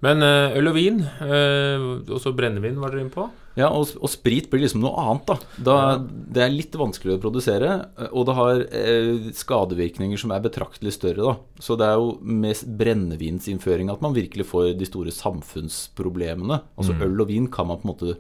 Men 0.05 0.25
eh, 0.25 0.57
øl 0.57 0.71
og 0.71 0.77
vin, 0.79 1.03
og 1.05 2.19
så 2.23 2.33
brennevin 2.33 2.81
var 2.81 2.95
dere 2.95 3.05
inne 3.05 3.15
på. 3.15 3.29
Ja, 3.59 3.69
og, 3.75 3.91
og 3.99 4.11
sprit 4.13 4.47
blir 4.51 4.63
liksom 4.63 4.83
noe 4.85 4.95
annet, 5.03 5.27
da. 5.27 5.37
da 5.67 5.77
Det 6.01 6.45
er 6.45 6.53
litt 6.55 6.77
vanskeligere 6.79 7.19
å 7.19 7.25
produsere, 7.25 7.73
og 8.09 8.29
det 8.29 8.37
har 8.39 8.63
eh, 8.67 9.31
skadevirkninger 9.37 10.21
som 10.21 10.35
er 10.35 10.45
betraktelig 10.45 10.95
større, 10.97 11.33
da. 11.33 11.63
Så 11.63 11.77
det 11.81 11.89
er 11.89 11.99
jo 11.99 12.15
med 12.23 12.63
brennevinsinnføring 12.81 13.91
at 13.93 14.05
man 14.05 14.15
virkelig 14.17 14.47
får 14.53 14.73
de 14.79 14.89
store 14.89 15.15
samfunnsproblemene. 15.15 16.63
Altså 16.79 16.97
øl 17.03 17.27
og 17.27 17.33
vin 17.33 17.51
kan 17.51 17.69
man 17.69 17.83
på 17.83 17.89
en 17.89 17.93
måte 17.95 18.17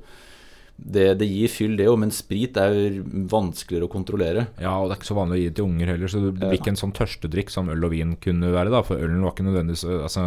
det, 0.81 1.05
det 1.21 1.27
gir 1.29 1.51
fyll, 1.53 1.75
det 1.77 1.87
òg, 1.91 1.99
men 2.01 2.13
sprit 2.15 2.57
er 2.61 2.73
jo 2.73 3.03
vanskeligere 3.31 3.87
å 3.87 3.93
kontrollere. 3.93 4.47
Ja, 4.63 4.73
og 4.79 4.89
det 4.89 4.95
er 4.95 5.01
ikke 5.01 5.09
så 5.11 5.17
vanlig 5.19 5.37
å 5.37 5.41
gi 5.41 5.49
det 5.51 5.57
til 5.59 5.67
unger 5.69 5.91
heller, 5.93 6.11
så 6.11 6.23
det 6.25 6.31
blir 6.39 6.57
ikke 6.57 6.73
en 6.73 6.81
sånn 6.81 6.95
tørstedrikk 6.97 7.53
som 7.53 7.69
øl 7.73 7.87
og 7.87 7.93
vin 7.93 8.15
kunne 8.23 8.53
være. 8.55 8.73
da, 8.73 8.81
For 8.87 9.03
ølen 9.03 9.21
var 9.27 9.35
ikke 9.35 9.47
nødvendigvis 9.49 9.85
altså, 10.09 10.25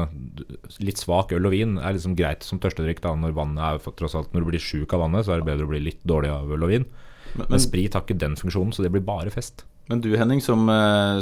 Litt 0.85 1.01
svak 1.01 1.33
øl 1.33 1.49
og 1.49 1.55
vin 1.55 1.79
er 1.81 1.97
liksom 1.97 2.17
greit 2.19 2.45
som 2.45 2.61
tørstedrikk 2.61 3.01
da, 3.03 3.15
når 3.17 3.33
vannet 3.37 3.63
er 3.65 3.81
for, 3.83 3.97
tross 3.97 4.17
alt, 4.19 4.29
når 4.35 4.45
du 4.45 4.51
blir 4.51 4.63
sjuk 4.63 4.93
av 4.93 5.03
vannet, 5.05 5.25
så 5.25 5.33
er 5.33 5.41
det 5.41 5.49
bedre 5.49 5.65
å 5.65 5.71
bli 5.73 5.81
litt 5.87 6.03
dårlig 6.07 6.31
av 6.33 6.53
øl 6.53 6.67
og 6.67 6.73
vin. 6.75 6.87
Men, 7.33 7.47
Men 7.47 7.55
men, 7.55 7.63
sprit 7.65 7.97
har 7.97 8.05
ikke 8.05 8.19
den 8.21 8.37
funksjonen, 8.37 8.75
så 8.75 8.85
det 8.85 8.93
blir 8.93 9.05
bare 9.05 9.33
fest. 9.33 9.65
men 9.89 10.03
du 10.05 10.11
Henning, 10.13 10.43
som, 10.43 10.69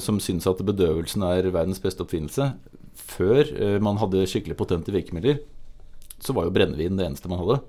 som 0.04 0.20
syns 0.20 0.50
at 0.50 0.60
bedøvelsen 0.68 1.24
er 1.30 1.48
verdens 1.54 1.80
beste 1.80 2.04
oppfinnelse. 2.04 2.52
Før 3.16 3.48
man 3.84 4.00
hadde 4.02 4.28
skikkelig 4.28 4.60
potente 4.60 4.92
virkemidler, 4.92 5.40
så 6.22 6.36
var 6.36 6.46
jo 6.46 6.54
brennevin 6.54 7.00
det 7.00 7.08
eneste 7.08 7.32
man 7.32 7.40
hadde. 7.42 7.62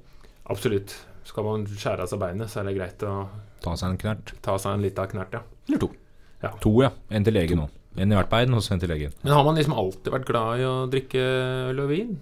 Absolutt. 0.50 0.98
Skal 1.28 1.46
man 1.46 1.66
skjære 1.70 2.04
av 2.04 2.10
seg 2.10 2.18
beinet, 2.22 2.50
så 2.50 2.60
er 2.60 2.68
det 2.70 2.76
greit 2.78 3.04
å 3.06 3.12
Ta 3.62 3.76
seg 3.78 3.92
en 3.92 4.00
knert. 4.00 4.32
ta 4.42 4.56
seg 4.58 4.74
en 4.74 4.82
liten 4.82 5.12
knert, 5.12 5.36
ja. 5.38 5.42
Eller 5.68 5.78
to. 5.84 5.92
To, 6.64 6.72
ja. 6.82 6.90
En 7.14 7.22
til 7.24 7.36
legen 7.36 7.60
nå. 7.62 7.68
En 8.02 8.10
i 8.10 8.16
hvert 8.16 8.30
bein, 8.32 8.54
og 8.56 8.62
så 8.64 8.74
en 8.74 8.80
til 8.82 8.90
legen. 8.90 9.12
Men 9.22 9.34
har 9.36 9.44
man 9.46 9.54
liksom 9.60 9.76
alltid 9.78 10.10
vært 10.10 10.26
glad 10.26 10.62
i 10.62 10.66
å 10.66 10.74
drikke 10.90 11.22
øl 11.70 11.82
og 11.84 11.90
vin? 11.92 12.14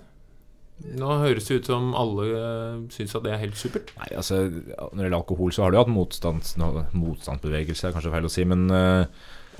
Nå 1.01 1.09
høres 1.23 1.47
det 1.49 1.61
ut 1.61 1.69
som 1.69 1.91
alle 1.97 2.27
uh, 2.33 2.79
syns 2.93 3.13
at 3.17 3.25
det 3.25 3.33
er 3.35 3.43
helt 3.43 3.57
supert. 3.61 3.93
Nei, 4.01 4.11
altså, 4.17 4.43
Når 4.49 4.97
det 4.97 5.05
gjelder 5.07 5.19
alkohol, 5.19 5.53
så 5.53 5.65
har 5.65 5.73
du 5.73 5.79
hatt 5.81 5.93
motstands, 5.93 6.55
motstandsbevegelse, 6.97 7.89
er 7.89 7.97
kanskje 7.97 8.13
feil 8.15 8.29
å 8.29 8.33
si, 8.33 8.47
men 8.49 8.65
eh, 8.73 9.05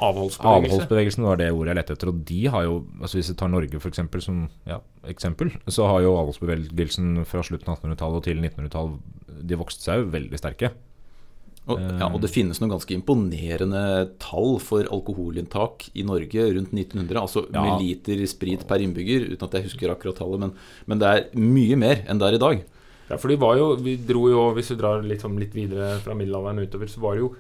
Avholdsbevegelse. 0.01 0.75
avholdsbevegelsen 0.75 1.27
var 1.27 1.41
det 1.41 1.51
ordet 1.53 1.73
jeg 1.73 1.79
lette 1.81 1.95
etter. 1.97 2.11
Og 2.13 2.21
de 2.31 2.41
har 2.55 2.67
jo, 2.67 2.77
altså 3.01 3.19
hvis 3.21 3.31
vi 3.33 3.39
tar 3.43 3.51
Norge 3.53 3.81
for 3.81 3.93
eksempel, 3.93 4.23
som 4.25 4.45
ja, 4.69 4.81
eksempel, 5.13 5.53
så 5.69 5.89
har 5.91 6.05
jo 6.05 6.15
avholdsbevegelsen 6.21 7.25
fra 7.29 7.43
slutten 7.47 7.69
av 7.73 7.81
1800-tallet 7.81 8.21
og 8.21 8.25
til 8.29 8.41
1900-tallet 8.41 9.45
De 9.51 9.59
vokste 9.61 9.85
seg 9.87 10.01
jo 10.03 10.11
veldig 10.15 10.41
sterke. 10.41 10.73
Og, 11.71 11.79
ja, 11.79 12.09
og 12.09 12.19
det 12.23 12.31
finnes 12.33 12.59
noen 12.59 12.73
ganske 12.73 12.95
imponerende 12.97 13.83
tall 14.23 14.57
for 14.65 14.89
alkoholinntak 14.91 15.91
i 15.95 16.03
Norge 16.09 16.47
rundt 16.57 16.73
1900. 16.73 17.21
Altså 17.21 17.45
Ja. 17.53 17.63
med 17.63 17.85
liter 17.85 18.25
sprit 18.27 18.67
per 18.67 18.81
innbygger, 18.83 19.29
uten 19.35 19.47
at 19.47 19.53
jeg 19.55 19.69
husker 19.69 19.93
akkurat 19.93 20.17
tallet. 20.17 20.41
Men, 20.41 20.53
men 20.87 20.99
det 20.99 21.07
er 21.07 21.27
mye 21.37 21.77
mer 21.77 22.05
enn 22.09 22.19
det 22.19 22.27
er 22.31 22.39
i 22.39 22.43
dag. 22.43 22.65
Ja, 23.11 23.19
for 23.19 23.29
de 23.29 23.37
var 23.43 23.57
jo, 23.59 23.77
vi 23.77 23.97
dro 23.97 24.29
jo, 24.31 24.55
Hvis 24.55 24.71
vi 24.71 24.77
drar 24.79 25.03
litt, 25.03 25.21
sånn 25.21 25.39
litt 25.39 25.55
videre 25.55 25.99
fra 26.01 26.15
middelalderen 26.15 26.63
utover, 26.63 26.87
så 26.87 27.01
var 27.03 27.15
det 27.15 27.25
jo 27.25 27.35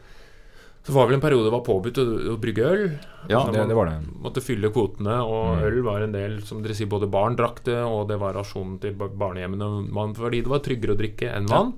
så 0.82 0.92
var 0.94 1.04
det 1.06 1.10
vel 1.10 1.18
en 1.18 1.24
periode 1.24 1.44
det 1.44 1.52
var 1.52 1.64
påbudt 1.66 1.98
å, 2.00 2.04
å 2.32 2.38
brygge 2.40 2.64
øl. 2.64 2.84
Ja, 3.28 3.40
Altså, 3.42 3.52
Det, 3.52 3.68
det 3.68 3.76
var 3.76 3.86
det. 3.90 3.98
måtte 4.22 4.40
fylle 4.42 4.70
kvotene, 4.72 5.18
og 5.22 5.58
Mm. 5.58 5.64
øl 5.66 5.82
var 5.82 6.00
en 6.02 6.12
del 6.12 6.40
Som 6.42 6.62
dere 6.62 6.74
sier, 6.74 6.88
både 6.88 7.10
barn 7.10 7.36
drakk 7.36 7.62
det, 7.64 7.76
og 7.84 8.08
det 8.08 8.18
var 8.18 8.32
rasjonen 8.34 8.80
til 8.80 8.94
ba- 8.94 9.08
barnehjemmene 9.08 9.90
man, 9.92 10.14
fordi 10.14 10.40
det 10.42 10.48
var 10.48 10.60
tryggere 10.60 10.96
å 10.96 10.98
drikke 10.98 11.28
enn 11.36 11.48
Ja. 11.48 11.56
vann. 11.62 11.74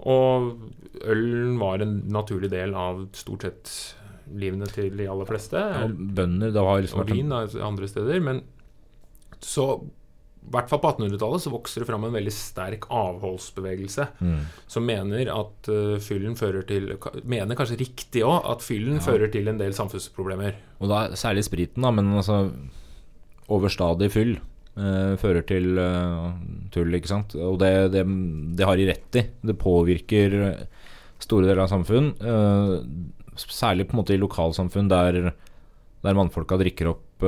Og 0.00 0.58
ølen 1.04 1.58
var 1.58 1.82
en 1.82 2.02
naturlig 2.08 2.48
del 2.50 2.74
av 2.74 3.08
stort 3.12 3.42
sett 3.42 3.94
livene 4.32 4.66
til 4.72 4.96
de 4.96 5.06
aller 5.06 5.26
fleste. 5.26 5.52
Ja, 5.58 5.86
bønder, 5.88 6.50
det 6.52 6.62
har 6.64 6.80
liksom 6.80 7.00
og 7.00 7.06
vært 7.06 7.16
vin 7.16 7.32
andre 7.62 7.86
steder. 7.88 8.20
Men 8.22 8.42
så 9.42 9.84
i 10.40 10.50
hvert 10.54 10.70
fall 10.70 10.80
på 10.82 10.88
1800-tallet 10.96 11.42
så 11.44 11.50
vokser 11.52 11.82
det 11.82 11.86
fram 11.90 12.04
en 12.08 12.14
veldig 12.14 12.32
sterk 12.32 12.86
avholdsbevegelse 12.90 14.06
Mm. 14.20 14.38
som 14.66 14.86
mener 14.88 15.28
at 15.30 15.68
uh, 15.68 15.98
fyllen 16.02 16.34
fører 16.36 16.64
til 16.66 16.88
Mener 17.24 17.54
kanskje 17.58 17.76
riktig 17.78 18.22
òg 18.24 18.48
at 18.50 18.64
fyllen 18.64 18.96
Ja. 18.98 19.04
fører 19.04 19.30
til 19.30 19.46
en 19.48 19.58
del 19.60 19.72
samfunnsproblemer. 19.76 20.54
Og 20.80 20.88
da 20.88 21.02
særlig 21.14 21.44
spriten, 21.44 21.82
da, 21.84 21.90
men 21.92 22.08
altså 22.16 22.50
overstadig 23.50 24.10
fyll 24.10 24.34
uh, 24.78 25.14
fører 25.20 25.44
til 25.46 25.78
uh, 25.78 26.32
tull, 26.72 26.94
ikke 26.98 27.12
sant. 27.12 27.34
Og 27.36 27.58
det, 27.60 27.92
det, 27.92 28.04
det 28.56 28.66
har 28.66 28.76
de 28.80 28.88
rett 28.90 29.20
i. 29.20 29.26
Det 29.44 29.58
påvirker 29.60 30.36
store 31.20 31.46
deler 31.46 31.62
av 31.66 31.68
samfunn. 31.70 32.14
særlig 33.36 33.86
på 33.88 33.94
en 33.94 34.00
måte 34.02 34.14
i 34.16 34.20
lokalsamfunn 34.20 34.88
der, 34.90 35.32
der 36.02 36.14
mannfolka 36.16 36.56
drikker 36.60 36.88
opp 36.94 37.24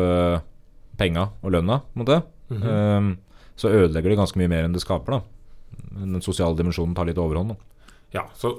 penga 0.98 1.26
og 1.42 1.52
lønna, 1.52 1.80
på 1.92 1.98
en 1.98 2.02
måte. 2.04 2.22
Mhm. 2.52 2.68
Eh, 2.72 3.16
så 3.56 3.68
ødelegger 3.68 4.10
det 4.10 4.18
ganske 4.18 4.38
mye 4.40 4.48
mer 4.48 4.64
enn 4.64 4.72
det 4.72 4.80
skaper, 4.82 5.18
da. 5.18 5.20
Den 5.92 6.22
sosiale 6.24 6.56
dimensjonen 6.56 6.94
tar 6.96 7.06
litt 7.08 7.20
overhånd. 7.20 7.52
Da. 7.52 7.88
Ja, 8.12 8.24
så 8.36 8.54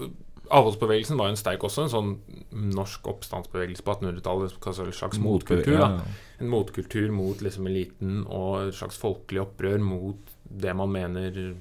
Avholdsbevegelsen 0.54 1.18
var 1.18 1.30
jo 1.30 1.34
en 1.34 1.40
sterk 1.40 1.64
også, 1.66 1.86
en 1.86 1.92
sånn 1.94 2.72
norsk 2.76 3.08
oppstandsbevegelse 3.10 3.86
på 3.86 3.96
1800-tallet. 3.96 4.58
Altså 4.60 4.86
en 4.86 4.92
slags 4.94 5.20
motkultur. 5.24 5.78
Da 5.80 6.02
En 6.44 6.52
motkultur 6.52 7.14
mot 7.16 7.40
liksom 7.42 7.70
eliten 7.72 8.26
og 8.28 8.68
et 8.68 8.78
slags 8.78 9.00
folkelig 9.00 9.42
opprør 9.46 9.80
mot 9.82 10.36
det 10.44 10.76
man 10.76 10.92
mener 10.92 11.56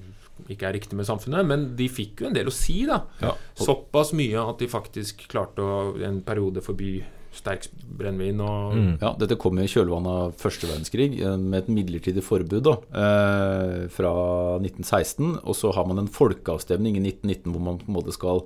ikke 0.51 0.67
er 0.67 0.75
riktig 0.75 0.97
med 0.99 1.07
samfunnet. 1.07 1.47
Men 1.47 1.65
de 1.79 1.87
fikk 1.89 2.21
jo 2.21 2.29
en 2.29 2.35
del 2.37 2.51
å 2.51 2.53
si, 2.53 2.83
da. 2.89 3.01
Ja, 3.23 3.33
Såpass 3.57 4.13
mye 4.17 4.43
at 4.43 4.59
de 4.61 4.69
faktisk 4.69 5.25
klarte 5.31 5.63
å 5.63 5.95
en 6.03 6.21
periode 6.25 6.61
forby 6.65 6.97
sterk 7.33 7.67
brennevin 7.97 8.39
og 8.41 8.73
Mm. 8.77 8.97
ja, 9.01 9.13
dette 9.19 9.37
kom 9.37 9.57
i 9.59 9.65
kjølvannet 9.67 10.07
av 10.07 10.35
første 10.37 10.67
verdenskrig 10.69 11.19
eh, 11.21 11.37
med 11.37 11.63
et 11.63 11.69
midlertidig 11.73 12.23
forbud 12.23 12.63
da, 12.63 12.75
eh, 12.93 13.87
fra 13.89 14.13
1916. 14.59 15.39
Og 15.43 15.55
så 15.57 15.73
har 15.73 15.85
man 15.89 15.99
en 15.99 16.07
folkeavstemning 16.07 16.95
i 16.97 17.03
1919 17.11 17.51
hvor 17.53 17.61
man 17.61 17.77
på 17.81 17.89
en 17.89 17.97
måte 18.01 18.13
skal 18.13 18.43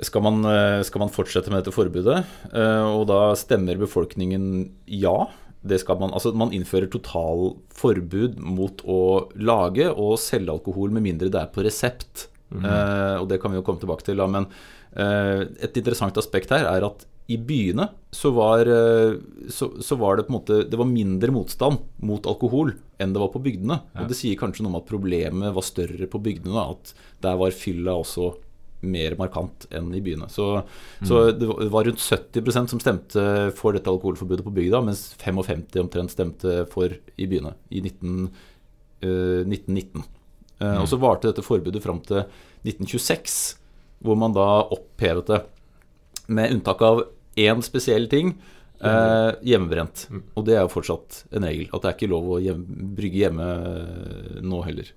skal 0.00 0.22
man, 0.24 0.38
eh, 0.48 0.82
skal 0.88 1.00
man 1.02 1.10
fortsette 1.12 1.50
med 1.52 1.62
dette 1.62 1.74
forbudet? 1.74 2.24
Eh, 2.52 2.84
Og 2.96 3.06
da 3.10 3.34
stemmer 3.36 3.76
befolkningen 3.76 4.70
ja. 4.88 5.26
Det 5.62 5.78
skal 5.80 5.98
man, 6.00 6.10
altså 6.10 6.32
man 6.34 6.50
innfører 6.50 6.88
totalforbud 6.90 8.38
mot 8.40 8.80
å 8.88 9.28
lage 9.36 9.90
og 9.92 10.16
selge 10.18 10.50
alkohol 10.50 10.90
med 10.90 11.04
mindre 11.04 11.30
det 11.30 11.38
er 11.40 11.50
på 11.54 11.62
resept. 11.62 12.28
Eh, 12.52 13.16
og 13.20 13.28
det 13.28 13.40
kan 13.40 13.52
vi 13.52 13.58
jo 13.60 13.62
komme 13.62 13.78
tilbake 13.80 14.02
til. 14.08 14.16
Da. 14.16 14.26
Men 14.26 14.46
et 14.92 15.76
interessant 15.78 16.16
aspekt 16.20 16.50
her 16.52 16.66
er 16.68 16.84
at 16.84 17.06
i 17.32 17.38
byene 17.48 17.88
så 18.12 18.30
var, 18.36 18.68
eh, 18.68 19.16
så, 19.52 19.70
så 19.82 19.96
var 20.00 20.18
det 20.18 20.26
på 20.28 20.32
en 20.34 20.38
måte 20.38 20.58
Det 20.68 20.78
var 20.80 20.88
mindre 20.90 21.32
motstand 21.32 21.80
mot 22.04 22.26
alkohol 22.28 22.74
enn 23.00 23.14
det 23.14 23.22
var 23.22 23.32
på 23.32 23.40
bygdene. 23.42 23.80
Og 23.98 24.08
det 24.10 24.16
sier 24.18 24.36
kanskje 24.38 24.62
noe 24.66 24.74
om 24.74 24.80
at 24.82 24.88
problemet 24.90 25.54
var 25.56 25.64
større 25.66 26.06
på 26.12 26.20
bygdene. 26.22 26.64
At 26.76 26.92
der 27.24 27.38
var 27.40 27.50
fylla 27.56 27.96
også 27.98 28.28
mer 28.82 29.14
markant 29.18 29.66
enn 29.74 29.92
i 29.94 30.00
byene. 30.02 30.26
Så, 30.30 30.46
så 31.06 31.20
det 31.34 31.46
var- 31.70 31.84
rundt 31.86 32.02
70% 32.02 32.70
som 32.72 32.80
stemte 32.82 33.24
for 33.58 33.72
dette 33.76 33.90
alkoholforbudet 33.90 34.42
på 34.46 34.54
bygda, 34.54 34.80
mens 34.82 35.14
55 35.22 35.78
omtrent 35.84 36.10
stemte 36.14 36.66
for 36.70 36.90
i 37.16 37.26
byene 37.30 37.54
i 37.70 37.80
19, 37.84 38.24
uh, 39.06 39.42
1919. 39.46 40.02
Eh, 40.60 40.80
Og 40.82 40.86
så 40.90 40.98
varte 40.98 41.30
dette 41.30 41.42
forbudet 41.46 41.82
fram 41.82 42.00
til 42.06 42.24
1926, 42.66 43.56
hvor 44.02 44.18
man 44.18 44.34
da 44.34 44.48
opphevet 44.74 45.26
det. 45.30 45.40
Med 46.28 46.52
unntak 46.54 46.82
av 46.86 47.02
én 47.38 47.62
spesiell 47.64 48.08
ting. 48.12 48.34
Eh, 48.82 49.30
hjemmebrent. 49.46 50.08
Og 50.34 50.46
det 50.46 50.56
er 50.56 50.64
jo 50.64 50.72
fortsatt 50.72 51.22
en 51.30 51.46
regel. 51.46 51.68
At 51.70 51.84
det 51.84 51.90
er 51.90 51.96
ikke 51.98 52.10
lov 52.10 52.30
å 52.34 52.40
hjem, 52.42 52.64
brygge 52.98 53.20
hjemme 53.24 53.48
eh, 53.48 54.38
nå 54.42 54.62
heller. 54.66 54.90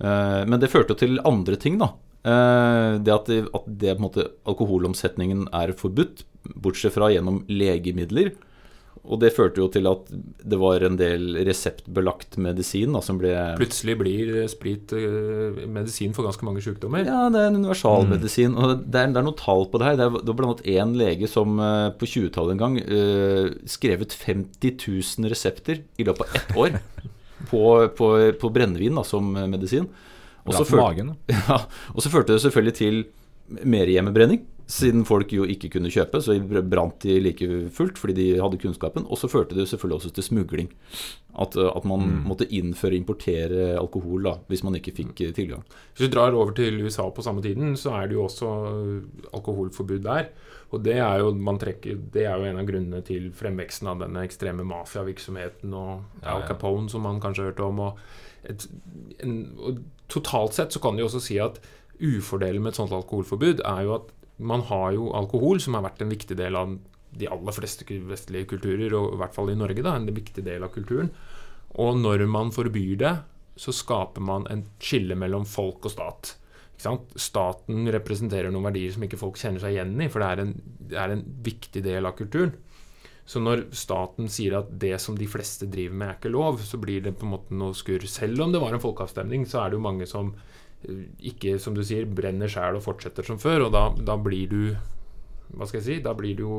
Eh, 0.00 0.42
men 0.48 0.56
det 0.62 0.72
førte 0.72 0.96
til 0.98 1.20
andre 1.28 1.58
ting, 1.60 1.76
da. 1.82 1.92
Eh, 2.24 2.96
det 3.04 3.14
at, 3.14 3.28
det, 3.28 3.42
at 3.54 3.68
det 3.84 3.98
måte 4.00 4.30
alkoholomsetningen 4.48 5.48
er 5.54 5.74
forbudt, 5.76 6.24
bortsett 6.56 6.96
fra 6.96 7.10
gjennom 7.12 7.42
legemidler. 7.52 8.32
Og 9.08 9.16
det 9.22 9.30
førte 9.32 9.56
jo 9.62 9.66
til 9.72 9.86
at 9.88 10.10
det 10.44 10.58
var 10.60 10.82
en 10.84 10.98
del 11.00 11.38
reseptbelagt 11.48 12.36
medisin 12.44 12.92
da, 12.92 13.00
som 13.00 13.16
ble 13.20 13.30
Plutselig 13.56 13.94
blir 14.00 14.32
sprit 14.52 14.92
eh, 14.92 15.62
medisin 15.64 16.12
for 16.16 16.26
ganske 16.28 16.44
mange 16.44 16.60
sykdommer. 16.64 17.06
Ja, 17.08 17.22
det 17.32 17.40
er 17.40 17.48
en 17.48 17.56
universalmedisin. 17.62 18.52
Og 18.60 18.82
det 18.84 19.00
er, 19.00 19.08
det 19.14 19.20
er 19.22 19.24
noen 19.24 19.38
tall 19.40 19.64
på 19.72 19.80
det 19.80 19.88
her. 19.88 19.96
Det 19.96 20.04
er- 20.08 20.18
det 20.20 20.28
var 20.28 20.38
blant 20.42 20.60
annet 20.60 20.68
én 20.74 20.92
lege 21.00 21.28
som 21.32 21.56
eh, 21.58 21.88
på 21.96 22.04
20-tallet 22.10 22.52
en 22.56 22.62
gang 22.64 22.76
eh, 22.84 23.48
skrev 23.64 24.04
ut 24.04 24.12
50 24.12 24.76
000 24.76 25.32
resepter 25.32 25.80
i 25.96 26.04
løpet 26.04 26.26
av 26.28 26.36
ett 26.42 26.56
år 26.64 26.78
på, 27.50 27.64
på, 27.96 28.10
på 28.44 28.52
brennevin 28.52 29.00
da, 29.00 29.06
som 29.08 29.32
eh, 29.36 29.48
medisin. 29.48 29.88
Og 30.44 30.52
så 30.54 30.64
førte- 30.68 31.16
ja, 31.48 31.58
førte 32.12 32.34
det 32.36 32.42
selvfølgelig 32.44 32.76
til 32.78 33.02
mer 33.64 33.88
hjemmebrenning, 33.88 34.42
siden 34.68 35.06
folk 35.08 35.32
jo 35.32 35.46
ikke 35.48 35.70
kunne 35.72 35.90
kjøpe, 35.92 36.20
så 36.20 36.34
brant 36.44 37.00
de 37.00 37.14
like 37.24 37.46
fullt 37.72 37.96
fordi 38.00 38.14
de 38.18 38.26
hadde 38.36 38.60
kunnskapen. 38.60 39.06
Og 39.08 39.16
så 39.16 39.30
førte 39.32 39.56
det 39.56 39.64
selvfølgelig 39.70 39.96
også 39.96 40.10
til 40.12 40.26
smugling. 40.26 40.68
At, 41.38 41.56
uh, 41.56 41.70
at 41.72 41.86
man 41.88 42.04
måtte 42.26 42.48
innføre, 42.52 42.98
importere 42.98 43.70
alkohol 43.78 44.26
da, 44.26 44.34
hvis 44.50 44.64
man 44.66 44.76
ikke 44.76 44.92
fikk 44.96 45.22
uh, 45.22 45.32
tilgang. 45.36 45.64
Hvis 45.94 46.04
du 46.04 46.12
drar 46.12 46.36
over 46.36 46.52
til 46.56 46.82
USA 46.84 47.06
på 47.14 47.24
samme 47.24 47.44
tiden, 47.44 47.76
så 47.80 47.94
er 47.96 48.10
det 48.10 48.18
jo 48.18 48.26
også 48.26 48.50
alkoholforbud 49.38 50.04
der. 50.04 50.28
Og 50.68 50.84
det 50.84 50.98
er 51.00 51.22
jo, 51.22 51.32
man 51.32 51.60
trekker, 51.60 51.96
det 52.12 52.26
er 52.28 52.36
jo 52.36 52.50
en 52.50 52.60
av 52.60 52.68
grunnene 52.68 53.00
til 53.06 53.30
fremveksten 53.32 53.88
av 53.88 54.02
denne 54.04 54.26
ekstreme 54.28 54.66
mafiavirksomheten 54.68 55.72
og 55.72 56.26
Al. 56.28 56.44
Capone, 56.50 56.90
som 56.92 57.06
man 57.08 57.22
kanskje 57.24 57.46
har 57.46 57.54
hørt 57.54 57.64
om. 57.64 57.80
og 57.88 58.48
et, 58.48 58.68
en, 59.24 59.40
og 59.56 59.80
Totalt 60.08 60.56
sett 60.56 60.72
så 60.72 60.80
kan 60.80 60.96
du 60.96 61.02
også 61.04 61.20
si 61.20 61.34
at 61.40 61.58
ufordelen 62.00 62.62
med 62.62 62.72
et 62.72 62.78
sånt 62.78 62.94
alkoholforbud 62.96 63.60
er 63.66 63.82
jo 63.84 63.96
at 63.98 64.12
man 64.38 64.62
har 64.68 64.92
jo 64.94 65.10
alkohol, 65.18 65.60
som 65.60 65.76
har 65.76 65.86
vært 65.88 66.02
en 66.04 66.12
viktig 66.12 66.36
del 66.38 66.56
av 66.58 66.76
de 67.18 67.28
aller 67.30 67.54
fleste 67.56 67.86
vestlige 68.08 68.48
kulturer, 68.52 68.94
og 68.94 69.14
i 69.14 69.20
hvert 69.22 69.34
fall 69.34 69.50
i 69.52 69.58
Norge, 69.58 69.82
da, 69.84 69.96
en 69.96 70.10
viktig 70.14 70.44
del 70.46 70.66
av 70.66 70.72
kulturen. 70.74 71.10
Og 71.80 71.98
når 71.98 72.26
man 72.30 72.52
forbyr 72.54 72.98
det, 73.00 73.14
så 73.58 73.74
skaper 73.74 74.22
man 74.22 74.46
en 74.52 74.64
skille 74.78 75.16
mellom 75.18 75.46
folk 75.48 75.88
og 75.88 75.94
stat. 75.94 76.36
Staten 76.78 77.90
representerer 77.90 78.52
noen 78.54 78.68
verdier 78.68 78.94
som 78.94 79.02
ikke 79.02 79.18
folk 79.18 79.38
kjenner 79.40 79.62
seg 79.62 79.74
igjen 79.74 79.96
i, 79.98 80.06
for 80.12 80.22
det 80.22 80.28
er 80.30 80.42
en, 80.44 80.52
det 80.92 81.00
er 81.02 81.14
en 81.14 81.24
viktig 81.44 81.82
del 81.82 82.06
av 82.06 82.14
kulturen. 82.20 82.54
Så 83.28 83.42
når 83.44 83.66
staten 83.76 84.30
sier 84.32 84.54
at 84.62 84.70
det 84.80 84.94
som 85.04 85.18
de 85.18 85.26
fleste 85.28 85.66
driver 85.68 85.98
med, 85.98 86.08
er 86.08 86.16
ikke 86.16 86.32
lov, 86.32 86.62
så 86.64 86.78
blir 86.80 87.02
det 87.04 87.16
på 87.18 87.26
en 87.26 87.34
måte 87.34 87.56
noe 87.58 87.76
skurr. 87.76 88.06
Selv 88.08 88.40
om 88.40 88.54
det 88.54 88.62
var 88.62 88.72
en 88.72 88.80
folkeavstemning, 88.80 89.44
så 89.44 89.60
er 89.60 89.68
det 89.68 89.76
jo 89.76 89.84
mange 89.84 90.06
som 90.08 90.30
ikke, 90.86 91.56
som 91.58 91.74
du 91.74 91.82
sier, 91.86 92.06
brenner 92.06 92.50
sjæl 92.50 92.78
og 92.78 92.84
fortsetter 92.84 93.26
som 93.26 93.40
før. 93.42 93.66
Og 93.66 93.74
da, 93.74 93.88
da, 93.98 94.16
blir 94.20 94.52
du 94.52 94.62
Hva 95.56 95.66
skal 95.66 95.80
jeg 95.80 95.86
si? 95.86 95.98
Da 96.04 96.14
blir 96.16 96.38
du 96.38 96.44
jo 96.44 96.58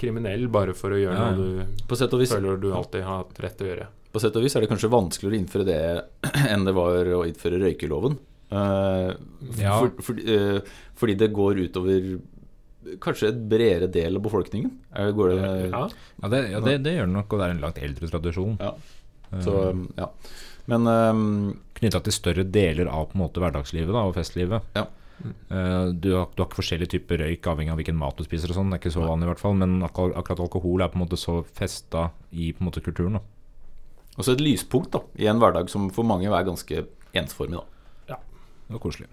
kriminell 0.00 0.48
bare 0.52 0.74
for 0.76 0.94
å 0.94 1.00
gjøre 1.00 1.16
ja, 1.16 1.28
ja. 1.30 1.36
noe 1.36 1.66
du 1.86 2.20
vis, 2.20 2.32
føler 2.32 2.60
du 2.60 2.72
alltid 2.74 3.06
har 3.06 3.22
hatt 3.22 3.42
rett 3.44 3.58
til 3.58 3.68
å 3.68 3.72
gjøre. 3.72 3.90
På 4.12 4.22
sett 4.22 4.38
og 4.38 4.46
vis 4.46 4.56
er 4.56 4.64
det 4.64 4.70
kanskje 4.70 4.92
vanskeligere 4.92 5.36
å 5.36 5.42
innføre 5.42 5.68
det 5.68 5.82
enn 6.52 6.64
det 6.66 6.74
var 6.76 7.12
å 7.18 7.26
innføre 7.28 7.60
røykeloven. 7.62 8.18
Uh, 8.46 9.10
ja. 9.58 9.74
for, 9.74 9.90
for, 10.06 10.18
uh, 10.22 10.60
fordi 10.94 11.16
det 11.18 11.32
går 11.34 11.64
utover 11.66 12.04
kanskje 13.02 13.32
et 13.32 13.38
bredere 13.50 13.88
del 13.90 14.18
av 14.18 14.22
befolkningen. 14.22 14.70
Går 15.16 15.32
det, 15.32 15.38
ja, 15.72 15.82
ja, 16.22 16.28
det, 16.30 16.42
ja 16.52 16.60
det, 16.62 16.76
det, 16.84 16.94
gjør 16.98 17.08
det 17.08 17.16
nok, 17.16 17.32
og 17.32 17.40
det 17.40 17.46
er 17.46 17.54
en 17.56 17.64
langt 17.64 17.80
eldre 17.82 18.10
tradisjon. 18.12 18.58
Ja. 18.62 18.74
Så, 19.42 19.54
um, 19.74 19.86
ja. 19.98 20.10
Men 20.70 20.86
um, 20.86 21.24
Knytta 21.76 22.00
til 22.04 22.14
større 22.14 22.44
deler 22.48 22.88
av 22.88 23.10
på 23.10 23.18
en 23.18 23.24
måte 23.26 23.42
hverdagslivet 23.42 23.92
da, 23.92 24.06
og 24.08 24.16
festlivet. 24.16 24.64
Ja. 24.76 24.86
Uh, 25.24 25.92
du, 25.96 26.10
har, 26.12 26.26
du, 26.34 26.42
har, 26.42 26.46
ikke 26.46 26.60
forskjellige 26.60 26.92
typer 26.92 27.22
røyk 27.24 27.46
avhengig 27.48 27.72
av 27.72 27.78
hvilken 27.80 27.96
mat 27.98 28.18
du 28.18 28.24
spiser. 28.26 28.52
og 28.52 28.58
sånn, 28.58 28.72
Det 28.72 28.78
er 28.78 28.82
ikke 28.84 28.96
så 28.98 29.06
vanlig 29.06 29.28
i 29.28 29.30
hvert 29.32 29.42
fall, 29.42 29.56
Men 29.60 29.78
akkurat, 29.86 30.16
akkurat 30.20 30.42
alkohol 30.44 30.84
er 30.84 30.92
på 30.92 31.00
en 31.00 31.04
måte 31.06 31.20
så 31.20 31.38
festa 31.56 32.10
i 32.32 32.52
på 32.52 32.64
en 32.64 32.70
måte 32.70 32.84
kulturen. 32.84 33.18
da 33.18 33.22
Og 34.16 34.24
så 34.24 34.36
et 34.36 34.44
lyspunkt 34.44 34.92
da, 34.92 35.04
i 35.16 35.28
en 35.30 35.40
hverdag 35.40 35.72
som 35.72 35.88
for 35.90 36.04
mange 36.04 36.28
er 36.28 36.48
ganske 36.48 36.84
ensformig. 37.16 37.60
da 37.60 38.14
Ja, 38.14 38.20
det 38.68 38.76
var 38.76 38.84
koselig. 38.84 39.08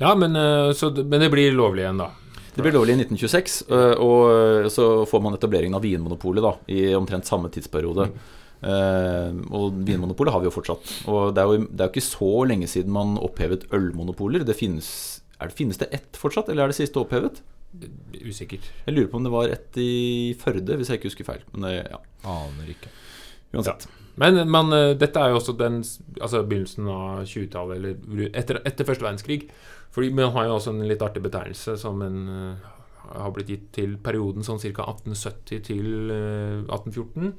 Ja, 0.00 0.14
men, 0.14 0.36
uh, 0.36 0.72
så, 0.72 0.90
men 0.90 1.20
det 1.20 1.32
blir 1.32 1.52
lovlig 1.56 1.84
igjen, 1.86 2.00
da. 2.00 2.10
Det 2.54 2.62
ble 2.62 2.70
lovlig 2.70 2.94
i 2.94 3.02
1926, 3.02 3.54
øh, 3.74 3.92
og 3.98 4.68
så 4.70 4.84
får 5.10 5.22
man 5.24 5.34
etableringen 5.34 5.74
av 5.74 5.82
Vinmonopolet 5.82 6.44
da, 6.44 6.52
i 6.70 6.92
omtrent 6.94 7.26
samme 7.26 7.50
tidsperiode. 7.50 8.06
Mm. 8.12 8.20
Uh, 8.64 9.42
og 9.52 9.74
Vinmonopolet 9.84 10.32
har 10.32 10.40
vi 10.40 10.48
jo 10.48 10.54
fortsatt. 10.54 10.92
Og 11.10 11.34
det 11.36 11.42
er 11.42 11.50
jo, 11.50 11.66
det 11.68 11.82
er 11.82 11.90
jo 11.90 11.94
ikke 11.94 12.06
så 12.06 12.30
lenge 12.48 12.68
siden 12.70 12.94
man 12.94 13.18
opphevet 13.20 13.66
ølmonopoler. 13.76 14.46
Det 14.48 14.56
finnes, 14.56 14.88
det, 15.40 15.52
finnes 15.58 15.80
det 15.80 15.90
ett 15.92 16.20
fortsatt, 16.20 16.48
eller 16.48 16.64
er 16.64 16.72
det 16.72 16.78
siste 16.78 17.02
opphevet? 17.02 17.42
Usikkert. 18.22 18.70
Jeg 18.86 18.94
lurer 18.94 19.10
på 19.10 19.18
om 19.18 19.26
det 19.26 19.34
var 19.34 19.52
ett 19.52 19.76
i 19.82 20.32
Førde, 20.40 20.78
hvis 20.78 20.92
jeg 20.92 21.00
ikke 21.00 21.10
husker 21.10 21.28
feil. 21.28 21.44
Men 21.52 21.68
det, 21.68 21.74
ja. 21.90 22.00
Aner 22.30 22.72
ikke. 22.72 22.92
Uansett. 23.54 23.86
Ja. 23.86 24.00
Men, 24.22 24.44
men, 24.46 24.70
dette 24.96 25.18
er 25.18 25.32
jo 25.32 25.40
også 25.40 25.56
den, 25.58 25.80
altså 26.22 26.44
begynnelsen 26.46 26.86
av 26.86 27.24
20-tallet, 27.26 27.80
eller 27.80 28.28
etter, 28.30 28.60
etter 28.62 28.86
første 28.86 29.04
verdenskrig. 29.04 29.48
Fordi 29.94 30.10
Man 30.14 30.32
har 30.34 30.48
jo 30.48 30.56
også 30.56 30.72
en 30.74 30.86
litt 30.88 31.02
artig 31.02 31.22
betegnelse 31.22 31.76
som 31.78 32.00
en, 32.02 32.22
uh, 32.26 32.70
har 33.14 33.34
blitt 33.34 33.50
gitt 33.52 33.66
til 33.76 33.98
perioden 34.02 34.46
sånn 34.46 34.62
ca. 34.62 34.88
1870 34.90 35.66
til 35.68 35.90
uh, 36.10 36.64
1814. 36.66 37.34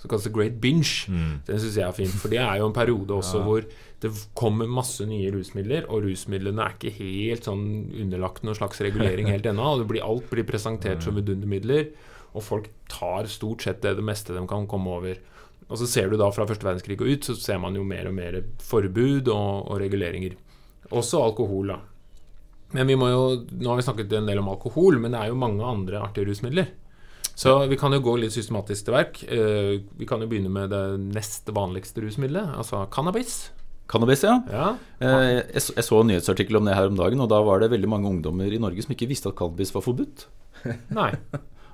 Som 0.00 0.08
kalles 0.08 0.24
The 0.24 0.32
Great 0.32 0.60
Binge. 0.62 1.10
Mm. 1.12 1.40
Den 1.46 1.60
syns 1.60 1.76
jeg 1.76 1.84
er 1.86 1.96
fin. 1.96 2.12
For 2.22 2.32
det 2.32 2.40
er 2.40 2.60
jo 2.60 2.68
en 2.70 2.76
periode 2.76 3.16
også 3.20 3.40
ja. 3.40 3.46
hvor 3.46 3.66
det 4.00 4.12
kommer 4.38 4.70
masse 4.70 5.04
nye 5.04 5.28
rusmidler, 5.34 5.84
og 5.92 6.06
rusmidlene 6.06 6.64
er 6.64 6.76
ikke 6.76 6.94
helt 6.96 7.48
sånn 7.48 7.66
underlagt 8.00 8.46
noen 8.46 8.56
slags 8.56 8.80
regulering 8.80 9.28
helt 9.28 9.48
ennå. 9.50 9.74
Og 9.76 9.90
blir, 9.90 10.04
alt 10.06 10.30
blir 10.32 10.48
presentert 10.48 11.04
som 11.04 11.18
vidundermidler, 11.20 11.90
og 12.32 12.46
folk 12.46 12.70
tar 12.88 13.28
stort 13.28 13.66
sett 13.66 13.82
det, 13.84 13.98
det 13.98 14.06
meste 14.06 14.32
de 14.36 14.46
kan 14.48 14.64
komme 14.70 14.96
over. 14.96 15.20
Og 15.68 15.78
så 15.78 15.86
ser 15.86 16.08
du 16.10 16.16
da 16.18 16.30
fra 16.34 16.48
første 16.48 16.66
verdenskrig 16.66 16.96
og 16.98 17.12
ut, 17.12 17.28
så 17.28 17.36
ser 17.38 17.60
man 17.62 17.76
jo 17.76 17.84
mer 17.86 18.08
og 18.08 18.16
mer 18.16 18.40
forbud 18.64 19.28
og, 19.28 19.68
og 19.68 19.80
reguleringer. 19.84 20.34
Også 20.90 21.20
alkohol, 21.20 21.74
da. 21.74 21.78
Men 22.74 22.88
vi 22.88 22.96
må 22.98 23.10
jo, 23.10 23.22
nå 23.50 23.68
har 23.68 23.78
vi 23.78 23.84
snakket 23.84 24.12
en 24.16 24.30
del 24.30 24.40
om 24.40 24.50
alkohol, 24.50 24.98
men 25.02 25.12
det 25.12 25.20
er 25.20 25.30
jo 25.30 25.38
mange 25.38 25.66
andre 25.66 26.00
artige 26.06 26.30
rusmidler. 26.30 26.70
Så 27.40 27.54
vi 27.70 27.76
kan 27.80 27.94
jo 27.96 28.02
gå 28.04 28.18
litt 28.20 28.34
systematisk 28.34 28.84
til 28.84 28.92
verk. 28.92 29.22
Eh, 29.24 29.78
vi 29.96 30.08
kan 30.08 30.20
jo 30.20 30.28
begynne 30.28 30.50
med 30.52 30.72
det 30.74 30.82
nest 31.00 31.48
vanligste 31.56 32.02
rusmiddelet, 32.04 32.50
altså 32.60 32.82
cannabis. 32.92 33.46
Cannabis, 33.90 34.26
ja. 34.26 34.34
ja. 34.52 34.66
Eh, 35.00 35.38
jeg, 35.54 35.84
så 35.86 36.02
en 36.02 36.10
nyhetsartikkel 36.12 36.60
om 36.60 36.68
det 36.68 36.76
her 36.76 36.90
om 36.90 36.98
dagen, 36.98 37.22
og 37.24 37.30
da 37.32 37.38
var 37.46 37.62
det 37.62 37.70
veldig 37.72 37.88
mange 37.88 38.10
ungdommer 38.10 38.52
i 38.52 38.60
Norge 38.60 38.84
som 38.84 38.92
ikke 38.92 39.08
visste 39.08 39.32
at 39.32 39.38
cannabis 39.38 39.72
var 39.72 39.86
forbudt. 39.86 40.26
Nei. 40.98 41.14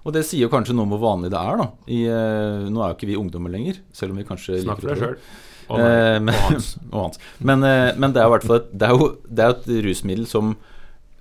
og 0.07 0.15
det 0.15 0.23
sier 0.29 0.47
jo 0.47 0.53
kanskje 0.53 0.77
noe 0.77 0.87
om 0.87 0.95
hvor 0.95 1.03
vanlig 1.03 1.33
det 1.35 1.43
er, 1.43 1.59
da. 1.59 1.67
I, 1.91 1.99
eh, 2.15 2.71
nå 2.71 2.85
er 2.85 2.93
jo 2.95 2.99
ikke 3.01 3.11
vi 3.11 3.19
ungdommer 3.25 3.57
lenger, 3.57 3.83
selv 3.97 4.15
om 4.15 4.23
vi 4.23 4.29
kanskje 4.31 4.63
Snakk 4.63 4.85
for 4.85 4.93
deg 4.93 5.03
sjøl. 5.03 5.19
Og, 5.67 5.83
og, 5.83 6.33
hans. 6.45 6.71
og 6.93 6.99
hans. 7.09 7.21
Men, 7.43 7.67
men, 8.01 8.15
det 8.15 8.23
er 8.23 8.31
jo 8.31 8.37
hvert 8.37 8.47
fall 8.47 8.63
et, 8.63 8.71
det 8.71 8.87
er 8.87 8.95
jo 8.95 9.11
det 9.27 9.49
er 9.49 9.59
et 9.59 9.71
rusmiddel 9.91 10.31
som 10.31 10.55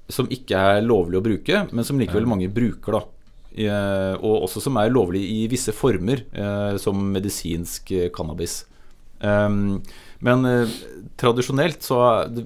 som 0.05 0.27
ikke 0.29 0.53
er 0.53 0.83
lovlig 0.85 1.17
å 1.17 1.25
bruke, 1.25 1.63
men 1.73 1.85
som 1.87 1.97
likevel 1.97 2.27
mange 2.29 2.45
bruker. 2.53 2.93
da 2.93 2.99
Og 3.55 4.47
også 4.47 4.63
som 4.63 4.79
er 4.81 4.93
lovlig 4.93 5.23
i 5.31 5.45
visse 5.51 5.71
former, 5.75 6.25
eh, 6.35 6.77
som 6.81 6.99
medisinsk 7.13 7.93
eh, 7.95 8.09
cannabis. 8.15 8.63
Um, 9.23 9.79
men 10.19 10.43
tradisjonelt 11.17 11.85
så 11.85 11.97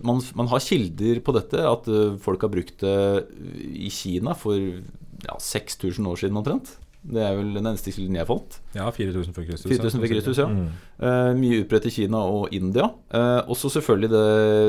man, 0.05 0.19
man 0.37 0.49
har 0.51 0.61
kilder 0.61 1.17
på 1.25 1.33
dette, 1.33 1.63
at 1.65 1.87
folk 2.21 2.43
har 2.45 2.51
brukt 2.53 2.83
det 2.83 3.25
i 3.73 3.89
Kina 3.93 4.35
for 4.37 4.53
ja, 4.59 5.35
6000 5.41 6.07
år 6.07 6.21
siden 6.21 6.39
omtrent. 6.39 6.75
Det 6.99 7.21
er 7.23 7.37
vel 7.37 7.53
den 7.55 7.63
eneste 7.63 7.93
kilden 7.95 8.17
jeg 8.19 8.27
fant. 8.27 8.57
Ja, 8.75 8.89
4000 8.91 9.35
før 9.35 9.45
Kristus. 9.47 9.69
4000 9.71 10.01
før 10.03 10.11
Kristus, 10.11 10.39
ja. 10.41 10.47
Mm. 10.51 10.65
Uh, 10.99 11.31
mye 11.39 11.61
utbredt 11.63 11.87
i 11.87 11.93
Kina 11.95 12.19
og 12.27 12.55
India. 12.55 12.89
Uh, 13.13 13.39
også 13.47 13.71
selvfølgelig 13.77 14.09
det, 14.11 14.25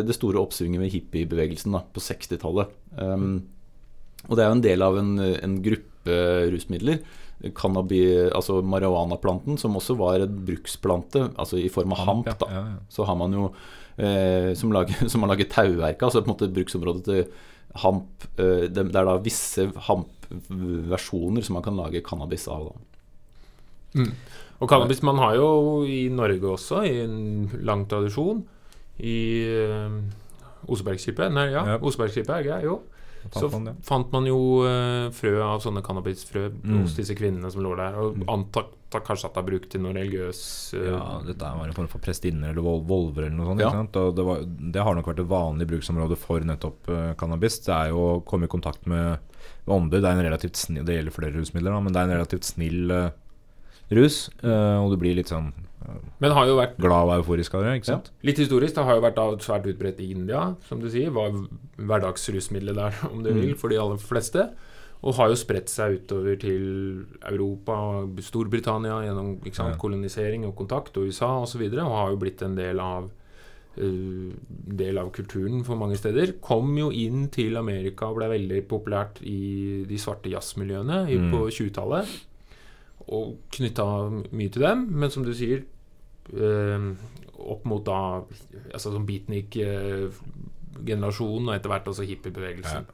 det, 0.06 0.16
store 0.16 0.38
oppsvinget 0.38 0.82
med 0.82 0.92
hippiebevegelsen 0.94 1.74
da, 1.74 1.82
på 1.90 2.02
60-tallet. 2.04 2.70
Um, 2.94 3.42
og 4.28 4.36
det 4.36 4.44
er 4.44 4.52
jo 4.52 4.58
en 4.58 4.66
del 4.68 4.86
av 4.86 5.00
en, 5.00 5.12
en 5.18 5.58
gruppe 5.64 5.89
rusmidler. 6.06 7.02
Cannabi, 7.56 8.02
altså 8.36 8.58
marihuanaplanten, 8.60 9.56
som 9.60 9.76
også 9.78 9.96
var 9.96 10.20
en 10.20 10.40
bruksplante, 10.44 11.22
altså 11.40 11.56
i 11.60 11.70
form 11.72 11.94
av 11.96 12.02
hamp. 12.04 12.28
da. 12.42 12.48
Ja, 12.52 12.64
ja. 12.74 12.80
Så 12.92 13.06
har 13.08 13.16
man 13.16 13.32
jo 13.32 13.46
eh, 13.96 14.52
som, 14.58 14.72
lager, 14.72 15.08
som 15.12 15.24
har 15.24 15.32
laget 15.32 15.52
tauverket, 15.54 16.04
altså 16.04 16.20
på 16.20 16.28
en 16.28 16.34
måte 16.34 16.50
bruksområdet 16.52 17.04
til 17.08 17.24
hamp. 17.84 18.28
Eh, 18.36 18.68
det, 18.68 18.84
det, 18.90 18.92
er 18.92 19.08
da 19.08 19.16
visse 19.24 19.70
hamp 19.88 20.30
versjoner 20.90 21.44
som 21.46 21.56
man 21.58 21.64
kan 21.64 21.78
lage 21.78 22.04
cannabis 22.06 22.46
av. 22.52 22.70
Mm. 23.96 24.12
Og 24.60 24.68
cannabis 24.68 25.00
man 25.06 25.18
har 25.18 25.38
jo 25.40 25.50
i 25.88 26.04
Norge 26.12 26.54
også, 26.54 26.84
i 26.84 27.00
en 27.06 27.48
lang 27.64 27.86
tradisjon. 27.90 28.44
I 29.00 29.18
eh, 29.48 30.00
Osebergskipet. 30.68 31.32
Nei, 31.32 31.50
ja, 31.54 31.64
ja. 31.72 31.80
Osebergskipet 31.80 32.52
er 32.52 32.68
jo. 32.68 32.82
Så 33.28 33.48
man, 33.52 33.70
ja. 33.70 33.74
fant 33.84 34.12
man 34.14 34.26
jo 34.26 34.38
uh, 34.64 35.10
frø 35.14 35.36
av 35.44 35.62
sånne 35.62 35.82
cannabisfrø 35.84 36.48
mm. 36.50 36.76
hos 36.80 36.96
disse 36.98 37.14
kvinnene 37.18 37.50
som 37.52 37.62
lå 37.64 37.74
der. 37.78 37.98
Og 38.00 38.20
mm. 38.20 38.26
antatt 38.32 38.76
kanskje 38.90 39.28
at 39.28 39.36
det 39.36 39.42
er 39.42 39.46
brukt 39.46 39.68
til 39.70 39.82
noe 39.84 39.94
religiøs 39.94 40.40
uh, 40.74 40.86
Ja, 40.88 41.02
dette 41.26 41.52
var 41.60 41.68
en 41.68 41.76
form 41.76 41.90
for 41.92 42.02
prestinner 42.02 42.50
eller 42.50 42.64
vol 42.66 42.82
volver 42.88 43.28
eller 43.28 43.36
noe 43.38 43.52
sånt. 43.52 43.62
Ja. 43.62 44.02
Og 44.02 44.16
det, 44.16 44.26
var, 44.26 44.44
det, 44.44 44.84
har 44.86 44.98
nok 44.98 45.12
vært 45.12 45.22
et 45.22 45.30
vanlig 45.30 45.68
bruksområde 45.70 46.18
for 46.18 46.46
nettopp 46.48 46.90
uh, 46.90 47.10
cannabis. 47.20 47.60
Det 47.66 47.74
er 47.76 47.92
jo 47.94 48.06
å 48.06 48.20
komme 48.26 48.48
i 48.48 48.52
kontakt 48.52 48.88
med 48.90 49.18
er 49.70 50.10
en 50.10 50.24
relativt 50.24 50.56
snill 50.58 50.84
Det 50.84 50.96
gjelder 50.96 51.14
flere 51.14 51.36
rusmidler, 51.36 51.72
da, 51.72 51.80
men 51.84 51.94
det 51.94 52.00
er 52.00 52.08
en 52.08 52.16
relativt 52.18 52.48
snill 52.48 52.90
uh, 52.90 53.10
rus. 53.96 54.22
Uh, 54.44 54.78
og 54.82 54.94
du 54.94 55.00
blir 55.00 55.16
litt 55.18 55.30
sånn 55.32 55.50
uh, 55.50 56.00
Men 56.22 56.34
har 56.36 56.48
jo 56.48 56.58
vært 56.58 56.78
glad 56.80 57.10
og 57.10 57.14
euforisk 57.20 57.56
av 57.58 57.66
det. 57.66 57.76
ikke 57.80 57.92
sant? 57.92 58.10
Ja. 58.12 58.26
Litt 58.30 58.42
historisk. 58.42 58.76
Det 58.76 58.86
har 58.86 58.98
jo 58.98 59.04
vært 59.06 59.46
svært 59.46 59.68
utbredt 59.70 60.02
i 60.04 60.10
India, 60.14 60.50
som 60.68 60.82
du 60.82 60.90
sier. 60.92 61.12
Var 61.14 61.36
hverdagsrusmiddelet 61.78 62.80
der, 62.80 63.00
om 63.12 63.24
du 63.24 63.32
mm. 63.32 63.40
vil, 63.40 63.54
for 63.60 63.72
de 63.72 63.80
aller 63.82 64.02
fleste. 64.02 64.50
Og 65.00 65.16
har 65.16 65.30
jo 65.32 65.38
spredt 65.40 65.70
seg 65.72 66.02
utover 66.02 66.36
til 66.42 66.64
Europa, 67.24 67.76
Storbritannia 68.20 68.98
gjennom 69.06 69.38
sant, 69.56 69.78
kolonisering 69.80 70.44
og 70.44 70.58
kontakt, 70.58 70.98
og 71.00 71.08
USA 71.08 71.38
osv. 71.40 71.64
Og, 71.64 71.72
så 71.72 71.86
og 71.86 71.96
har 71.96 72.12
jo 72.12 72.20
blitt 72.20 72.44
en 72.44 72.58
del 72.58 72.82
av 72.84 73.08
uh, 73.08 74.32
del 74.80 75.00
av 75.00 75.08
kulturen 75.16 75.64
for 75.64 75.80
mange 75.80 75.96
steder. 75.96 76.36
Kom 76.44 76.76
jo 76.76 76.90
inn 76.92 77.30
til 77.32 77.56
Amerika 77.56 78.10
og 78.10 78.20
ble 78.20 78.28
veldig 78.34 78.60
populært 78.68 79.22
i 79.24 79.86
de 79.88 80.00
svarte 80.00 80.32
jazzmiljøene 80.32 81.06
mm. 81.08 81.30
på 81.32 81.46
20-tallet. 81.48 82.18
Og 83.10 83.42
knytta 83.56 83.84
mye 84.30 84.50
til 84.52 84.62
dem. 84.62 84.86
Men 85.02 85.10
som 85.10 85.24
du 85.26 85.34
sier, 85.34 85.64
eh, 86.30 86.80
opp 87.40 87.64
mot 87.68 87.84
da 87.86 88.24
altså 88.74 88.92
som 88.92 89.06
beatnik-generasjonen, 89.08 91.48
og 91.48 91.54
etter 91.56 91.70
hvert 91.72 91.88
også 91.90 92.08
hippiebevegelsen. 92.08 92.82
Ja. 92.84 92.88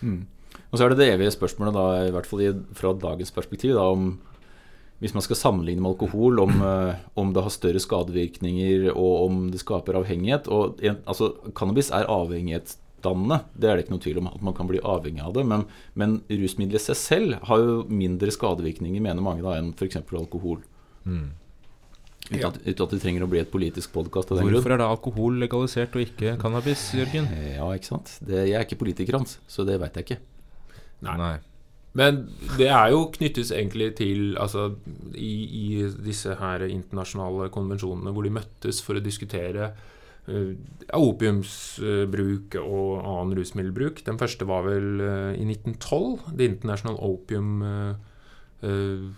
Mm. 0.00 0.22
Og 0.70 0.74
så 0.78 0.82
er 0.84 0.88
det 0.90 1.00
det 1.02 1.12
evige 1.14 1.36
spørsmålet, 1.36 1.72
da, 1.76 1.84
i 2.08 2.14
hvert 2.14 2.26
fall 2.26 2.42
fra 2.78 2.90
dagens 2.98 3.32
perspektiv, 3.34 3.72
da, 3.76 3.84
om 3.92 4.02
hvis 5.00 5.16
man 5.16 5.24
skal 5.24 5.38
sammenligne 5.38 5.80
med 5.80 5.94
alkohol, 5.94 6.34
om, 6.42 6.52
eh, 6.60 6.94
om 7.16 7.32
det 7.32 7.42
har 7.42 7.50
større 7.54 7.80
skadevirkninger 7.80 8.90
og 8.92 9.12
om 9.24 9.50
det 9.52 9.60
skaper 9.62 9.96
avhengighet 9.96 10.48
og 10.52 10.82
altså, 10.84 11.32
Cannabis 11.56 11.90
er 11.90 12.04
avhengighetsdannende, 13.00 13.44
det 13.54 13.68
er 13.68 13.76
det 13.76 13.84
ikke 13.84 13.94
noe 13.94 14.04
tvil 14.04 14.20
om. 14.20 14.28
At 14.28 14.42
man 14.42 14.54
kan 14.54 14.68
bli 14.68 14.80
avhengig 14.80 15.22
av 15.24 15.34
det. 15.34 15.44
Men, 15.46 15.66
men 15.94 16.22
rusmiddelet 16.28 16.80
i 16.80 16.84
seg 16.90 16.96
selv 16.96 17.36
har 17.48 17.58
jo 17.58 17.84
mindre 17.88 18.30
skadevirkninger, 18.30 19.00
mener 19.00 19.22
mange, 19.22 19.42
da, 19.42 19.56
enn 19.58 19.72
f.eks. 19.74 19.96
alkohol. 19.96 20.60
Mm. 21.04 21.30
Uten 22.30 22.46
at, 22.46 22.58
uten 22.62 22.84
at 22.84 22.90
det 22.94 23.00
trenger 23.02 23.24
å 23.24 23.30
bli 23.30 23.40
et 23.40 23.50
politisk 23.50 23.92
podkast. 23.92 24.30
Hvorfor 24.30 24.74
er 24.74 24.82
da 24.82 24.90
alkohol 24.90 25.40
legalisert 25.40 25.94
og 25.96 26.04
ikke 26.04 26.36
cannabis, 26.40 26.92
Jørgen? 26.94 27.30
Ja, 27.56 27.68
ikke 27.74 27.90
sant. 27.90 28.18
Det, 28.20 28.44
jeg 28.46 28.58
er 28.58 28.66
ikke 28.66 28.82
politiker 28.84 29.18
hans, 29.18 29.38
så 29.50 29.66
det 29.66 29.80
veit 29.80 29.96
jeg 29.98 30.06
ikke. 30.06 30.20
Nei. 31.06 31.38
Men 31.96 32.20
det 32.54 32.68
er 32.70 32.92
jo 32.92 33.08
knyttes 33.10 33.48
egentlig 33.50 33.96
til 33.98 34.36
altså, 34.38 34.68
i, 35.18 35.32
i 35.42 35.88
disse 36.04 36.36
her 36.38 36.62
internasjonale 36.68 37.48
konvensjonene 37.50 38.12
hvor 38.14 38.22
de 38.22 38.36
møttes 38.36 38.78
for 38.84 38.94
å 38.94 39.02
diskutere 39.02 39.72
opiumsbruk 40.96 42.56
og 42.60 43.00
annen 43.00 43.34
rusmiddelbruk. 43.38 44.04
Den 44.06 44.18
første 44.20 44.46
var 44.48 44.66
vel 44.66 45.02
eh, 45.04 45.32
i 45.38 45.46
1912. 45.46 46.36
The 46.36 46.48
International 46.50 46.98
Opium 47.04 47.62
eh, 47.62 47.94
eh, 48.66 49.10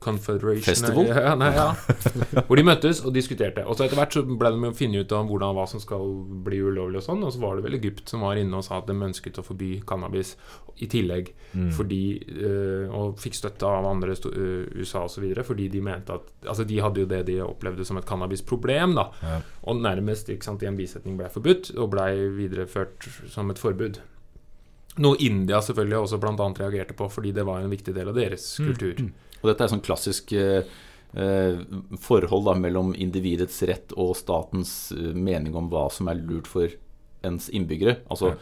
Confederation 0.00 0.64
Festival? 0.64 1.06
Ja, 1.20 1.34
nei, 1.38 1.50
ja. 1.54 1.74
Hvor 2.48 2.56
de 2.56 2.64
møttes 2.64 3.02
og 3.04 3.12
diskuterte. 3.14 3.64
Og 3.68 3.76
så 3.76 3.84
Etter 3.86 3.98
hvert 4.00 4.16
så 4.16 4.22
ble 4.24 4.50
de 4.54 4.62
jo 4.70 4.72
finne 4.76 5.02
ut 5.04 5.12
av 5.12 5.26
hvordan 5.28 5.54
hva 5.56 5.66
som 5.68 5.82
skal 5.82 6.04
bli 6.46 6.60
ulovlig. 6.64 7.00
Og 7.02 7.04
sånn 7.06 7.24
Og 7.26 7.32
så 7.34 7.42
var 7.42 7.56
det 7.58 7.64
vel 7.66 7.76
Egypt 7.78 8.08
som 8.08 8.24
var 8.24 8.40
inne 8.40 8.56
og 8.60 8.64
sa 8.66 8.78
at 8.80 8.88
de 8.88 8.96
ønsket 8.96 9.40
å 9.40 9.44
forby 9.46 9.70
cannabis 9.86 10.34
i 10.80 10.88
tillegg. 10.90 11.32
Mm. 11.52 11.70
Fordi, 11.76 12.00
eh, 12.32 12.86
og 12.96 13.18
fikk 13.20 13.36
støtte 13.36 13.68
av 13.68 13.86
andre 13.90 14.16
eh, 14.16 14.80
USA 14.80 15.04
osv. 15.04 15.26
Fordi 15.44 15.68
de 15.72 15.80
mente 15.84 16.16
at 16.16 16.30
Altså 16.48 16.64
de 16.64 16.78
hadde 16.80 17.02
jo 17.04 17.10
det 17.10 17.24
de 17.28 17.40
opplevde 17.44 17.84
som 17.84 17.98
et 18.00 18.06
cannabisproblem. 18.08 18.94
da 18.96 19.10
Ja. 19.22 19.40
Og 19.68 19.76
nærmest 19.84 20.28
ikke 20.32 20.44
sant, 20.48 20.62
i 20.62 20.66
en 20.70 20.76
bisetning 20.78 21.18
ble 21.20 21.28
forbudt, 21.28 21.74
og 21.76 21.90
ble 21.92 22.30
videreført 22.38 23.04
som 23.28 23.50
et 23.50 23.58
forbud. 23.60 24.00
Noe 25.00 25.16
India 25.22 25.60
selvfølgelig 25.62 26.00
også 26.02 26.18
annet 26.26 26.58
reagerte 26.60 26.96
på, 26.98 27.06
fordi 27.08 27.32
det 27.32 27.44
var 27.46 27.60
en 27.62 27.70
viktig 27.70 27.94
del 27.94 28.08
av 28.08 28.14
deres 28.16 28.58
Mm. 28.58 28.66
kultur. 28.66 29.10
Og 29.40 29.50
dette 29.50 29.64
er 29.66 29.72
sånn 29.72 29.84
klassisk 29.84 30.32
eh, 30.36 30.62
eh, 31.16 31.64
forhold 32.00 32.46
da, 32.50 32.54
mellom 32.60 32.94
individets 32.94 33.62
rett 33.68 33.96
og 33.96 34.14
statens 34.18 34.92
eh, 34.96 35.10
mening 35.16 35.56
om 35.56 35.70
hva 35.72 35.88
som 35.92 36.10
er 36.12 36.20
lurt 36.20 36.50
for 36.50 36.68
ens 37.26 37.50
innbyggere. 37.52 37.98
Altså, 38.08 38.34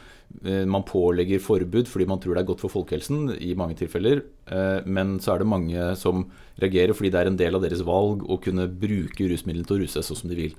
eh, 0.45 0.65
Man 0.67 0.85
pålegger 0.87 1.41
forbud 1.43 1.89
fordi 1.91 2.07
man 2.07 2.21
tror 2.23 2.37
det 2.37 2.43
er 2.45 2.51
godt 2.51 2.63
for 2.63 2.71
folkehelsen, 2.71 3.33
i 3.43 3.55
mange 3.59 3.75
tilfeller. 3.81 4.23
Eh, 4.47 4.87
men 4.87 5.17
så 5.23 5.35
er 5.35 5.43
det 5.43 5.49
mange 5.51 5.89
som 5.99 6.29
reagerer 6.63 6.95
fordi 6.95 7.11
det 7.15 7.21
er 7.23 7.31
en 7.31 7.39
del 7.39 7.59
av 7.59 7.63
deres 7.63 7.83
valg 7.87 8.23
å 8.23 8.39
kunne 8.43 8.69
bruke 8.71 9.27
rusmidlene 9.31 9.67
til 9.67 9.79
å 9.79 9.81
ruse 9.83 9.99
seg 9.99 10.07
sånn 10.07 10.21
som 10.23 10.31
de 10.31 10.39
vil. 10.39 10.55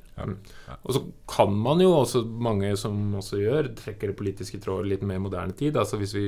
Og 0.84 0.93
så 0.95 1.04
kan 1.32 1.56
man 1.56 1.84
jo 1.84 1.93
også, 1.95 2.25
mange 2.28 2.71
som 2.80 3.15
også 3.19 3.39
gjør, 3.43 3.71
trekker 3.80 4.12
det 4.12 4.19
politiske 4.19 4.60
trådet 4.63 4.91
litt 4.93 5.08
mer 5.08 5.19
moderne 5.23 5.56
tid. 5.56 5.80
Altså 5.80 5.99
Hvis 5.99 6.15
vi 6.15 6.25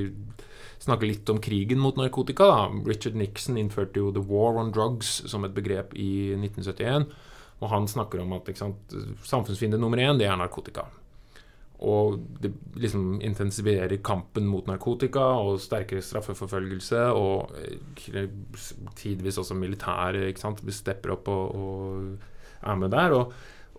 snakker 0.82 1.06
litt 1.06 1.30
om 1.30 1.40
krigen 1.42 1.80
mot 1.82 1.98
narkotika 1.98 2.48
da. 2.50 2.62
Richard 2.86 3.18
Nixon 3.18 3.58
innførte 3.60 4.02
jo 4.02 4.10
'the 4.10 4.24
war 4.26 4.58
on 4.58 4.72
drugs' 4.72 5.22
som 5.28 5.44
et 5.44 5.54
begrep 5.54 5.94
i 5.94 6.34
1971. 6.34 7.06
Og 7.62 7.70
han 7.70 7.86
snakker 7.86 8.20
om 8.20 8.32
at 8.32 8.50
sant, 8.58 8.94
samfunnsfiende 9.22 9.78
nummer 9.78 9.98
én, 9.98 10.18
det 10.18 10.26
er 10.26 10.36
narkotika. 10.36 10.88
Og 11.82 12.18
det 12.42 12.52
liksom 12.78 13.20
intensiverer 13.20 13.96
kampen 14.02 14.46
mot 14.46 14.66
narkotika 14.66 15.20
og 15.20 15.60
sterkere 15.60 16.02
straffeforfølgelse 16.02 17.06
og 17.18 17.50
eh, 18.14 18.28
tidvis 18.94 19.38
også 19.38 19.54
militære 19.54 20.28
ikke 20.28 20.40
sant, 20.40 20.62
stepper 20.74 21.16
opp 21.16 21.28
og, 21.28 21.54
og 21.54 22.16
er 22.62 22.78
med 22.78 22.90
der. 22.90 23.16
Og, 23.18 23.32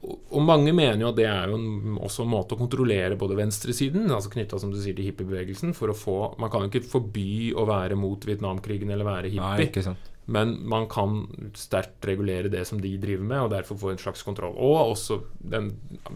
og, 0.03 0.39
mange 0.43 0.73
mener 0.75 0.99
jo 0.99 1.11
at 1.11 1.19
det 1.19 1.27
er 1.29 1.51
jo 1.51 1.57
en, 1.59 1.97
også 2.03 2.25
en 2.25 2.31
måte 2.33 2.55
å 2.55 2.59
kontrollere 2.59 3.17
både 3.19 3.37
venstresiden, 3.39 4.09
altså 4.11 4.31
knytta 4.33 4.59
som 4.59 4.73
du 4.73 4.79
sier 4.81 4.97
til 4.97 5.07
hippiebevegelsen, 5.09 5.75
for 5.77 5.93
å 5.93 5.97
få 5.97 6.17
Man 6.41 6.51
kan 6.51 6.65
jo 6.65 6.71
ikke 6.71 6.89
forby 6.95 7.53
å 7.55 7.65
være 7.69 7.97
mot 7.99 8.25
Vietnamkrigen 8.27 8.91
eller 8.91 9.07
være 9.07 9.31
Nei, 9.31 9.37
hippie. 9.37 9.69
ikke 9.69 9.85
sant. 9.85 10.09
Men 10.25 10.53
man 10.71 10.85
kan 10.87 11.25
sterkt 11.59 12.05
regulere 12.07 12.51
det 12.51 12.63
som 12.67 12.79
de 12.79 12.93
driver 12.99 13.25
med, 13.27 13.39
og 13.43 13.49
derfor 13.51 13.79
få 13.79 13.91
en 13.91 13.99
slags 13.99 14.23
kontroll. 14.23 14.53
Og 14.55 14.93
også 14.93 15.19
den 15.39 15.73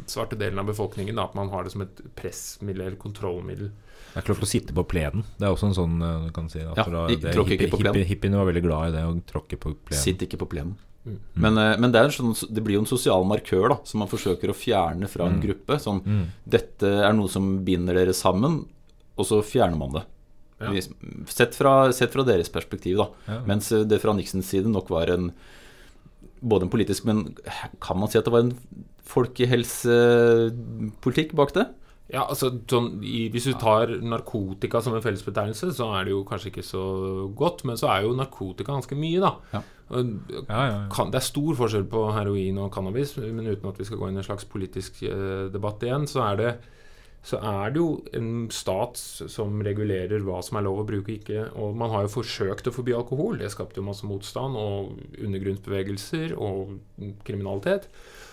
svarte 0.08 0.40
delen 0.40 0.62
av 0.62 0.70
befolkningen, 0.70 1.18
da, 1.20 1.28
at 1.28 1.36
man 1.36 1.52
har 1.52 1.68
det 1.68 1.74
som 1.76 1.84
et 1.84 2.00
pressmiddel 2.16 2.86
eller 2.86 3.00
kontrollmiddel. 3.02 3.74
Det 4.08 4.16
er 4.16 4.24
ikke 4.24 4.32
lov 4.32 4.40
til 4.40 4.48
å 4.48 4.54
sitte 4.54 4.76
på 4.78 4.86
plenen. 4.88 5.26
Det 5.36 5.46
er 5.46 5.54
også 5.54 5.68
en 5.70 5.76
sånn 5.78 5.98
eh, 6.02 6.28
du 6.30 6.32
kan 6.34 6.48
si. 6.50 6.64
at 6.64 6.80
Ja, 6.80 6.88
det, 6.88 7.34
hippie, 7.36 7.68
hippie, 7.68 8.06
hippiene 8.08 8.40
var 8.40 8.48
veldig 8.50 8.64
glad 8.64 8.90
i 8.90 8.96
det, 8.96 9.04
å 9.06 9.18
tråkke 9.28 9.60
på 9.60 9.76
plenen. 9.76 10.04
Sitt 10.04 10.24
ikke 10.24 10.40
på 10.42 10.48
plenen. 10.56 10.78
Mm. 11.08 11.18
Men, 11.46 11.58
eh, 11.64 11.78
men 11.80 11.92
det, 11.96 12.02
sånn, 12.12 12.34
det 12.54 12.64
blir 12.66 12.76
jo 12.76 12.84
en 12.84 12.90
sosial 12.92 13.24
markør 13.30 13.70
da 13.72 13.78
som 13.88 14.00
man 14.04 14.10
forsøker 14.12 14.52
å 14.52 14.58
fjerne 14.58 15.08
fra 15.10 15.26
en 15.30 15.40
Mm. 15.40 15.44
gruppe. 15.48 15.80
Sånn, 15.80 16.02
Mm. 16.04 16.26
Dette 16.48 16.84
er 17.08 17.14
noe 17.14 17.30
som 17.32 17.64
binder 17.64 17.94
dere 17.96 18.14
sammen, 18.14 18.66
og 19.18 19.26
så 19.26 19.40
fjerner 19.42 19.78
man 19.78 19.94
det. 19.94 20.04
Ja. 20.60 20.74
Sett, 21.30 21.54
fra, 21.56 21.92
sett 21.94 22.12
fra 22.12 22.24
deres 22.26 22.50
perspektiv, 22.50 22.98
da. 22.98 23.08
Ja. 23.28 23.40
Mens 23.46 23.72
eh, 23.72 23.84
det 23.86 24.02
fra 24.02 24.12
Nixons 24.14 24.46
side 24.50 24.66
nok 24.68 24.90
var 24.90 25.08
en 25.10 25.32
Både 26.40 26.64
en 26.68 26.70
politisk, 26.70 27.04
men 27.06 27.36
kan 27.82 27.98
man 27.98 28.08
si 28.10 28.18
at 28.20 28.26
det 28.26 28.32
var 28.32 28.42
en 28.46 28.54
folkehelsepolitikk 30.08 31.34
bak 31.38 31.54
det? 31.56 31.66
Ja, 32.14 32.24
altså 32.30 32.52
sånn, 32.72 33.02
i, 33.04 33.26
Hvis 33.34 33.50
du 33.50 33.54
tar 33.60 33.88
narkotika 34.00 34.80
som 34.84 34.94
en 34.96 35.02
fellesbetegnelse, 35.04 35.74
så 35.76 35.90
er 35.98 36.06
det 36.08 36.12
jo 36.14 36.22
kanskje 36.28 36.52
ikke 36.54 36.64
så 36.64 36.84
godt. 37.36 37.66
Men 37.68 37.76
så 37.80 37.90
er 37.92 38.06
jo 38.06 38.14
narkotika 38.16 38.72
ganske 38.72 38.96
mye, 38.96 39.20
da. 39.20 39.34
Ja. 39.58 39.62
Kan, 39.88 41.12
det 41.14 41.20
er 41.20 41.24
stor 41.24 41.56
forskjell 41.56 41.86
på 41.88 42.02
heroin 42.16 42.58
og 42.60 42.74
cannabis, 42.76 43.16
men 43.22 43.48
uten 43.48 43.70
at 43.70 43.80
vi 43.80 43.88
skal 43.88 44.02
gå 44.02 44.10
inn 44.10 44.20
i 44.20 44.24
en 44.24 44.28
slags 44.28 44.48
politisk 44.50 45.00
eh, 45.08 45.48
debatt 45.54 45.86
igjen, 45.86 46.10
så 46.12 46.26
er 46.28 46.42
det 46.42 46.52
så 47.28 47.40
er 47.44 47.74
det 47.74 47.82
jo 47.82 47.88
en 48.16 48.46
stat 48.54 49.00
som 49.28 49.58
regulerer 49.66 50.22
hva 50.24 50.38
som 50.46 50.60
er 50.60 50.64
lov 50.68 50.84
å 50.84 50.86
bruke 50.88 51.12
og 51.12 51.18
ikke. 51.18 51.42
Og 51.60 51.74
man 51.76 51.92
har 51.92 52.06
jo 52.06 52.14
forsøkt 52.14 52.70
å 52.70 52.72
forby 52.72 52.94
alkohol. 52.96 53.40
Det 53.42 53.50
skapte 53.52 53.82
jo 53.82 53.88
masse 53.88 54.08
motstand 54.08 54.56
og 54.56 55.02
undergrunnsbevegelser 55.26 56.38
og 56.38 56.78
kriminalitet. 57.28 57.90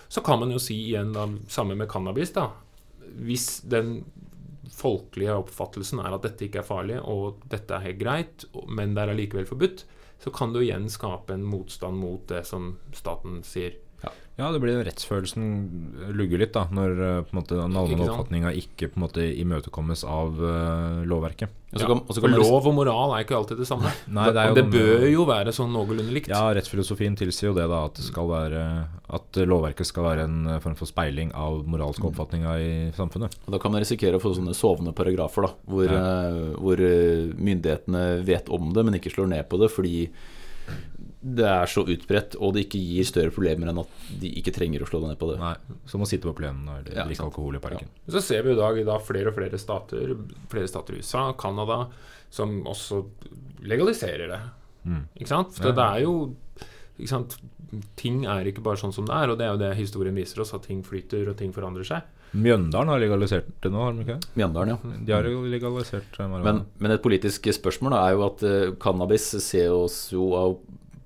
Så 0.07 0.23
kan 0.23 0.39
man 0.39 0.53
jo 0.53 0.61
si 0.63 0.77
igjen 0.85 1.11
da, 1.15 1.25
samme 1.51 1.75
med 1.75 1.89
cannabis, 1.91 2.31
da. 2.37 2.51
Hvis 3.25 3.65
den 3.67 3.97
folkelige 4.71 5.35
oppfattelsen 5.41 5.99
er 5.99 6.15
at 6.15 6.23
dette 6.29 6.47
ikke 6.47 6.61
er 6.63 6.69
farlig, 6.69 7.01
og 7.03 7.43
dette 7.51 7.75
er 7.75 7.89
helt 7.89 7.99
greit, 7.99 8.47
men 8.69 8.95
det 8.95 9.03
er 9.03 9.11
allikevel 9.11 9.49
forbudt, 9.49 9.83
så 10.19 10.31
kan 10.31 10.53
du 10.53 10.61
igjen 10.63 10.89
skape 10.89 11.33
en 11.33 11.43
motstand 11.45 11.97
mot 11.99 12.27
det 12.29 12.45
som 12.47 12.75
staten 12.95 13.43
sier. 13.45 13.75
Ja, 14.35 14.49
det 14.51 14.59
blir 14.59 14.81
rettsfølelsen 14.83 15.43
lugger 16.11 16.41
litt, 16.41 16.51
da, 16.51 16.65
når 16.75 16.89
eh, 16.99 17.19
på 17.23 17.31
en 17.31 17.37
måte, 17.39 17.55
den 17.55 17.77
allmenne 17.79 18.07
oppfatninga 18.09 18.49
ikke 18.59 18.89
på 18.91 18.99
en 18.99 19.05
måte 19.05 19.23
imøtekommes 19.31 20.03
av 20.11 20.41
uh, 20.43 21.05
lovverket. 21.07 21.53
Ja, 21.71 21.85
kan, 21.87 22.01
kan 22.03 22.19
man 22.25 22.35
liksom- 22.35 22.51
lov 22.51 22.67
og 22.67 22.75
moral 22.75 23.13
er 23.15 23.23
ikke 23.23 23.37
alltid 23.37 23.61
det 23.63 23.69
samme. 23.69 23.93
Nei, 24.17 24.27
det 24.35 24.43
er 24.43 24.51
jo 24.51 24.57
det 24.59 24.65
bør 24.75 25.07
jo 25.07 25.25
være 25.31 25.55
sånn 25.55 25.71
noenlunde 25.71 26.11
likt. 26.19 26.27
Ja, 26.33 26.43
rettsfilosofien 26.51 27.15
tilsier 27.15 27.53
jo 27.53 27.55
det, 27.55 27.69
da, 27.71 27.85
at 27.87 27.95
det 27.95 28.09
skal 28.09 28.27
være 28.27 28.61
At 29.15 29.39
lovverket 29.47 29.87
skal 29.87 30.03
være 30.09 30.27
en 30.27 30.37
eh, 30.51 30.59
form 30.59 30.75
for 30.75 30.91
speiling 30.91 31.31
av 31.31 31.63
moralske 31.71 32.03
oppfatninger 32.11 32.59
i 32.59 32.75
samfunnet. 32.99 33.39
Og 33.47 33.55
Da 33.55 33.63
kan 33.63 33.71
man 33.71 33.85
risikere 33.87 34.19
å 34.19 34.23
få 34.23 34.35
sånne 34.35 34.55
sovende 34.57 34.91
paragrafer, 34.97 35.47
da, 35.47 35.55
hvor, 35.63 35.87
Ja. 35.87 36.55
hvor 36.59 36.75
myndighetene 37.39 38.07
vet 38.27 38.51
om 38.51 38.73
det, 38.75 38.83
men 38.83 38.99
ikke 38.99 39.15
slår 39.15 39.31
ned 39.31 39.47
på 39.47 39.63
det 39.63 39.71
fordi 39.71 40.09
det 41.25 41.45
er 41.49 41.65
så 41.71 41.81
utbredt, 41.89 42.35
og 42.37 42.53
det 42.53 42.67
ikke 42.67 42.77
gir 42.77 43.07
større 43.09 43.31
problemer 43.33 43.71
enn 43.71 43.79
at 43.81 43.93
de 44.21 44.29
ikke 44.37 44.53
trenger 44.53 44.83
å 44.85 44.89
slå 44.89 44.99
deg 45.01 45.13
ned 45.15 45.19
på 45.21 45.31
det. 45.31 45.37
Nei, 45.41 45.55
Som 45.89 46.03
å 46.05 46.09
sitte 46.09 46.29
på 46.29 46.35
plenen 46.37 46.67
og 46.69 46.91
Ja, 46.93 47.07
drikke 47.07 47.25
alkohol 47.25 47.57
i 47.57 47.61
parken. 47.63 47.89
Så 48.05 48.21
ser 48.21 48.45
vi 48.45 48.53
i 48.53 48.59
dag 48.59 48.77
da 48.85 48.99
flere 49.01 49.31
og 49.33 49.37
flere 49.39 49.57
stater, 49.57 50.13
flere 50.51 50.69
stater 50.69 50.93
i 50.93 51.01
USA, 51.01 51.31
Canada, 51.33 51.87
som 52.29 52.59
også 52.69 53.01
legaliserer 53.65 54.29
det. 54.29 54.39
Mm. 54.85 55.03
Ikke 55.17 55.31
sant? 55.31 55.55
For 55.57 55.71
Ja. 55.71 55.77
det 55.79 55.87
er 55.95 56.01
jo 56.05 56.35
ikke 56.99 57.09
sant? 57.09 57.37
Ting 57.97 58.25
er 58.29 58.45
ikke 58.45 58.61
bare 58.63 58.77
sånn 58.77 58.93
som 58.93 59.05
det 59.07 59.15
er, 59.15 59.29
og 59.33 59.37
det 59.39 59.47
er 59.47 59.51
jo 59.55 59.57
det 59.57 59.75
historien 59.77 60.15
viser 60.15 60.41
oss, 60.41 60.53
at 60.53 60.63
ting 60.63 60.83
flyter 60.83 61.27
og 61.27 61.37
ting 61.37 61.51
forandrer 61.51 61.83
seg. 61.83 62.03
Mjøndalen 62.35 62.89
har 62.91 62.99
legalisert 62.99 63.47
det 63.63 63.71
nå, 63.71 63.81
har 63.81 63.93
de 63.95 64.03
ikke? 64.05 64.19
Mjøndalen, 64.35 64.69
ja. 64.75 64.77
De 65.07 65.11
har 65.15 65.23
jo 65.23 65.41
legalisert. 65.49 66.17
Men, 66.19 66.65
men 66.79 66.91
et 66.91 67.01
politisk 67.03 67.47
spørsmål 67.55 67.95
da, 67.95 68.01
er 68.09 68.15
jo 68.15 68.25
at 68.27 68.43
uh, 68.43 68.75
cannabis 68.81 69.27
ses 69.39 70.11
jo 70.11 70.29
av, 70.35 70.57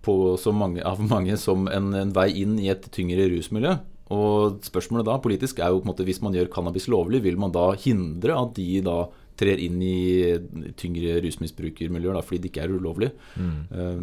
på 0.05 0.37
så 0.39 0.53
mange, 0.55 0.83
av 0.85 1.01
mange 1.03 1.35
som 1.37 1.67
en, 1.67 1.93
en 1.93 2.13
vei 2.15 2.29
inn 2.41 2.57
i 2.61 2.69
et 2.71 2.85
tyngre 2.95 3.27
rusmiljø. 3.33 3.77
Og 4.15 4.63
spørsmålet 4.65 5.05
da 5.05 5.19
politisk 5.21 5.59
er 5.61 5.69
jo 5.69 5.81
på 5.81 5.85
en 5.85 5.91
måte 5.91 6.05
hvis 6.07 6.21
man 6.25 6.33
gjør 6.33 6.49
cannabis 6.53 6.87
lovlig, 6.89 7.21
vil 7.27 7.37
man 7.37 7.53
da 7.53 7.67
hindre 7.77 8.37
at 8.39 8.55
de 8.57 8.79
da 8.85 9.03
trer 9.39 9.61
inn 9.61 9.77
i 9.85 10.71
tyngre 10.79 11.19
rusmisbrukermiljøer 11.23 12.17
da, 12.17 12.23
fordi 12.25 12.41
det 12.43 12.49
ikke 12.51 12.65
er 12.65 12.73
ulovlig? 12.75 13.11
Mm. 13.39 13.59
Eh, 13.71 14.01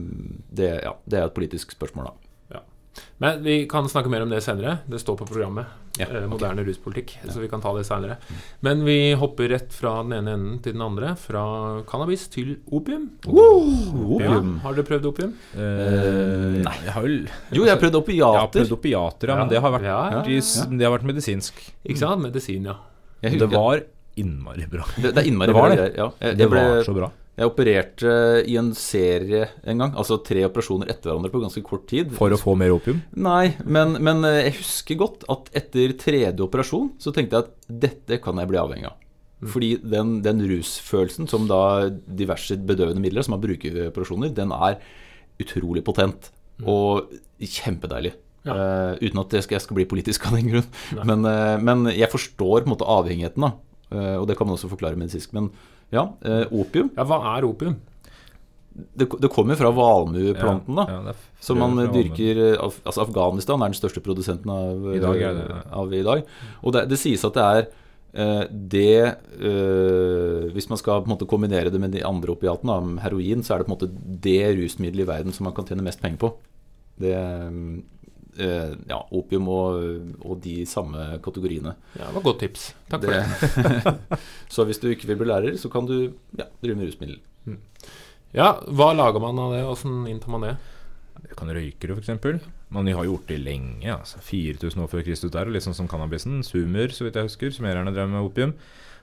Det, 0.56 0.70
ja, 0.86 0.94
det 1.04 1.18
er 1.18 1.26
et 1.26 1.36
politisk 1.36 1.74
spørsmål, 1.76 2.08
da. 2.08 2.25
Men 3.18 3.42
vi 3.44 3.66
kan 3.70 3.88
snakke 3.88 4.10
mer 4.12 4.22
om 4.26 4.30
det 4.30 4.42
senere. 4.44 4.78
Det 4.86 5.00
står 5.00 5.16
på 5.22 5.26
programmet. 5.28 5.66
Ja, 5.96 6.06
eh, 6.10 6.26
moderne 6.28 6.60
ruspolitikk. 6.66 7.14
Så 7.32 7.40
vi 7.40 7.48
kan 7.48 7.62
ta 7.64 7.72
det 7.76 7.86
senere. 7.88 8.18
Men 8.60 8.84
vi 8.84 9.14
hopper 9.16 9.48
rett 9.48 9.72
fra 9.72 10.02
den 10.02 10.12
ene 10.18 10.34
enden 10.36 10.58
til 10.64 10.74
den 10.76 10.82
andre. 10.84 11.14
Fra 11.16 11.44
cannabis 11.88 12.26
til 12.32 12.56
opium. 12.70 13.08
Ja. 13.24 13.46
Opium. 14.18 14.58
Har 14.64 14.76
dere 14.76 14.84
prøvd 14.90 15.08
opium? 15.12 15.32
Uh, 15.56 16.60
nei, 16.66 16.76
jeg 16.84 16.92
har 16.98 17.08
Jo, 17.08 17.64
jeg 17.64 17.72
har 17.72 17.80
prøvd 17.80 18.00
opiater. 18.02 18.36
Jeg 18.36 18.44
har 18.44 18.52
prøvd 18.58 18.76
opiater, 18.78 19.28
ja, 19.28 19.34
Ja. 19.34 19.38
men 19.40 19.48
det 19.48 19.60
har 19.64 19.72
vært, 19.72 19.82
Ja, 19.88 20.00
ja, 20.12 20.22
i 20.28 20.40
Det 20.78 20.84
har 20.84 20.98
vært 20.98 21.08
medisinsk. 21.08 21.54
Ikke 21.84 21.98
sant? 21.98 22.22
Medisin, 22.22 22.64
ja. 22.64 22.76
Det 23.22 23.48
var 23.50 23.82
innmari 24.16 24.66
bra. 24.70 24.84
det, 24.96 25.14
det 25.14 25.22
er 25.24 25.28
innmari 25.28 25.46
Det 25.48 25.54
var 25.56 25.68
bra 25.68 25.76
det. 25.76 25.94
Ja. 25.96 26.10
Jeg, 26.20 26.36
Det 26.36 26.44
jeg, 26.44 26.50
ble, 26.50 26.60
var 26.60 26.84
så 26.84 26.94
bra. 26.94 27.10
Jeg 27.36 27.50
opererte 27.50 28.12
i 28.48 28.54
en 28.56 28.70
serie 28.76 29.42
en 29.68 29.82
gang. 29.82 29.96
Altså 30.00 30.16
tre 30.24 30.46
operasjoner 30.48 30.88
etter 30.88 31.10
hverandre 31.10 31.32
på 31.32 31.42
ganske 31.42 31.62
kort 31.66 31.84
tid. 31.90 32.14
For 32.16 32.32
å 32.32 32.38
få 32.40 32.54
mer 32.56 32.72
opium. 32.72 33.02
Nei, 33.12 33.50
men, 33.68 33.98
men 34.00 34.24
eh, 34.24 34.46
jeg 34.46 34.58
husker 34.62 35.00
godt 35.02 35.26
at 35.32 35.50
etter 35.60 35.92
tredje 36.00 36.46
operasjon 36.46 36.94
så 37.02 37.12
tenkte 37.12 37.36
jeg 37.36 37.46
at 37.46 37.74
dette 37.86 38.20
kan 38.24 38.40
jeg 38.40 38.50
bli 38.52 38.60
avhengig 38.62 38.88
av. 38.88 38.96
Fordi 39.52 39.74
den, 39.84 40.20
den 40.24 40.40
rusfølelsen 40.48 41.28
som 41.28 41.44
da 41.50 41.90
diverse 41.92 42.56
bedøvende 42.56 43.04
midler 43.04 43.26
som 43.26 43.36
man 43.36 43.44
bruker 43.44 43.74
ved 43.74 43.90
operasjoner, 43.90 44.32
den 44.32 44.54
er 44.56 44.80
utrolig 45.42 45.84
potent 45.84 46.30
og 46.64 47.12
kjempedeilig. 47.36 48.14
Eh, 48.46 48.92
uten 49.02 49.20
at 49.20 49.36
jeg 49.36 49.44
skal, 49.44 49.58
jeg 49.58 49.66
skal 49.66 49.78
bli 49.80 49.88
politisk 49.90 50.28
av 50.28 50.38
den 50.38 50.48
grunn. 50.54 50.68
Men, 51.02 51.26
uh, 51.26 51.56
men 51.60 51.88
jeg 51.92 52.08
forstår 52.12 52.62
på 52.62 52.64
en 52.64 52.72
måte 52.72 52.88
avhengigheten, 52.88 53.44
da. 53.44 53.52
Uh, 53.92 54.16
og 54.20 54.26
det 54.30 54.38
kan 54.38 54.48
man 54.48 54.56
også 54.56 54.70
forklare 54.70 54.98
medisinsk. 54.98 55.34
Men 55.36 55.50
ja, 55.94 56.08
eh, 56.24 56.46
opium 56.50 56.90
Ja, 56.96 57.04
hva 57.04 57.20
er 57.36 57.46
opium? 57.46 57.76
Det, 58.76 59.06
det 59.22 59.30
kommer 59.32 59.56
fra 59.56 59.70
valmueplanten, 59.72 60.76
da. 60.76 60.84
Ja, 60.90 60.98
er 61.14 61.20
Som 61.40 61.58
man 61.62 61.78
dyrker 61.94 62.36
eh, 62.52 62.58
Af- 62.60 62.82
Altså 62.84 63.06
Afghanistan 63.06 63.62
er 63.62 63.70
den 63.72 63.78
største 63.78 64.02
produsenten 64.04 64.50
av 64.52 64.90
I 64.94 65.00
dag 65.00 65.14
det, 65.16 65.46
ja. 65.48 65.60
av 65.72 65.94
i 65.96 66.02
dag. 66.04 66.24
Og 66.62 66.74
det, 66.76 66.82
det 66.90 66.98
sies 67.00 67.24
at 67.24 67.38
det 67.38 67.46
er 67.46 67.62
eh, 68.12 68.42
det 68.50 68.90
eh, 69.06 70.50
Hvis 70.52 70.68
man 70.68 70.78
skal 70.80 71.00
på 71.02 71.08
en 71.08 71.14
måte 71.14 71.28
kombinere 71.30 71.72
det 71.72 71.80
med 71.80 71.94
de 71.96 72.04
andre 72.04 72.34
opiatene, 72.36 72.98
heroin, 73.04 73.42
så 73.46 73.54
er 73.54 73.62
det 73.62 73.68
på 73.68 73.72
en 73.72 73.76
måte 73.78 74.20
det 74.26 74.38
rusmiddelet 74.58 75.06
i 75.06 75.10
verden 75.14 75.32
som 75.36 75.48
man 75.48 75.54
kan 75.56 75.64
tjene 75.68 75.84
mest 75.86 76.02
penger 76.04 76.20
på. 76.26 76.34
Det 77.00 77.14
eh, 77.16 77.50
Ja, 78.36 78.98
opium 79.16 79.48
og, 79.52 79.80
og 80.20 80.40
de 80.44 80.58
samme 80.68 81.06
kategoriene. 81.24 81.72
Ja, 81.96 82.08
det 82.08 82.14
var 82.18 82.24
godt 82.26 82.42
tips. 82.44 82.68
Takk 82.92 83.06
for 83.06 83.14
Det, 83.14 83.80
det. 83.86 84.20
så 84.54 84.66
hvis 84.68 84.80
du 84.82 84.90
ikke 84.90 85.08
vil 85.10 85.20
bli 85.22 85.30
lærer, 85.30 85.56
så 85.60 85.70
kan 85.72 85.88
du 85.88 85.96
ja, 86.38 86.48
drive 86.62 86.76
med 86.78 86.90
rusmiddel. 86.90 87.20
Ja, 88.36 88.56
hva 88.68 88.90
lager 88.92 89.22
man 89.22 89.38
av 89.40 89.54
det? 89.54 89.62
Åssen 89.64 90.04
inntar 90.10 90.34
man 90.34 90.44
det? 90.44 90.56
Du 91.26 91.34
kan 91.38 91.50
røyke 91.50 91.88
det, 91.88 91.96
f.eks. 91.96 92.44
Man 92.68 92.88
har 92.90 93.06
gjort 93.06 93.28
det 93.30 93.38
lenge. 93.40 93.86
Altså 93.94 94.20
4000 94.20 94.82
år 94.84 94.90
før 94.92 95.04
Kristus 95.06 95.32
der, 95.34 95.48
litt 95.50 95.64
sånn 95.64 95.76
som 95.78 95.88
cannabisen. 95.90 96.42
Sumer, 96.46 96.92
så 96.92 97.06
vidt 97.06 97.16
jeg 97.16 97.30
husker. 97.30 97.54
Sumererne 97.54 97.94
drev 97.94 98.10
med 98.12 98.26
opium. 98.26 98.52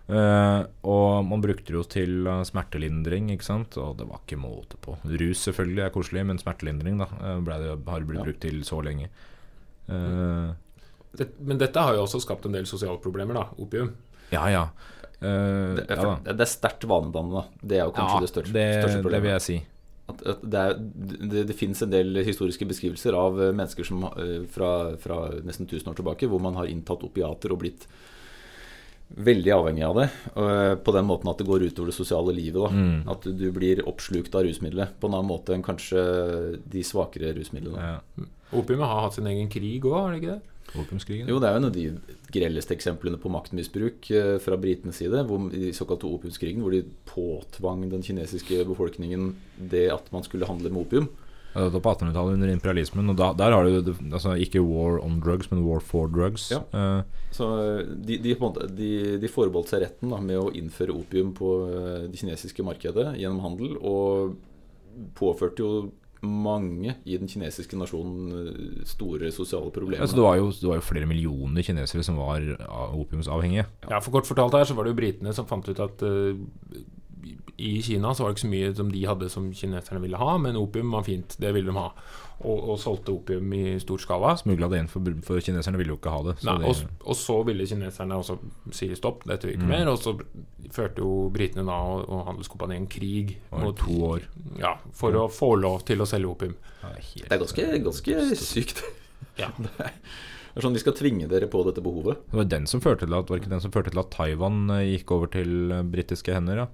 Eh, 0.04 0.62
og 0.84 1.24
man 1.24 1.40
brukte 1.44 1.72
det 1.72 1.78
jo 1.78 1.84
til 1.88 2.28
eh, 2.28 2.42
smertelindring, 2.48 3.30
ikke 3.34 3.48
sant. 3.48 3.78
Og 3.80 3.96
det 4.00 4.08
var 4.10 4.24
ikke 4.24 4.40
måte 4.42 4.80
på. 4.84 4.98
Rus 5.08 5.46
selvfølgelig 5.48 5.86
er 5.86 5.94
koselig, 5.96 6.26
men 6.28 6.42
smertelindring 6.42 7.00
da 7.00 7.08
eh, 7.22 7.40
ble 7.46 7.60
det, 7.62 7.78
har 7.88 8.08
blitt 8.10 8.20
Ja. 8.20 8.28
brukt 8.28 8.44
til 8.44 8.64
så 8.68 8.82
lenge. 8.84 9.10
Uh, 9.84 10.56
det? 11.20 11.34
Men 11.44 11.60
dette 11.60 11.80
har 11.80 11.96
jo 11.98 12.06
også 12.06 12.22
skapt 12.24 12.46
en 12.48 12.56
del 12.56 12.68
sosiale 12.70 12.96
problemer, 13.04 13.36
da. 13.36 13.50
Opium. 13.60 13.94
ja, 14.32 14.46
ja. 14.52 14.68
Uh, 15.24 15.76
Det, 15.76 15.88
ja 15.88 16.16
det, 16.24 16.40
er 16.40 16.52
sterkt 16.52 16.84
vanedannende. 16.88 17.46
Det 17.62 17.78
er 17.80 17.86
jo 17.86 17.94
kanskje 17.96 18.16
Ja, 18.16 18.22
det 18.24 18.32
største, 18.32 18.54
det, 18.56 18.66
største 18.80 19.12
det 19.12 19.22
vil 19.24 19.32
jeg 19.32 19.44
si. 19.44 19.58
det, 20.44 20.60
er, 20.60 20.74
det, 21.32 21.44
det 21.48 21.56
finnes 21.56 21.82
en 21.84 21.92
del 21.92 22.24
historiske 22.24 22.68
beskrivelser 22.68 23.16
av 23.16 23.40
mennesker 23.56 23.88
som, 23.88 24.04
fra, 24.52 24.72
fra 25.00 25.20
nesten 25.44 25.68
1000 25.68 25.92
år 25.92 26.00
tilbake 26.00 26.28
hvor 26.28 26.44
man 26.44 26.60
har 26.60 26.68
inntatt 26.68 27.04
opiater 27.08 27.56
og 27.56 27.62
blitt 27.64 27.88
veldig 29.16 29.52
avhengig 29.54 29.84
av 29.86 29.96
det. 30.00 30.08
eh, 30.36 30.76
På 30.76 30.94
den 30.96 31.06
måten 31.06 31.30
at 31.30 31.38
det 31.38 31.48
går 31.48 31.68
utover 31.68 31.92
det 31.92 31.98
sosiale 31.98 32.34
livet. 32.34 32.62
Da. 32.62 32.70
Mm. 32.70 33.10
At 33.10 33.24
du 33.24 33.52
blir 33.52 33.84
oppslukt 33.88 34.34
av 34.36 34.44
rusmiddelet 34.48 34.96
på 35.00 35.08
en 35.10 35.14
annen 35.20 35.30
måte 35.30 35.54
enn 35.54 35.66
kanskje 35.66 36.02
de 36.66 36.84
svakere 36.84 37.34
rusmidlene. 37.38 37.78
Ja. 37.78 38.26
Opiumet 38.54 38.86
har 38.86 39.08
hatt 39.08 39.16
sin 39.18 39.28
egen 39.28 39.50
krig 39.50 39.86
òg, 39.86 39.96
har 39.98 40.12
det 40.14 40.22
ikke 40.22 40.36
det? 40.36 40.42
Opiumskrigen. 40.74 41.28
Jo, 41.30 41.38
det 41.42 41.50
er 41.50 41.54
jo 41.54 41.60
en 41.62 41.68
av 41.68 41.74
de 41.76 41.84
grelleste 42.34 42.74
eksemplene 42.74 43.20
på 43.22 43.30
maktmisbruk 43.30 44.10
eh, 44.10 44.38
fra 44.42 44.58
britenes 44.58 44.98
side. 45.02 45.26
Hvor, 45.30 45.50
I 45.54 45.74
såkalte 45.76 46.10
opiumskrigen, 46.10 46.64
hvor 46.66 46.74
de 46.74 46.84
påtvang 47.10 47.84
den 47.92 48.02
kinesiske 48.06 48.64
befolkningen 48.66 49.36
det 49.58 49.92
at 49.94 50.10
man 50.16 50.26
skulle 50.26 50.50
handle 50.50 50.72
med 50.74 50.88
opium. 50.88 51.10
Ja, 51.54 51.68
det 51.68 51.74
var 51.76 51.84
på 51.86 51.94
1800-tallet 51.94 52.38
under 52.38 52.52
imperialismen. 52.54 53.10
Og 53.14 53.18
da, 53.20 53.32
der 53.38 53.54
har 53.54 53.68
du 53.68 53.92
altså, 54.12 54.36
ikke 54.42 54.62
war 54.66 55.00
on 55.04 55.20
drugs, 55.22 55.52
men 55.52 55.64
war 55.66 55.84
for 55.86 56.10
drugs. 56.10 56.50
Ja. 56.54 56.64
Uh, 56.74 57.04
Så 57.34 57.50
eh, 57.62 57.82
de, 58.06 58.18
de, 58.22 58.36
på 58.38 58.46
en 58.46 58.54
måte, 58.54 58.70
de, 58.78 59.18
de 59.22 59.30
forbeholdt 59.32 59.72
seg 59.74 59.84
retten 59.86 60.14
da, 60.14 60.22
med 60.22 60.38
å 60.38 60.52
innføre 60.54 60.94
opium 60.94 61.34
på 61.38 61.52
eh, 61.70 62.08
det 62.10 62.22
kinesiske 62.22 62.66
markedet 62.66 63.16
gjennom 63.18 63.44
handel, 63.46 63.78
og 63.82 64.36
påførte 65.18 65.66
jo 65.66 65.72
mange 66.24 66.94
i 67.04 67.18
den 67.20 67.28
kinesiske 67.28 67.76
nasjonen 67.76 68.86
store 68.88 69.28
sosiale 69.36 69.74
problemer. 69.76 70.06
altså, 70.06 70.16
det, 70.16 70.24
var 70.24 70.38
jo, 70.40 70.52
det 70.56 70.70
var 70.70 70.78
jo 70.80 70.86
flere 70.88 71.10
millioner 71.10 71.66
kinesere 71.68 72.06
som 72.06 72.16
var 72.22 72.46
opiumsavhengige. 72.96 73.66
Ja, 73.90 74.00
for 74.00 74.16
kort 74.16 74.30
fortalt 74.30 74.56
her 74.56 74.70
så 74.70 74.78
var 74.78 74.88
det 74.88 74.94
jo 74.94 75.00
britene 75.02 75.34
som 75.36 75.50
fant 75.50 75.68
ut 75.68 75.82
at 75.84 76.06
eh, 76.08 76.38
i 77.58 77.82
Kina 77.86 78.14
så 78.16 78.24
var 78.24 78.32
det 78.32 78.38
ikke 78.40 78.48
så 78.48 78.52
mye 78.54 78.70
som 78.76 78.92
de 78.92 79.02
hadde 79.06 79.28
som 79.30 79.50
kineserne 79.54 80.02
ville 80.02 80.18
ha, 80.18 80.38
men 80.42 80.56
opium 80.58 80.92
var 80.96 81.04
fint. 81.06 81.36
Det 81.40 81.52
ville 81.54 81.70
de 81.70 81.78
ha. 81.78 81.90
Og, 82.44 82.64
og 82.74 82.80
solgte 82.82 83.14
opium 83.14 83.52
i 83.56 83.76
stor 83.80 84.02
skala. 84.02 84.34
Smugla 84.40 84.68
det 84.72 84.80
inn, 84.82 84.90
for, 84.92 85.06
for 85.24 85.40
kineserne 85.44 85.78
ville 85.80 85.94
jo 85.94 86.00
ikke 86.00 86.12
ha 86.16 86.24
det. 86.26 86.34
Så 86.42 86.50
Nei, 86.50 86.72
og, 86.72 86.82
og 87.06 87.16
så 87.20 87.38
ville 87.48 87.68
kineserne 87.70 88.18
også 88.20 88.40
si 88.74 88.90
stopp, 88.98 89.24
dette 89.30 89.48
vil 89.48 89.56
ikke 89.58 89.68
Mm. 89.70 89.76
mer. 89.76 89.92
Og 89.94 90.02
så 90.02 90.16
førte 90.74 91.06
jo 91.06 91.30
britene 91.34 91.64
da 91.70 91.78
og, 91.94 92.10
og 92.10 92.72
en 92.74 92.88
krig 92.90 93.38
mot 93.54 93.78
to 93.78 94.00
år. 94.10 94.26
ja, 94.60 94.74
for 94.92 95.14
å 95.14 95.28
få 95.32 95.54
lov 95.62 95.86
til 95.86 96.02
å 96.02 96.10
selge 96.10 96.34
opium. 96.34 96.56
Ja, 96.82 96.96
Det 96.98 97.32
er 97.32 97.44
ganske, 97.46 97.70
ganske 97.86 98.36
sykt. 98.42 98.84
Ja. 99.40 99.48
Det 99.58 100.60
er 100.62 100.62
sånn 100.62 100.76
Vi 100.76 100.82
skal 100.84 100.94
tvinge 100.94 101.26
dere 101.26 101.48
på 101.50 101.64
dette 101.66 101.82
behovet. 101.82 102.20
Det 102.30 102.38
var 102.38 102.46
den 102.46 102.68
som 102.70 102.82
førte 102.84 103.08
til 103.08 103.16
at, 103.18 103.30
var 103.32 103.40
ikke 103.42 103.50
den 103.50 103.62
som 103.64 103.72
førte 103.74 103.90
til 103.90 104.02
at 104.04 104.12
Taiwan 104.14 104.68
eh, 104.70 104.84
gikk 104.92 105.14
over 105.16 105.32
til 105.34 105.72
eh, 105.74 105.82
britiske 105.82 106.36
hender? 106.36 106.60
Ja? 106.62 106.68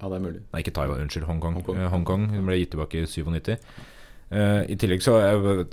Ja, 0.00 0.08
det 0.08 0.16
er 0.16 0.24
mulig. 0.24 0.42
Nei, 0.52 0.62
ikke 0.64 0.72
Taiwan, 0.76 1.02
unnskyld. 1.04 1.26
Hongkong. 1.28 1.58
Hongkong. 1.60 1.80
Hongkong 1.92 2.28
den 2.32 2.46
ble 2.48 2.56
gitt 2.60 2.72
tilbake 2.72 3.02
i 3.02 3.08
97. 3.08 3.56
Eh, 4.30 4.62
I 4.72 4.76
tillegg 4.80 5.02
så 5.04 5.18
jeg 5.20 5.66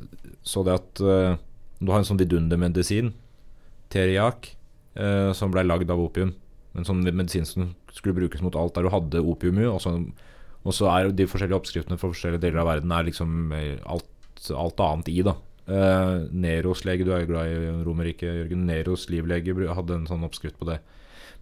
så 0.47 0.63
det 0.67 0.75
at 0.75 1.01
eh, 1.03 1.37
du 1.79 1.91
har 1.93 2.01
en 2.01 2.07
sånn 2.07 2.19
vidundermedisin, 2.19 3.13
teriak, 3.93 4.51
eh, 4.97 5.31
som 5.37 5.53
ble 5.53 5.63
lagd 5.67 5.91
av 5.93 6.01
opium. 6.01 6.33
En 6.77 6.85
sånn 6.87 7.03
medisin 7.05 7.47
som 7.47 7.71
skulle 7.93 8.17
brukes 8.17 8.43
mot 8.43 8.55
alt 8.59 8.75
der 8.75 8.87
du 8.87 8.93
hadde 8.93 9.23
opium 9.23 9.61
i. 9.61 9.67
Og 9.69 9.79
så, 9.81 9.93
og 10.63 10.75
så 10.75 10.89
er 10.93 11.11
de 11.15 11.29
forskjellige 11.29 11.61
oppskriftene 11.61 11.99
for 12.01 12.13
forskjellige 12.13 12.43
deler 12.43 12.63
av 12.63 12.71
verden 12.73 12.93
er 12.93 13.07
liksom 13.07 13.53
eh, 13.55 13.75
alt, 13.87 14.09
alt 14.53 14.83
annet 14.83 15.13
i, 15.13 15.21
da. 15.25 15.37
Eh, 15.67 16.13
Neros 16.31 16.83
lege, 16.87 17.05
du 17.07 17.13
er 17.13 17.23
jo 17.23 17.31
glad 17.33 17.51
i 17.51 17.71
Romerriket, 17.87 18.41
Jørgen. 18.43 18.67
Neros 18.69 19.07
livlege 19.13 19.55
hadde 19.77 20.01
en 20.01 20.09
sånn 20.09 20.25
oppskrift 20.27 20.59
på 20.59 20.69
det. 20.69 20.81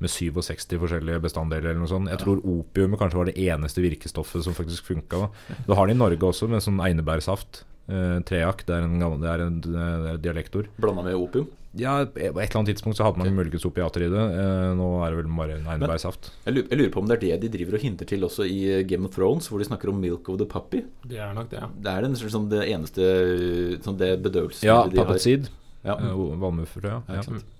Med 0.03 0.11
67 0.11 0.75
forskjellige 0.81 1.21
bestanddeler 1.23 1.71
eller 1.71 1.83
noe 1.83 1.91
sånt. 1.91 2.11
Jeg 2.11 2.19
tror 2.19 2.41
opiumet 2.43 2.99
kanskje 2.99 3.21
var 3.21 3.29
det 3.31 3.37
eneste 3.39 3.83
virkestoffet 3.85 4.43
som 4.43 4.57
faktisk 4.57 4.89
funka. 4.91 5.29
Du 5.67 5.73
har 5.73 5.87
det 5.87 5.95
i 5.95 5.99
Norge 6.01 6.31
også, 6.31 6.49
med 6.51 6.63
sånn 6.65 6.81
einebærsaft. 6.83 7.63
Eh, 7.85 8.17
treak, 8.25 8.65
det 8.65 8.73
er 8.73 8.87
en, 8.87 8.97
det 9.21 9.29
er 9.29 9.43
en, 9.45 9.61
det 9.61 9.77
er 9.85 10.09
et 10.15 10.23
dialektord. 10.23 10.67
Blanda 10.81 11.05
med 11.05 11.15
opium. 11.19 11.47
Ja, 11.75 12.05
på 12.07 12.19
et 12.23 12.31
eller 12.31 12.61
annet 12.61 12.69
tidspunkt 12.71 12.95
så 12.95 13.03
hadde 13.03 13.19
man 13.19 13.33
muligens 13.35 13.65
opiater 13.67 14.05
i 14.05 14.07
det. 14.11 14.21
Eh, 14.39 14.69
nå 14.79 14.85
er 15.03 15.11
det 15.11 15.19
vel 15.19 15.31
bare 15.37 15.57
en 15.59 15.67
einebærsaft. 15.73 16.29
Jeg 16.45 16.55
lurer, 16.55 16.69
jeg 16.71 16.79
lurer 16.79 16.93
på 16.93 17.01
om 17.03 17.09
det 17.09 17.17
er 17.17 17.23
det 17.25 17.39
de 17.43 17.51
driver 17.57 17.75
og 17.75 17.83
hinter 17.83 18.07
til 18.09 18.23
også 18.23 18.47
i 18.47 18.59
eh, 18.77 18.83
Game 18.87 19.07
of 19.09 19.15
Thrones, 19.15 19.49
hvor 19.51 19.59
de 19.59 19.67
snakker 19.67 19.91
om 19.91 19.99
milk 19.99 20.29
of 20.31 20.39
the 20.39 20.47
puppy. 20.49 20.85
Det 21.03 21.19
er 21.19 21.35
nok 21.35 21.51
det, 21.51 21.59
ja. 21.59 21.67
Det 21.67 21.91
er 21.91 22.07
den, 22.07 22.15
sånn, 22.19 22.47
det 22.51 22.63
eneste 22.71 23.09
sånn 23.83 23.99
det 23.99 24.13
bedøvelsesmiddelet 24.23 24.71
Ja, 24.71 24.79
de 24.87 25.01
har. 25.03 25.09
puppet 25.11 25.25
seed. 25.27 25.51
Ja. 25.85 25.97
Valmuefrø, 25.99 26.87
ja. 26.89 27.01
Ja, 27.05 27.19
ja. 27.19 27.21
ikke 27.21 27.35
sant. 27.35 27.51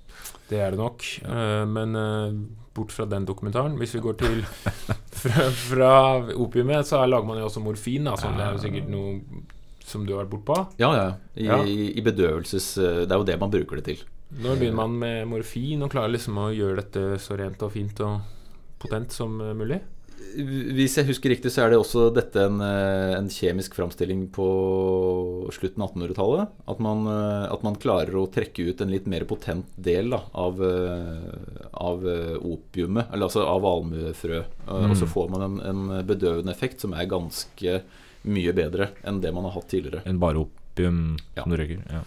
Det 0.50 0.60
er 0.62 0.72
det 0.76 0.80
nok. 0.80 1.04
Uh, 1.26 1.64
men 1.66 1.96
uh, 1.98 2.36
bort 2.76 2.92
fra 2.94 3.06
den 3.10 3.26
dokumentaren 3.26 3.78
Hvis 3.80 3.96
vi 3.96 4.02
går 4.04 4.18
til 4.20 4.42
fra, 5.22 5.46
fra 5.50 5.92
opiumet, 6.36 6.86
så 6.86 7.02
lager 7.08 7.26
man 7.26 7.40
jo 7.42 7.48
også 7.50 7.64
morfin. 7.66 8.06
Da, 8.10 8.16
så 8.20 8.30
det 8.36 8.44
er 8.46 8.58
jo 8.58 8.64
sikkert 8.66 8.90
noe 8.92 9.44
som 9.86 10.06
du 10.06 10.16
har 10.16 10.24
vært 10.24 10.34
bortpå. 10.34 10.58
Ja, 10.82 10.92
ja. 10.98 11.08
I, 11.38 11.46
Ja. 11.46 11.60
i, 11.64 12.02
bedøvelses... 12.02 12.72
eh, 12.82 13.04
Det 13.06 13.12
er 13.14 13.20
jo 13.22 13.28
det 13.28 13.40
man 13.42 13.52
bruker 13.54 13.78
det 13.78 13.86
til. 13.86 14.00
Når 14.42 14.58
begynner 14.58 14.80
man 14.82 14.96
med 15.00 15.28
morfin 15.30 15.84
og 15.86 15.92
klarer 15.94 16.10
liksom 16.16 16.40
å 16.42 16.48
gjøre 16.54 16.80
dette 16.82 17.04
så 17.22 17.38
rent 17.38 17.62
og 17.62 17.70
fint 17.72 18.02
og 18.02 18.16
potent 18.82 19.14
som 19.14 19.38
mulig? 19.38 19.78
Hvis 20.36 20.98
jeg 21.00 21.08
husker 21.08 21.32
riktig, 21.32 21.52
så 21.54 21.64
er 21.64 21.72
det 21.72 21.78
også 21.80 22.10
dette 22.16 22.42
en, 22.44 22.58
eh, 22.64 23.14
en 23.16 23.30
kjemisk 23.32 23.76
framstilling 23.78 24.26
på 24.36 24.48
slutten 25.56 25.84
av 25.84 25.94
1800-tallet. 25.94 26.58
At, 26.68 26.82
man, 26.84 27.06
eh, 27.08 27.46
at 27.54 27.64
man 27.64 27.78
klarer 27.80 28.18
å 28.20 28.26
trekke 28.32 28.68
ut 28.68 28.84
en 28.84 28.92
litt 28.92 29.08
mer 29.08 29.24
potent 29.30 29.70
del 29.78 30.12
da, 30.12 30.22
av, 30.34 30.60
eh, 30.64 31.70
av 31.72 32.04
opiumet, 32.42 33.14
eller 33.14 33.30
altså 33.30 33.46
av 33.48 33.64
valmuefrø. 33.64 34.44
Mm. 34.68 34.90
Og 34.92 34.98
så 35.00 35.08
får 35.08 35.32
man 35.36 35.48
en, 35.48 35.58
en 35.72 36.06
bedøvende 36.08 36.52
effekt 36.52 36.84
som 36.84 36.94
er 36.94 37.08
ganske 37.12 37.80
mye 38.26 38.54
bedre 38.58 38.92
enn 39.06 39.22
det 39.22 39.32
man 39.36 39.48
har 39.48 39.56
hatt 39.60 39.70
tidligere. 39.72 40.04
Enn 40.10 40.20
bare 40.20 40.44
op 40.44 40.62
opium 40.76 41.18
Ja. 41.36 41.44
som 41.44 41.52
du 41.52 41.58
røyker. 41.58 41.84
Ja. 41.90 42.02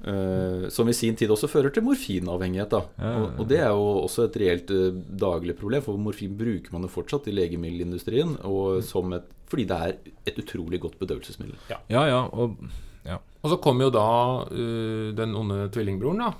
Eh, 0.00 0.68
som 0.72 0.88
i 0.88 0.94
sin 0.96 1.16
tid 1.18 1.28
også 1.32 1.48
fører 1.50 1.72
til 1.74 1.84
morfinavhengighet. 1.84 2.72
Da. 2.72 2.80
Ja, 2.96 3.10
ja, 3.10 3.16
Og, 3.20 3.40
og 3.42 3.48
det 3.50 3.58
er 3.60 3.68
jo 3.68 3.88
også 4.06 4.28
et 4.28 4.38
reelt 4.40 4.70
eh, 4.72 5.00
daglig 5.20 5.56
problem, 5.58 5.84
for 5.84 6.00
morfin 6.00 6.36
bruker 6.38 6.72
man 6.72 6.86
jo 6.86 6.92
fortsatt 6.92 7.28
i 7.28 7.34
legemiddelindustrien 7.36 8.38
og 8.48 8.80
som 8.86 9.12
et, 9.16 9.28
fordi 9.50 9.66
det 9.68 9.80
er 9.80 9.98
et 10.30 10.38
utrolig 10.40 10.80
godt 10.80 10.96
bedøvelsesmiddel. 11.02 11.58
ja, 11.68 12.06
ja, 12.08 12.22
og 12.32 12.56
Og 13.42 13.48
så 13.48 13.56
kommer 13.56 13.86
jo 13.86 13.92
da 13.94 14.08
uh, 14.52 15.16
den 15.16 15.32
onde 15.34 15.70
tvillingbroren, 15.72 16.20
da. 16.20 16.32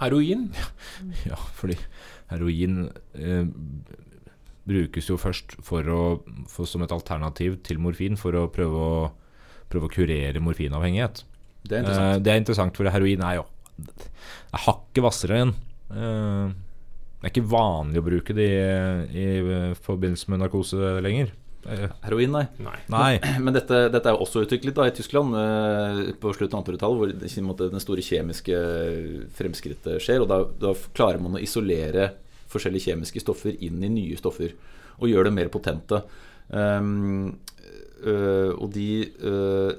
Heroin. 0.00 0.48
Ja, 1.30 1.38
fordi 1.54 1.76
heroin 2.32 2.88
uh, 3.14 3.46
brukes 4.66 5.08
jo 5.08 5.16
først 5.16 5.54
for 5.62 5.86
å, 5.86 6.00
for, 6.50 6.66
som 6.66 6.82
et 6.82 6.92
alternativ 6.92 7.60
til 7.62 7.78
morfin 7.78 8.18
for 8.18 8.34
å 8.34 8.48
prøve 8.50 8.82
å, 8.82 9.04
prøve 9.70 9.86
å 9.86 9.94
kurere 9.94 10.42
morfinavhengighet. 10.42 11.22
Det 11.68 11.76
er 11.76 11.84
interessant, 11.84 12.04
interessant. 12.04 12.24
det 12.24 12.32
er 12.32 12.42
interessant, 12.42 12.80
for 12.80 12.92
heroin 12.94 13.26
er 13.28 13.38
jo 13.38 13.46
er 14.48 14.62
hakket 14.64 15.04
hvassere 15.04 15.42
enn 15.44 15.52
uh, 15.92 16.48
Det 17.20 17.28
er 17.28 17.30
ikke 17.30 17.50
vanlig 17.52 18.00
å 18.00 18.06
bruke 18.06 18.34
det 18.34 18.48
i, 18.48 19.26
i 19.38 19.60
forbindelse 19.84 20.32
med 20.32 20.42
narkose 20.42 20.96
lenger. 21.04 21.34
Eh, 21.66 21.88
Heroin, 22.02 22.30
nei. 22.32 22.44
Nei. 22.62 22.76
nei. 22.92 23.12
Men 23.44 23.56
dette, 23.56 23.80
dette 23.92 24.08
er 24.08 24.16
jo 24.16 24.24
også 24.24 24.44
utviklet 24.46 24.76
da, 24.76 24.86
i 24.88 24.94
Tyskland 24.94 25.36
eh, 25.36 26.00
på 26.20 26.32
slutten 26.36 26.58
av 26.58 26.64
1800-tallet, 26.64 27.00
hvor 27.00 27.66
den 27.74 27.82
store 27.82 28.04
kjemiske 28.04 28.60
fremskrittet 29.38 30.02
skjer. 30.04 30.24
Og 30.24 30.30
da, 30.30 30.40
da 30.62 30.74
klarer 30.96 31.20
man 31.22 31.36
å 31.36 31.42
isolere 31.42 32.12
forskjellige 32.48 32.92
kjemiske 32.92 33.22
stoffer 33.24 33.58
inn 33.64 33.82
i 33.84 33.92
nye 33.92 34.18
stoffer. 34.20 34.54
Og 34.98 35.10
gjøre 35.10 35.28
dem 35.28 35.38
mer 35.38 35.50
potente. 35.52 36.00
Um, 36.48 37.34
øh, 38.00 38.54
og 38.56 38.70
de 38.72 39.04
øh, 39.20 39.74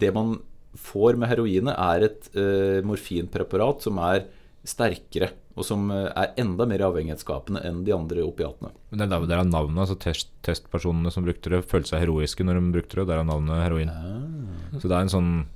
Det 0.00 0.08
man 0.16 0.38
får 0.76 1.16
med 1.18 1.28
heroinet, 1.32 1.74
er 1.74 2.04
et 2.06 2.28
uh, 2.36 2.80
morfinpreparat 2.86 3.82
som 3.82 3.98
er 3.98 4.26
sterkere, 4.66 5.30
og 5.56 5.64
som 5.64 5.86
øh, 5.90 6.10
er 6.14 6.34
enda 6.40 6.66
mer 6.68 6.82
avhengighetsskapende 6.84 7.62
enn 7.64 7.78
de 7.84 7.94
andre 7.96 8.22
opiatene. 8.26 8.70
Men 8.92 9.00
det 9.00 9.06
er 9.06 9.26
der- 9.26 9.40
er 9.40 9.44
navnet. 9.48 9.78
altså 9.80 9.96
test, 9.98 10.28
Testpersonene 10.44 11.10
som 11.10 11.24
brukte 11.24 11.48
det, 11.50 11.64
følte 11.68 11.88
seg 11.88 12.04
heroiske 12.04 12.44
når 12.44 12.60
de 12.60 12.72
brukte 12.76 12.96
det. 13.00 13.06
Der 13.08 13.18
er 13.20 13.24
navnet 13.24 13.62
heroin. 13.64 13.88
Ah. 13.88 14.76
Så 14.78 14.82
det 14.88 14.92
er 14.92 15.00
en 15.00 15.08
sånn 15.08 15.46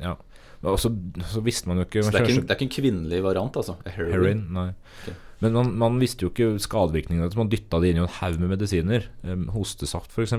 Ja. 0.00 0.16
Og 0.64 0.78
så, 0.80 0.88
så 1.28 1.42
visste 1.44 1.68
man 1.68 1.76
jo 1.76 1.84
ikke 1.84 2.02
Så 2.02 2.10
det 2.10 2.20
er, 2.22 2.24
ikke, 2.24 2.38
en- 2.40 2.46
det 2.46 2.50
er 2.50 2.56
ikke 2.56 2.68
en 2.70 2.76
kvinnelig 2.82 3.22
variant, 3.22 3.52
altså? 3.60 3.76
Heroin. 3.84 4.12
Heroin, 4.12 4.52
nei. 4.56 4.68
Okay. 5.02 5.14
Men 5.40 5.52
man, 5.52 5.74
man 5.78 5.98
visste 6.00 6.24
jo 6.24 6.30
ikke 6.32 6.58
skadevirkningene. 6.58 7.28
Man 7.36 7.50
dytta 7.52 7.80
det 7.82 7.90
inn 7.92 8.00
i 8.00 8.04
en 8.06 8.08
haug 8.08 8.40
med 8.40 8.48
medisiner. 8.56 9.04
Um, 9.22 9.48
hostesaft 9.52 10.10
f.eks. 10.10 10.32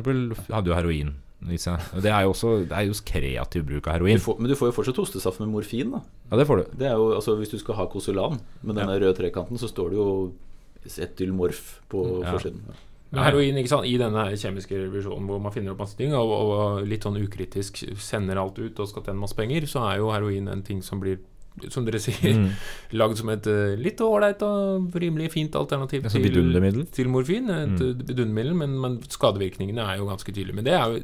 hadde 0.49 0.65
jo 0.71 0.73
heroin 0.73 1.13
Det 1.47 2.11
er 2.11 2.21
jo 2.25 2.31
også 2.33 2.53
det 2.67 2.71
er 2.75 2.87
jo 2.89 2.93
kreativ 3.05 3.65
bruk 3.67 3.87
av 3.87 3.99
Du 3.99 4.05
heroin. 4.05 4.17
får, 4.19 4.39
men 4.39 4.49
du 4.49 4.55
får 4.55 4.71
jo 4.71 4.75
fortsatt 4.81 4.97
hostesaft 5.03 5.39
med 5.39 5.49
morfin. 5.53 5.91
da 5.91 6.01
Ja, 6.31 6.37
det 6.37 6.47
får 6.47 6.57
du. 6.57 6.65
Det 6.77 6.87
er 6.87 6.95
jo, 6.97 7.13
altså 7.15 7.35
Hvis 7.37 7.49
du 7.51 7.57
skal 7.59 7.75
ha 7.75 7.85
Kosulan 7.85 8.39
med 8.63 8.75
denne 8.75 8.97
røde 8.99 9.13
trekanten, 9.17 9.57
så 9.57 9.67
står 9.69 9.89
det 9.89 9.97
jo 9.97 10.33
etylmorf 10.85 11.79
på 11.89 12.23
Ja. 12.23 12.31
forsiden. 12.33 12.61
Men 13.11 13.23
heroin, 13.23 13.55
ikke 13.55 13.69
sant, 13.69 13.85
i 13.85 13.97
denne 13.97 14.25
kjemiske 14.35 14.75
revisjonen 14.75 15.27
hvor 15.29 15.39
man 15.39 15.51
finner 15.53 15.71
opp 15.71 15.79
masse 15.79 15.95
ting, 15.95 16.11
og, 16.13 16.27
og 16.29 16.87
litt 16.87 17.03
sånn 17.05 17.15
ukritisk 17.21 17.77
sender 17.97 18.35
alt 18.41 18.57
ut 18.59 18.79
og 18.79 18.87
skal 18.89 19.03
tjene 19.03 19.21
masse 19.21 19.35
penger, 19.37 19.61
så 19.69 19.85
er 19.93 19.97
jo 20.01 20.09
heroin 20.11 20.47
en 20.51 20.63
ting 20.63 20.81
som 20.83 20.99
blir 20.99 21.19
som 21.71 21.85
dere 21.85 21.99
sier, 22.03 22.35
Mm. 22.35 22.49
lagd 22.99 23.15
som 23.15 23.29
et 23.29 23.47
eh, 23.47 23.77
litt 23.79 24.01
ålreit 24.03 24.41
og 24.43 24.91
rimelig 24.99 25.31
fint 25.31 25.55
alternativ 25.55 26.01
til, 26.11 26.85
til 26.91 27.07
morfin. 27.07 27.49
Et 27.49 27.79
Mm. 27.79 28.03
vidundermiddel, 28.03 28.53
men, 28.59 28.73
men 28.81 28.97
skadevirkningene 29.07 29.79
er 29.79 29.97
jo 30.01 30.05
ganske 30.09 30.33
tydelige. 30.35 30.53
Men 30.55 30.65
det 30.65 30.73
er 30.73 30.83
jo 30.91 30.99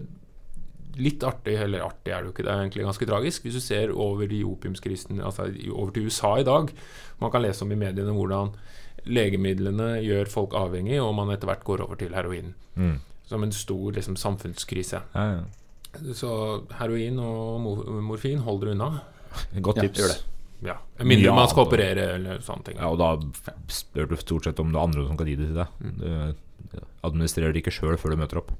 litt 0.99 1.23
artig, 1.23 1.55
eller 1.61 1.85
artig 1.85 2.11
er 2.11 2.21
det 2.21 2.29
jo 2.29 2.33
ikke, 2.33 2.45
det 2.47 2.51
er 2.51 2.63
egentlig 2.63 2.87
ganske 2.87 3.07
tragisk. 3.07 3.45
Hvis 3.45 3.57
du 3.59 3.63
ser 3.63 3.93
over 3.93 4.27
de 4.27 4.41
opiumskrisen, 4.47 5.21
altså 5.23 5.47
over 5.71 5.93
til 5.95 6.09
USA 6.09 6.35
i 6.41 6.47
dag, 6.47 6.73
man 7.21 7.31
kan 7.33 7.45
lese 7.45 7.65
om 7.65 7.71
i 7.71 7.79
mediene 7.79 8.15
hvordan 8.15 8.53
legemidlene 9.05 9.93
gjør 10.05 10.29
folk 10.29 10.57
avhengig, 10.57 10.99
og 11.01 11.15
man 11.17 11.31
etter 11.33 11.49
hvert 11.49 11.63
går 11.67 11.85
over 11.85 11.99
til 11.99 12.13
heroin. 12.17 12.53
Mm. 12.75 12.99
Som 13.29 13.45
en 13.45 13.55
stor 13.55 13.95
liksom, 13.95 14.17
samfunnskrise. 14.19 15.01
Ja, 15.15 15.27
ja. 15.37 15.41
Så 16.15 16.31
heroin 16.79 17.17
og 17.19 17.61
morfin, 17.63 18.03
morfin 18.07 18.43
holder 18.45 18.71
unna. 18.75 18.91
Godt 19.59 19.81
tips. 19.83 20.05
Ja. 20.05 20.19
Ja. 20.61 20.75
Med 20.97 21.07
mindre 21.07 21.25
Ja, 21.25 21.35
man 21.35 21.49
skal 21.49 21.65
operere 21.65 22.05
eller 22.15 22.41
sånne 22.45 22.67
ting. 22.67 22.77
Ja, 22.77 22.91
og 22.93 22.99
da 23.01 23.15
spør 23.71 24.11
du 24.11 24.15
stort 24.21 24.45
sett 24.45 24.59
om 24.61 24.69
det 24.71 24.77
er 24.77 24.85
andre 24.85 25.05
som 25.07 25.17
kan 25.19 25.29
gi 25.29 25.35
det 25.39 25.49
til 25.49 25.57
deg. 25.57 25.67
Mm. 25.81 26.35
Du 26.71 26.77
administrerer 27.07 27.55
det 27.55 27.63
ikke 27.63 27.73
sjøl 27.73 27.97
før 27.99 28.13
du 28.13 28.21
møter 28.21 28.41
opp. 28.43 28.53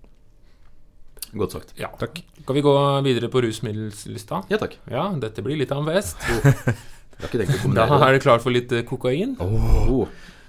Godt 1.34 1.54
sagt. 1.56 1.74
Ja. 1.80 1.88
Takk. 2.00 2.20
Kan 2.46 2.56
vi 2.58 2.62
gå 2.66 2.74
videre 3.06 3.30
på 3.32 3.42
rusmiddelslista? 3.46 4.42
Ja 4.52 4.58
takk. 4.60 4.76
Ja, 4.92 5.06
dette 5.22 5.44
blir 5.46 5.56
litt 5.60 5.72
av 5.72 5.80
en 5.84 5.94
fest. 5.94 6.18
Å 7.22 7.74
Da 7.76 7.86
er 8.08 8.16
det 8.16 8.24
klart 8.24 8.42
for 8.42 8.50
litt 8.54 8.72
eh, 8.74 8.82
kokain. 8.88 9.36
Oh. 9.40 10.08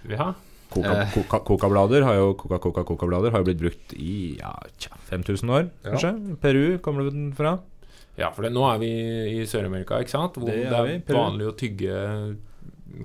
Ja. 0.08 0.32
Coca- 0.72 0.94
Eh. 1.02 1.10
Coca- 1.12 1.42
Coca-blader 1.44 2.02
har 2.06 2.14
jo 2.16 2.30
Coca-Coca-Coca-blader 2.40 3.30
har 3.34 3.42
jo 3.42 3.44
blitt 3.50 3.60
brukt 3.60 3.92
i 4.00 4.38
ja, 4.40 4.54
5000 5.10 5.50
år, 5.52 5.66
kanskje. 5.84 6.12
Peru 6.40 6.78
kommer 6.80 7.04
det 7.04 7.12
den 7.12 7.26
fra. 7.36 7.58
ja, 8.16 8.30
for 8.32 8.42
det, 8.46 8.52
nå 8.56 8.64
er 8.72 8.78
vi 8.80 8.88
i 9.42 9.44
Sør-Amerika, 9.46 10.00
ikke 10.00 10.14
sant? 10.14 10.34
Hvor 10.40 10.48
Det 10.48 10.64
det, 10.64 10.72
er 10.72 10.88
vi, 10.88 10.96
er 11.04 11.18
vanlig 11.18 11.46
å 11.50 11.52
tygge 11.60 11.98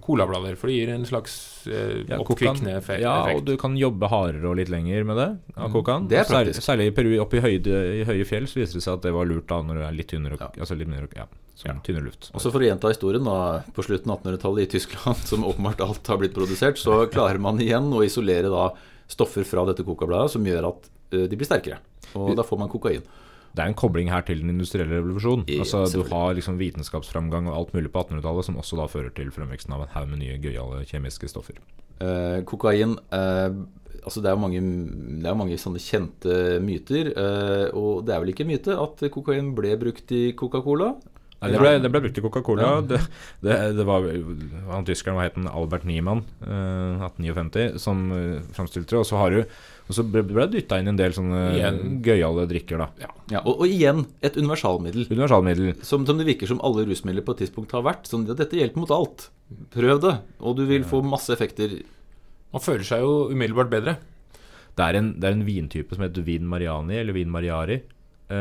colablader, 0.03 0.55
for 0.59 0.69
det 0.69 0.75
gir 0.77 0.89
en 0.93 1.05
slags 1.07 1.33
eh, 1.67 2.03
Ja, 2.09 2.19
oppkvikkende 2.21 2.75
effekt. 2.77 3.01
Ja, 3.03 3.15
og 3.33 3.43
du 3.47 3.53
kan 3.59 3.75
jobbe 3.79 4.09
hardere 4.11 4.49
og 4.49 4.57
litt 4.59 4.71
lenger 4.71 5.05
med 5.07 5.19
det. 5.19 5.27
Av 5.55 5.71
kokan. 5.73 6.07
Det 6.11 6.19
er 6.21 6.29
praktisk. 6.29 6.63
særlig 6.65 6.89
i 6.91 6.95
Peru, 6.97 7.11
oppe 7.23 7.39
i, 7.39 7.43
høyde, 7.43 7.81
i 8.01 8.05
høye 8.07 8.25
fjell, 8.27 8.47
så 8.49 8.59
viser 8.61 8.79
det 8.79 8.85
seg 8.85 8.97
at 8.97 9.07
det 9.07 9.13
var 9.15 9.29
lurt 9.29 9.47
da 9.49 9.61
når 9.65 9.81
det 9.81 9.85
er 9.89 9.97
litt 9.99 10.09
tynnere, 10.11 10.39
Ja. 10.41 10.49
altså 10.59 10.77
litt 10.79 10.91
mindre, 10.91 11.09
ja, 11.15 11.27
sånn 11.57 11.81
tynnere 11.85 12.09
luft. 12.09 12.29
Også 12.37 12.51
for 12.53 12.63
å 12.63 12.67
gjenta 12.69 12.91
historien, 12.91 13.23
da, 13.27 13.63
på 13.73 13.85
slutten 13.85 14.11
av 14.13 14.21
1800-tallet 14.21 14.67
i 14.67 14.71
Tyskland, 14.77 15.23
som 15.31 15.45
åpenbart 15.47 15.81
alt 15.87 16.07
har 16.13 16.21
blitt 16.21 16.35
produsert, 16.37 16.77
så 16.81 17.05
klarer 17.11 17.39
man 17.41 17.61
igjen 17.63 17.89
å 17.93 18.03
isolere 18.05 18.51
da 18.53 18.71
stoffer 19.07 19.47
fra 19.47 19.63
dette 19.69 19.85
kokabladet 19.87 20.33
som 20.35 20.43
gjør 20.45 20.67
at 20.73 20.89
uh, 21.15 21.23
de 21.31 21.35
blir 21.39 21.47
sterkere. 21.47 21.79
Og 22.19 22.35
da 22.35 22.43
får 22.43 22.59
man 22.59 22.69
kokain. 22.71 23.03
Det 23.55 23.63
er 23.63 23.71
en 23.71 23.77
kobling 23.77 24.11
her 24.11 24.25
til 24.27 24.43
den 24.43 24.53
industrielle 24.53 24.99
revolusjonen. 24.99 25.47
Ja, 25.49 25.63
altså, 25.63 25.85
du 25.91 26.03
har 26.11 26.35
liksom 26.37 26.59
vitenskapsframgang 26.61 27.49
og 27.49 27.57
alt 27.61 27.73
mulig 27.77 27.91
på 27.93 28.03
1800-tallet 28.03 28.49
som 28.49 28.59
også 28.61 28.79
da 28.79 28.87
fører 28.91 29.13
til 29.17 29.33
fremveksten 29.33 29.73
av 29.75 29.85
en 29.85 29.93
haug 29.95 30.13
med 30.13 30.23
nye 30.23 30.37
gøyale 30.43 30.83
kjemiske 30.89 31.31
stoffer. 31.31 31.59
Eh, 31.97 32.43
kokain 32.45 32.99
eh, 33.15 33.57
Altså 34.07 34.21
det 34.23 34.29
er 34.29 34.37
mange, 34.39 34.59
det 35.19 35.27
er 35.27 35.35
mange 35.35 35.57
sånne 35.59 35.81
kjente 35.83 36.33
myter. 36.63 37.09
eh, 37.11 37.65
og 37.75 38.05
det 38.07 38.13
er 38.15 38.21
vel 38.23 38.31
ikke 38.31 38.45
en 38.45 38.53
myte 38.53 38.77
at 38.79 39.01
kokain 39.11 39.49
ble 39.57 39.73
brukt 39.81 40.13
i 40.15 40.29
Coca-Cola? 40.37 40.93
Nei, 41.37 41.51
det, 41.53 41.59
ble, 41.61 41.71
det 41.83 41.89
ble 41.93 42.01
brukt 42.01 42.17
i 42.17 42.23
Coca-Cola. 42.25 42.67
Ja. 42.67 42.77
Det, 42.81 42.99
det, 43.45 43.57
det 43.77 43.85
var 43.85 44.05
han 44.71 44.87
tyskeren 44.87 45.19
hva 45.19 45.27
het 45.27 45.35
han, 45.37 45.49
Albert 45.51 45.85
Niemann, 45.85 46.23
eh, 46.41 47.03
1859, 47.05 47.81
som 47.83 48.07
uh, 48.09 48.39
framstilte 48.55 48.95
det. 48.95 49.01
Og 49.03 49.05
så, 49.05 49.19
har 49.21 49.35
du, 49.35 49.59
og 49.87 49.95
så 49.95 50.03
ble 50.03 50.21
ble 50.27 50.45
det 50.47 50.57
dytta 50.61 50.79
inn 50.81 50.89
en 50.91 50.97
del 50.99 51.13
sånne 51.15 51.41
Igjen. 51.55 51.77
gøyale 52.03 52.43
drikker, 52.49 52.81
da. 52.83 52.87
Ja, 53.31 53.39
og, 53.45 53.61
og 53.63 53.67
igjen 53.71 54.05
et 54.21 54.35
universalmiddel. 54.35 55.05
Universalmiddel. 55.09 55.73
Som, 55.87 56.05
som 56.09 56.17
det 56.19 56.27
virker 56.27 56.49
som 56.51 56.59
alle 56.65 56.83
rusmidler 56.89 57.23
på 57.23 57.35
et 57.37 57.45
tidspunkt 57.45 57.71
har 57.75 57.85
vært. 57.87 58.09
Sånn 58.11 58.25
at 58.29 58.37
dette 58.41 58.59
hjelper 58.59 58.83
mot 58.83 58.91
alt. 58.91 59.29
Prøv 59.71 60.01
det, 60.03 60.15
og 60.43 60.57
du 60.59 60.65
vil 60.67 60.83
få 60.87 60.99
masse 61.07 61.31
effekter. 61.31 61.77
Man 62.51 62.63
føler 62.63 62.83
seg 62.87 63.03
jo 63.05 63.13
umiddelbart 63.31 63.71
bedre. 63.71 63.95
Det 64.77 64.85
er 64.85 64.99
en, 64.99 65.13
det 65.19 65.25
er 65.29 65.37
en 65.39 65.45
vintype 65.47 65.95
som 65.95 66.03
heter 66.05 66.25
vin 66.27 66.45
mariani, 66.47 66.99
eller 66.99 67.15
vin 67.15 67.31
mariari. 67.33 67.79
eh, 68.27 68.35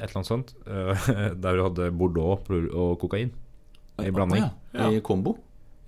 et 0.00 0.08
eller 0.08 0.16
annet 0.22 0.30
sånt. 0.32 0.54
eh, 0.66 1.06
der 1.44 1.60
du 1.60 1.62
hadde 1.68 1.90
Bordeaux 1.92 2.40
og 2.72 2.96
kokain 3.04 3.30
i 4.00 4.10
blanding. 4.10 4.48
Ja, 4.72 4.88
I 4.90 5.00
kombo. 5.04 5.36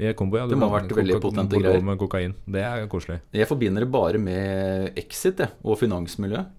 I 0.03 0.15
kombo, 0.19 0.41
ja. 0.41 0.49
Det 0.51 0.59
må 0.59 0.69
ha 0.71 0.81
vært 0.81 0.97
veldig 0.99 1.21
potente 1.23 1.61
greier. 1.61 1.85
med 1.87 2.01
kokain. 2.01 2.35
Det 2.45 2.65
er 2.67 2.89
koselig. 2.91 3.21
Jeg 3.35 3.49
forbinder 3.51 3.85
det 3.87 3.93
bare 3.93 4.21
med 4.21 4.99
Exit 4.99 5.41
jeg, 5.45 5.55
og 5.63 5.79
finansmiljøet. 5.81 6.59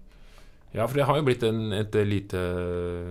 Ja, 0.74 0.88
for 0.88 0.98
det 0.98 1.04
har 1.06 1.20
jo 1.20 1.24
blitt 1.28 1.44
en, 1.46 1.68
et 1.76 1.94
lite 2.02 2.40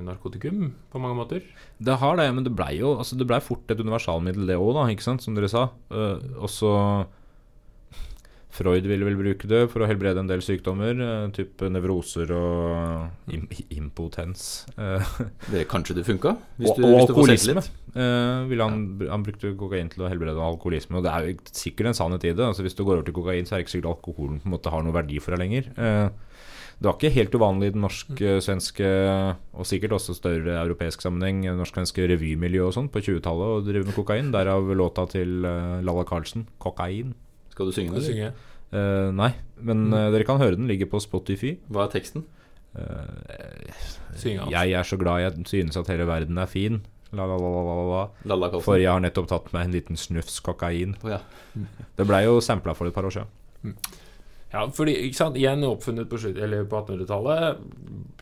narkotikum 0.04 0.66
på 0.92 1.00
mange 1.00 1.16
måter. 1.16 1.46
Det 1.80 1.96
har 2.02 2.18
det, 2.20 2.26
men 2.36 2.44
det 2.44 2.52
blei 2.52 2.74
jo 2.82 2.98
altså 2.98 3.16
det 3.16 3.28
ble 3.30 3.40
fort 3.44 3.72
et 3.72 3.80
universalmiddel, 3.80 4.50
det 4.50 4.58
òg, 4.60 4.82
ikke 4.92 5.06
sant, 5.06 5.24
som 5.24 5.38
dere 5.38 5.48
sa. 5.52 5.70
Uh, 5.88 6.20
også 6.44 6.74
Freud 8.54 8.86
ville 8.86 9.06
vel 9.08 9.18
bruke 9.18 9.48
det 9.50 9.64
for 9.72 9.82
å 9.82 9.88
helbrede 9.90 10.22
en 10.22 10.30
del 10.30 10.44
sykdommer, 10.46 11.00
uh, 11.02 11.30
type 11.34 11.66
nevroser 11.74 12.30
og 12.38 13.32
im 13.34 13.48
impotens. 13.74 14.66
eh, 14.78 15.14
Det, 15.50 15.64
kanskje 15.72 15.96
det 15.98 16.06
funka? 16.06 16.36
Og 16.62 16.84
og 16.84 17.00
alkoholisme. 17.00 17.64
Eh, 17.94 18.44
ville 18.50 18.68
han, 18.68 18.84
han 19.10 19.26
brukte 19.26 19.56
kokain 19.58 19.90
til 19.90 20.06
å 20.06 20.12
helbrede 20.12 20.38
alkoholisme, 20.42 21.00
og 21.00 21.08
det 21.08 21.14
er 21.14 21.26
jo 21.32 21.38
sikkert 21.50 21.90
en 21.92 21.98
sannhet 21.98 22.28
i 22.30 22.36
det. 22.36 22.46
Altså 22.46 22.62
Hvis 22.66 22.78
du 22.78 22.84
går 22.86 23.00
over 23.00 23.08
til 23.10 23.18
kokain, 23.18 23.46
så 23.50 23.56
er 23.56 23.62
det 23.62 23.68
ikke 23.68 23.76
sikkert 23.78 23.96
alkoholen 23.96 24.38
på 24.44 24.50
en 24.50 24.56
måte 24.56 24.74
har 24.74 24.86
noe 24.86 24.94
verdi 24.96 25.18
for 25.24 25.34
deg 25.34 25.44
lenger. 25.44 25.74
Uh, 25.74 26.14
det 26.78 26.90
var 26.90 26.98
ikke 26.98 27.14
helt 27.16 27.36
uvanlig 27.38 27.68
i 27.70 27.74
den 27.74 27.84
norsk-svenske, 27.86 28.88
og 29.54 29.68
sikkert 29.70 29.94
også 29.98 30.16
større 30.18 30.58
europeisk 30.62 31.02
sammenheng, 31.06 31.46
norsk-svenske 31.58 32.06
revymiljø 32.12 32.66
og 32.68 32.74
sånn 32.76 32.90
på 32.92 33.02
20-tallet 33.02 33.58
å 33.58 33.62
drive 33.66 33.88
med 33.88 33.98
kokain. 33.98 34.34
Derav 34.34 34.74
låta 34.78 35.06
til 35.14 35.46
uh, 35.46 35.80
Lalla 35.82 36.06
Carlsen, 36.06 36.46
'Kokain'. 36.60 37.14
Skal 37.54 37.70
du 37.70 37.76
synge 37.76 37.94
den? 37.96 38.06
synge? 38.10 38.32
Uh, 38.74 39.12
nei, 39.14 39.32
men 39.62 39.86
uh, 39.94 40.08
dere 40.14 40.26
kan 40.26 40.42
høre 40.42 40.58
den. 40.58 40.66
Ligger 40.72 40.90
på 40.90 41.00
Spotify. 41.04 41.54
Hva 41.70 41.86
er 41.88 41.94
teksten? 41.94 42.26
eh, 42.74 43.84
Synge 44.18 44.42
alt. 44.48 44.52
Jeg 44.56 44.74
er 44.80 44.88
så 44.88 44.98
glad 44.98 45.22
jeg 45.22 45.46
synes 45.50 45.78
at 45.78 45.92
hele 45.94 46.08
verden 46.10 46.38
er 46.42 46.50
fin. 46.50 46.82
La, 47.14 47.28
la, 47.30 47.36
la, 47.38 47.50
la, 48.26 48.36
la. 48.42 48.48
For 48.66 48.80
jeg 48.82 48.90
har 48.90 49.02
nettopp 49.04 49.28
tatt 49.30 49.52
meg 49.54 49.68
en 49.68 49.76
liten 49.76 50.00
snufs 50.02 50.40
kokain. 50.42 50.96
Oh, 51.06 51.12
ja. 51.14 51.20
Det 52.00 52.08
blei 52.10 52.24
jo 52.26 52.40
sampla 52.42 52.74
for 52.74 52.90
et 52.90 52.96
par 52.96 53.06
år 53.06 53.14
siden. 53.14 53.76
Ja, 54.54 54.64
fordi, 54.74 54.94
ikke 55.08 55.18
sant, 55.18 55.38
igjen 55.38 55.64
oppfunnet 55.66 56.10
på, 56.10 56.18
på 56.18 56.80
1800-tallet. 56.82 57.62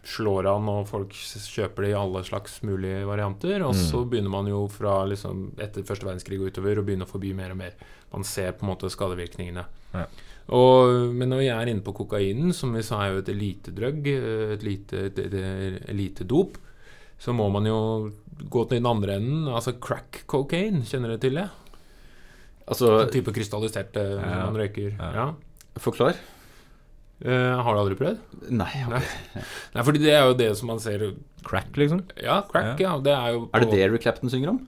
Slår 0.07 0.47
an, 0.51 0.67
og 0.71 0.86
folk 0.89 1.11
kjøper 1.15 1.84
det 1.88 1.93
i 1.93 1.97
alle 1.99 2.21
slags 2.27 2.59
mulige 2.67 3.01
varianter. 3.07 3.63
Og 3.67 3.73
Mm. 3.75 3.82
så 3.88 4.03
begynner 4.07 4.32
man 4.36 4.47
jo 4.51 4.65
fra 4.71 5.01
liksom, 5.07 5.53
etter 5.59 5.84
første 5.88 6.07
verdenskrig 6.07 6.39
og 6.39 6.51
utover 6.51 6.79
å 6.79 6.86
begynne 6.88 7.07
å 7.07 7.11
forby 7.11 7.34
mer 7.36 7.51
og 7.55 7.59
mer. 7.63 7.75
Man 8.12 8.26
ser 8.28 8.51
på 8.57 8.66
en 8.66 8.72
måte 8.74 8.89
skadevirkningene. 8.91 9.64
Ja. 9.95 10.05
Og, 10.51 11.14
men 11.16 11.30
når 11.32 11.43
vi 11.43 11.47
er 11.53 11.70
inne 11.72 11.84
på 11.86 11.93
kokainen, 11.95 12.51
som 12.55 12.74
vi 12.76 12.84
sa 12.84 12.99
er 13.05 13.14
jo 13.16 13.22
et 13.22 13.32
elitedrøgg, 13.32 14.09
eh, 14.12 14.53
et 14.57 14.66
lite, 14.68 15.05
et, 15.07 15.22
et 15.22 15.89
elitedop, 15.93 16.57
så 17.22 17.36
må 17.38 17.47
man 17.53 17.70
jo 17.70 17.78
gå 18.51 18.66
til 18.68 18.82
den 18.82 18.89
andre 18.89 19.20
enden. 19.22 19.45
Altså 19.53 19.76
crack 19.80 20.24
cocaine, 20.32 20.82
kjenner 20.89 21.14
du 21.14 21.22
til 21.22 21.38
det? 21.39 21.47
Altså, 22.72 22.91
En 23.03 23.12
type 23.14 23.34
krystallisert 23.36 23.95
ja, 23.97 24.05
Ja. 24.18 24.45
man 24.47 24.59
røyker. 24.59 24.93
Ja. 24.97 25.32
Forklar. 25.82 26.18
Uh, 27.22 27.62
har 27.62 27.76
du 27.76 27.80
aldri 27.84 27.95
prøvd? 27.99 28.22
Nei. 28.49 28.72
Nei. 28.89 29.01
Nei, 29.76 29.84
fordi 29.86 30.01
det 30.01 30.14
er 30.16 30.24
jo 30.26 30.38
det 30.39 30.49
som 30.57 30.72
man 30.72 30.80
ser 30.82 31.12
Crack, 31.45 31.70
liksom. 31.78 32.01
Ja, 32.18 32.39
crack, 32.49 32.80
ja. 32.82 32.95
Det 33.01 33.14
er 33.14 33.36
jo 33.36 33.43
Er 33.53 33.64
det 33.64 33.72
det 33.76 33.89
Rick 33.91 34.05
Clapton 34.07 34.30
synger 34.34 34.55
om? 34.55 34.59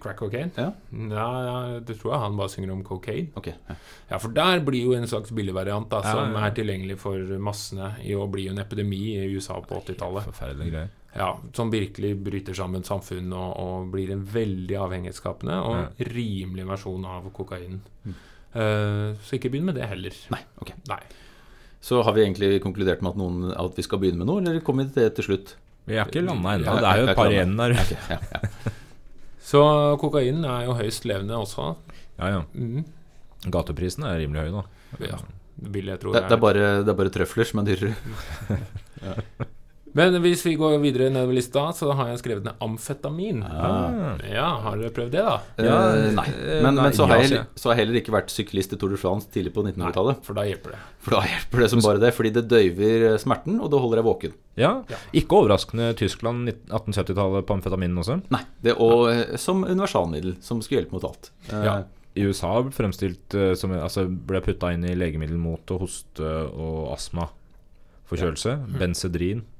Crack 0.00 0.18
cocaine? 0.18 0.50
Ja. 0.56 0.70
Ja, 0.90 1.26
ja, 1.46 1.80
det 1.86 1.96
tror 2.00 2.14
jeg 2.14 2.22
han 2.24 2.38
bare 2.38 2.52
synger 2.52 2.72
om 2.74 2.80
cocaine. 2.86 3.30
Okay. 3.38 3.54
Ja. 3.68 3.76
Ja, 4.10 4.18
for 4.22 4.34
der 4.34 4.62
blir 4.66 4.88
jo 4.88 4.96
en 4.96 5.06
slags 5.10 5.30
billigvariant 5.34 5.90
da, 5.92 6.00
som 6.06 6.34
ja. 6.34 6.46
er 6.46 6.56
tilgjengelig 6.56 6.98
for 7.02 7.36
massene 7.42 7.92
i 8.06 8.16
å 8.18 8.26
bli 8.30 8.48
en 8.50 8.58
epidemi 8.62 9.02
i 9.18 9.28
USA 9.34 9.60
på 9.62 9.78
80-tallet. 9.82 10.26
Forferdelige 10.32 10.74
greier. 10.74 10.96
Ja, 11.14 11.30
Som 11.56 11.72
virkelig 11.72 12.12
bryter 12.22 12.54
sammen 12.54 12.84
samfunn 12.86 13.32
og, 13.34 13.48
og 13.58 13.88
blir 13.94 14.12
en 14.14 14.22
veldig 14.30 14.76
avhengighetsskapende 14.78 15.56
og 15.66 16.04
rimelig 16.12 16.66
versjon 16.68 17.06
av 17.10 17.26
kokain. 17.34 17.80
Uh, 18.54 19.16
så 19.22 19.38
ikke 19.38 19.50
begynn 19.50 19.66
med 19.70 19.78
det 19.78 19.88
heller. 19.90 20.14
Nei, 20.34 20.42
ok. 20.62 20.74
Nei. 20.90 21.00
Så 21.80 22.02
har 22.04 22.14
vi 22.14 22.22
egentlig 22.26 22.60
konkludert 22.62 23.02
med 23.02 23.14
at, 23.14 23.18
noen, 23.18 23.50
at 23.56 23.78
vi 23.78 23.86
skal 23.86 24.02
begynne 24.02 24.22
med 24.22 24.30
noe, 24.30 24.42
eller 24.44 24.62
kommer 24.64 24.86
vi 24.86 24.94
til 24.94 25.06
det 25.08 25.16
til 25.18 25.30
slutt? 25.30 25.56
Vi 25.88 25.96
er 25.96 26.06
ikke 26.06 26.22
landa 26.22 26.54
ennå. 26.58 26.68
Ja, 26.68 26.78
Det 26.78 26.90
er 26.90 27.00
jo 27.00 27.08
et 27.08 27.18
par 27.18 27.34
igjen 27.34 27.56
der. 27.58 27.74
Okay, 27.80 27.98
ja, 28.10 28.20
ja. 28.36 28.76
Så 29.40 29.60
kokainen 30.00 30.44
er 30.44 30.66
jo 30.68 30.76
høyst 30.78 31.06
levende 31.08 31.38
også. 31.40 31.74
Ja, 32.18 32.32
ja. 32.36 32.40
Mm. 32.54 32.84
Gateprisen 33.50 34.04
er 34.04 34.18
rimelig 34.20 34.44
høy, 34.44 34.50
da. 34.58 34.64
Ja, 35.12 35.20
det 35.60 35.72
vil 35.74 35.88
jeg 35.92 36.02
tro. 36.02 36.12
Det, 36.12 36.26
det, 36.28 36.36
er 36.36 36.42
bare, 36.42 36.68
det 36.84 36.92
er 36.92 36.98
bare 36.98 37.14
trøfler 37.14 37.48
som 37.48 37.62
er 37.62 37.70
dyrere. 37.70 38.60
Men 39.94 40.14
hvis 40.22 40.42
vi 40.46 40.52
går 40.60 40.76
videre 40.82 41.08
nedover 41.10 41.34
lista, 41.34 41.64
så 41.74 41.88
har 41.98 42.08
jeg 42.12 42.20
skrevet 42.22 42.44
ned 42.46 42.60
amfetamin. 42.62 43.40
Ah. 43.44 44.18
Ja, 44.30 44.46
har 44.64 44.76
dere 44.78 44.92
prøvd 44.94 45.10
det, 45.14 45.24
da? 45.26 45.36
Ja, 45.58 45.78
Eh, 45.90 46.10
nei. 46.14 46.24
eh, 46.28 46.62
Men, 46.62 46.74
nei, 46.78 46.84
men 46.88 46.92
så, 46.96 47.06
har 47.10 47.22
jeg, 47.24 47.42
så 47.58 47.68
har 47.70 47.76
jeg 47.76 47.86
heller 47.86 48.00
ikke 48.00 48.14
vært 48.14 48.30
syklist 48.30 48.72
i 48.72 48.78
Tour 48.78 48.90
de 48.94 48.96
France 49.00 49.28
tidlig 49.34 49.52
på 49.56 49.64
1900-tallet. 49.66 50.22
For 50.26 50.34
da 50.38 50.44
hjelper 50.46 50.76
det. 50.76 50.80
For 51.00 51.16
da 51.16 51.22
hjelper 51.26 51.64
det 51.64 51.70
som 51.70 51.80
bare 51.84 52.02
det, 52.02 52.12
fordi 52.14 52.32
det 52.38 52.44
døyver 52.48 53.18
smerten, 53.18 53.60
og 53.60 53.70
det 53.72 53.80
holder 53.82 54.00
deg 54.02 54.08
våken. 54.10 54.34
Ja. 54.60 54.72
Ja. 54.90 54.96
Ikke 55.12 55.40
overraskende 55.42 55.90
Tyskland 55.98 56.48
1870-tallet 56.68 57.46
på 57.48 57.56
amfetamin 57.58 57.96
også. 58.02 58.20
Nei, 58.30 58.42
det 58.62 58.76
og 58.78 59.08
eh, 59.10 59.36
som 59.40 59.64
universalmiddel, 59.64 60.36
som 60.44 60.60
skulle 60.62 60.82
hjelpe 60.84 60.96
mot 60.98 61.08
alt. 61.10 61.32
Eh, 61.52 61.64
Ja. 61.64 61.80
I 62.18 62.24
USA 62.26 62.56
fremstilt 62.74 63.34
eh, 63.38 63.52
som 63.54 63.70
Altså 63.70 64.02
ble 64.10 64.40
putta 64.42 64.72
inn 64.74 64.82
i 64.84 64.96
legemiddel 64.98 65.38
mot 65.38 65.62
hoste 65.78 66.26
og 66.50 66.88
astma. 66.96 67.28
Forkjølelse. 68.10 68.56
Benzedrin 68.80 69.44
eh, 69.44 69.59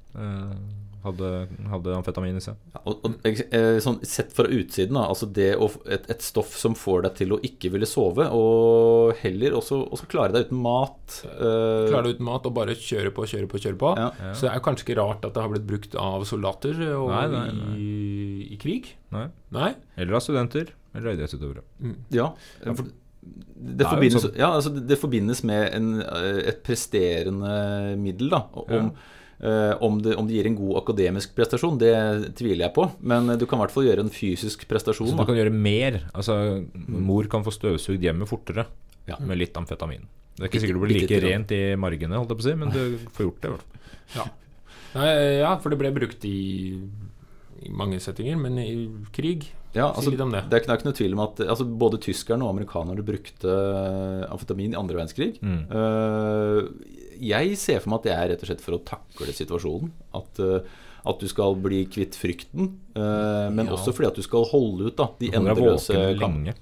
hadde, 1.04 1.28
hadde 1.70 1.94
amfetamin 1.96 2.36
i 2.36 2.42
seg. 2.44 2.58
Ja, 2.74 2.80
og, 2.84 3.04
og, 3.06 3.14
eh, 3.24 3.78
sånn, 3.80 4.00
sett 4.04 4.34
fra 4.36 4.44
utsiden, 4.52 4.96
da, 4.98 5.06
altså 5.08 5.28
det 5.32 5.54
å, 5.56 5.68
et, 5.88 6.08
et 6.12 6.24
stoff 6.24 6.52
som 6.60 6.74
får 6.76 7.06
deg 7.06 7.14
til 7.22 7.32
å 7.36 7.40
ikke 7.46 7.70
ville 7.72 7.88
sove, 7.88 8.26
og 8.36 9.14
heller 9.22 9.56
også, 9.56 9.78
også 9.96 10.08
klare 10.12 10.34
deg 10.36 10.48
uten 10.50 10.60
mat. 10.60 11.20
uh... 11.30 11.88
Klare 11.88 12.04
deg 12.08 12.18
uten 12.18 12.28
mat 12.28 12.48
og 12.50 12.56
bare 12.58 12.76
kjøre 12.76 13.14
på, 13.16 13.24
kjøre 13.32 13.48
på, 13.50 13.62
kjøre 13.64 13.80
på. 13.80 13.94
Ja. 13.96 14.10
Så 14.34 14.46
det 14.46 14.52
er 14.54 14.64
kanskje 14.66 14.88
ikke 14.88 14.98
rart 15.00 15.24
at 15.24 15.36
det 15.36 15.44
har 15.44 15.52
blitt 15.54 15.68
brukt 15.70 15.96
av 16.00 16.26
soldater 16.28 16.76
og 16.98 17.08
Nei, 17.14 17.26
nei, 17.32 17.46
nei. 17.60 17.76
I, 17.80 18.48
i 18.56 18.60
krig. 18.60 18.92
Nei. 19.14 19.28
Nei? 19.56 19.70
Eller 19.96 20.18
av 20.18 20.24
studenter. 20.24 20.74
Eller 20.94 21.14
idrettsutøvere. 21.16 21.62
Ja. 22.12 22.32
Ja, 22.64 22.74
for- 22.74 22.90
det, 23.60 23.84
forbindes, 23.84 24.22
sånn- 24.24 24.36
ja, 24.40 24.48
altså 24.56 24.70
det, 24.72 24.96
forbindes 24.96 25.42
med 25.44 25.74
en, 25.76 25.88
eh, 26.00 26.38
et 26.48 26.62
presterende 26.64 27.96
middel. 28.00 28.30
Da. 28.32 28.38
Om, 28.56 28.86
eh, 28.88 29.16
om, 29.80 30.00
det, 30.04 30.16
om 30.20 30.26
det 30.28 30.34
gir 30.36 30.46
en 30.50 30.56
god 30.58 30.82
akademisk 30.82 31.34
prestasjon, 31.34 31.78
det 31.80 31.92
tviler 32.36 32.66
jeg 32.66 32.74
på. 32.76 32.84
Men 33.00 33.30
eh, 33.30 33.36
du 33.40 33.46
kan 33.48 33.58
i 33.58 33.62
hvert 33.64 33.72
fall 33.72 33.86
gjøre 33.88 34.04
en 34.04 34.10
fysisk 34.12 34.66
prestasjon. 34.68 35.08
Så 35.08 35.16
du 35.16 35.22
Da. 35.22 35.24
kan 35.30 35.38
gjøre 35.38 35.52
mer. 35.54 36.00
Altså, 36.12 36.36
mor 36.88 37.24
kan 37.32 37.44
få 37.46 37.52
støvsugd 37.56 38.02
hjemmet 38.04 38.28
fortere 38.28 38.66
Ja. 39.08 39.16
med 39.18 39.38
litt 39.38 39.56
amfetamin. 39.56 40.04
Det 40.36 40.44
er 40.44 40.48
ikke 40.50 40.60
sikkert 40.62 40.76
det 40.80 40.84
blir 40.88 41.00
like 41.00 41.20
rent 41.24 41.50
i 41.52 41.62
margene, 41.76 42.16
holdt 42.16 42.30
jeg 42.30 42.38
på 42.38 42.44
å 42.44 42.48
si, 42.50 42.54
men 42.56 42.70
du 42.70 42.98
får 43.16 43.26
gjort 43.26 43.40
det. 43.40 43.48
i 43.48 43.52
hvert 43.54 43.64
fall. 44.16 44.30
Nei, 44.94 45.38
ja, 45.40 45.56
for 45.62 45.70
det 45.70 45.78
ble 45.78 45.90
brukt 45.94 46.24
i, 46.26 46.80
i 47.62 47.70
mange 47.70 48.00
settinger, 48.02 48.36
men 48.40 48.56
i 48.58 48.88
krig 49.14 49.48
Ja, 49.72 49.92
Si 49.94 50.00
altså, 50.00 50.10
litt 50.10 50.20
om 50.24 50.32
det. 50.34 50.40
det 50.50 50.56
er 50.66 50.76
ikke, 50.76 50.84
noe 50.88 50.96
tvil 50.98 51.12
om 51.14 51.20
at 51.22 51.42
altså, 51.46 51.64
både 51.78 52.00
tyskerne 52.02 52.42
og 52.42 52.50
amerikanerne 52.56 53.04
brukte 53.06 53.46
eh, 53.46 54.24
amfetamin 54.32 54.72
i 54.74 54.78
andre 54.80 54.96
verdenskrig. 54.98 55.36
Mm. 55.38 55.60
Eh, 55.70 56.62
jeg 57.20 57.56
ser 57.60 57.80
for 57.80 57.90
meg 57.92 57.98
at 58.00 58.06
det 58.08 58.12
er 58.16 58.28
rett 58.34 58.42
og 58.44 58.48
slett 58.50 58.60
for 58.64 58.76
å 58.78 58.84
takle 58.84 59.34
situasjonen. 59.36 59.90
At, 60.14 60.40
eh, 60.40 60.60
at 61.06 61.18
du 61.22 61.26
skal 61.28 61.54
bli 61.56 61.84
kvitt 61.86 62.16
frykten, 62.18 62.74
eh, 62.96 63.50
men 63.50 63.66
Ja. 63.66 63.72
også 63.76 63.92
fordi 63.94 64.08
at 64.08 64.16
du 64.16 64.22
skal 64.22 64.44
holde 64.50 64.86
ut 64.90 64.96
da, 64.96 65.08
de 65.18 65.30
endeløse 65.30 66.18
kampene. 66.18 66.54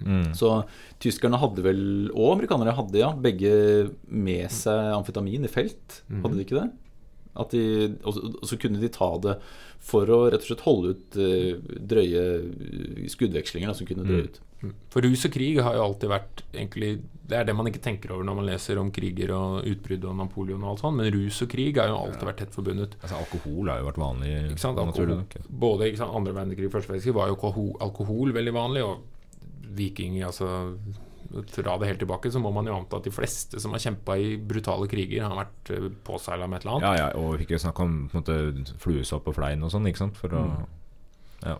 Mm. 0.00 0.32
Så 0.34 0.64
tyskerne 1.00 1.36
hadde 1.38 1.62
vel, 1.62 2.10
og 2.14 2.36
amerikanere 2.38 2.72
hadde, 2.76 2.94
ja, 3.02 3.10
begge 3.12 3.90
med 4.08 4.48
seg 4.50 4.94
amfetamin 4.94 5.44
i 5.44 5.48
felt. 5.50 6.02
Mm. 6.08 6.22
Hadde 6.22 6.36
de 6.38 6.44
ikke 6.44 6.60
det? 6.62 6.70
At 7.36 7.50
de, 7.50 7.96
og, 8.04 8.14
så- 8.46 8.58
kunne 8.58 8.80
de 8.80 8.88
ta 8.88 9.16
det 9.18 9.38
for 9.78 10.06
å 10.06 10.30
rett 10.30 10.40
og 10.42 10.46
slett 10.50 10.60
holde 10.66 10.90
ut 10.94 11.16
eh, 11.16 11.58
drøye 11.86 13.08
skuddvekslinger 13.10 13.66
da, 13.70 13.74
som 13.74 13.86
kunne 13.86 14.04
drøye 14.06 14.22
Mm. 14.22 14.30
ut. 14.30 14.40
For 14.92 15.00
rus 15.00 15.22
og 15.24 15.32
krig 15.32 15.56
har 15.64 15.74
jo 15.78 15.82
alltid 15.86 16.10
vært 16.12 16.42
egentlig 16.52 16.90
Det 17.30 17.36
er 17.38 17.46
det 17.48 17.54
man 17.56 17.68
ikke 17.70 17.80
tenker 17.80 18.10
over 18.12 18.26
når 18.28 18.36
man 18.36 18.44
leser 18.48 18.76
om 18.76 18.90
kriger 18.92 19.30
og 19.32 19.64
utbrudd 19.70 20.04
og 20.10 20.16
Napoleon 20.18 20.64
og 20.66 20.72
alt 20.74 20.82
sånt, 20.82 20.98
men 20.98 21.08
rus 21.14 21.38
og 21.44 21.48
krig 21.52 21.78
har 21.78 21.88
jo 21.88 21.96
alltid 21.96 22.26
vært 22.28 22.40
tett 22.42 22.56
forbundet. 22.56 22.96
Altså, 23.00 23.20
alkohol 23.22 23.70
har 23.70 23.78
jo 23.80 23.86
vært 23.88 24.00
vanlig. 24.02 24.32
Ikke 24.50 24.64
sant? 24.64 24.80
Alkohol, 24.82 25.22
både 25.48 25.88
ikke 25.88 26.00
sant, 26.02 26.16
andre 26.18 26.34
verdenskrig 26.36 26.66
og 26.68 26.74
første 26.74 26.92
verdenskrig 26.92 27.14
var 27.16 27.30
jo 27.30 27.36
alkohol, 27.38 27.70
alkohol 27.86 28.34
veldig 28.36 28.54
vanlig, 28.58 28.82
og 28.84 29.70
viking 29.78 30.18
altså 30.26 30.50
Dra 31.30 31.76
det 31.78 31.86
helt 31.86 32.00
tilbake, 32.02 32.26
så 32.34 32.40
må 32.42 32.50
man 32.50 32.66
jo 32.66 32.74
anta 32.74 32.98
at 32.98 33.04
de 33.06 33.12
fleste 33.14 33.60
som 33.62 33.70
har 33.70 33.78
kjempa 33.84 34.16
i 34.18 34.32
brutale 34.34 34.88
kriger, 34.90 35.22
har 35.22 35.36
vært 35.38 35.70
eh, 35.76 35.84
påseila 36.02 36.48
med 36.50 36.58
et 36.58 36.64
eller 36.66 36.80
annet. 36.80 36.86
Ja, 36.88 37.04
ja, 37.04 37.20
og 37.22 37.38
ikke 37.44 37.60
snakk 37.62 37.78
om 37.84 37.92
på 38.10 38.18
en 38.18 38.24
måte, 38.24 38.74
fluesopp 38.82 39.28
og 39.30 39.36
flein 39.38 39.62
og 39.62 39.70
sånn, 39.70 39.86
ikke 39.86 40.02
sant? 40.02 40.18
For 40.18 40.34
å 40.34 40.42
Mm. 40.50 40.64
Ja. 41.46 41.54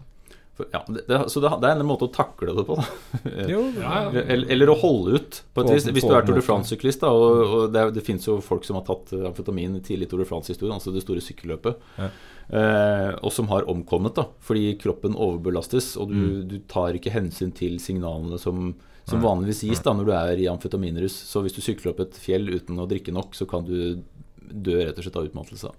For, 0.59 0.67
ja, 0.75 0.81
det, 0.89 1.07
det, 1.09 1.19
så 1.33 1.41
det, 1.41 1.51
det 1.63 1.69
er 1.71 1.79
en 1.81 1.87
måte 1.89 2.05
å 2.09 2.13
takle 2.13 2.53
det 2.59 2.65
på. 2.69 2.75
Da. 2.77 2.85
Jo, 3.53 3.61
Ja, 3.81 3.93
ja. 4.13 4.25
Eller, 4.35 4.51
eller 4.57 4.73
å 4.73 4.77
holde 4.81 5.21
ut, 5.21 5.39
på 5.55 5.63
et 5.65 5.71
vis. 5.77 5.87
Hvis 5.95 6.05
du 6.05 6.13
er 6.17 6.27
Tour 6.27 6.37
de 6.37 6.43
France-syklist, 6.45 7.07
og, 7.09 7.23
og 7.47 7.73
det, 7.73 7.87
det 7.97 8.05
fins 8.05 8.27
jo 8.29 8.37
folk 8.45 8.67
som 8.69 8.77
har 8.81 8.85
tatt 8.89 9.15
eh, 9.17 9.25
amfetamin 9.31 9.79
tidlig 9.87 10.09
i 10.09 10.11
Tour 10.11 10.21
de 10.25 10.29
France-historien, 10.29 10.75
altså 10.77 10.93
det 10.93 11.05
store 11.07 11.23
sykkelløpet, 11.25 11.81
Ja. 11.97 12.11
eh, 12.51 13.15
og 13.25 13.33
som 13.33 13.49
har 13.55 13.65
omkommet 13.73 14.19
da, 14.19 14.27
fordi 14.45 14.75
kroppen 14.83 15.17
overbelastes, 15.17 15.95
og 15.97 16.13
du, 16.13 16.19
Mm. 16.21 16.49
du 16.51 16.59
tar 16.69 16.99
ikke 16.99 17.15
hensyn 17.15 17.55
til 17.57 17.79
signalene 17.81 18.37
som, 18.43 18.75
som 19.09 19.23
vanligvis 19.25 19.63
gis 19.71 19.81
da 19.87 19.95
når 19.97 20.07
du 20.07 20.13
er 20.19 20.45
i 20.45 20.49
amfetaminrus. 20.53 21.15
Så 21.31 21.41
hvis 21.47 21.57
du 21.57 21.63
sykler 21.65 21.95
opp 21.95 22.01
et 22.05 22.19
fjell 22.21 22.51
uten 22.53 22.77
å 22.79 22.87
drikke 22.91 23.15
nok, 23.17 23.33
så 23.39 23.47
kan 23.49 23.65
du 23.65 24.03
dø 24.51 24.77
rett 24.85 24.99
og 24.99 25.07
slett 25.07 25.17
av 25.17 25.31
utmattelse. 25.31 25.73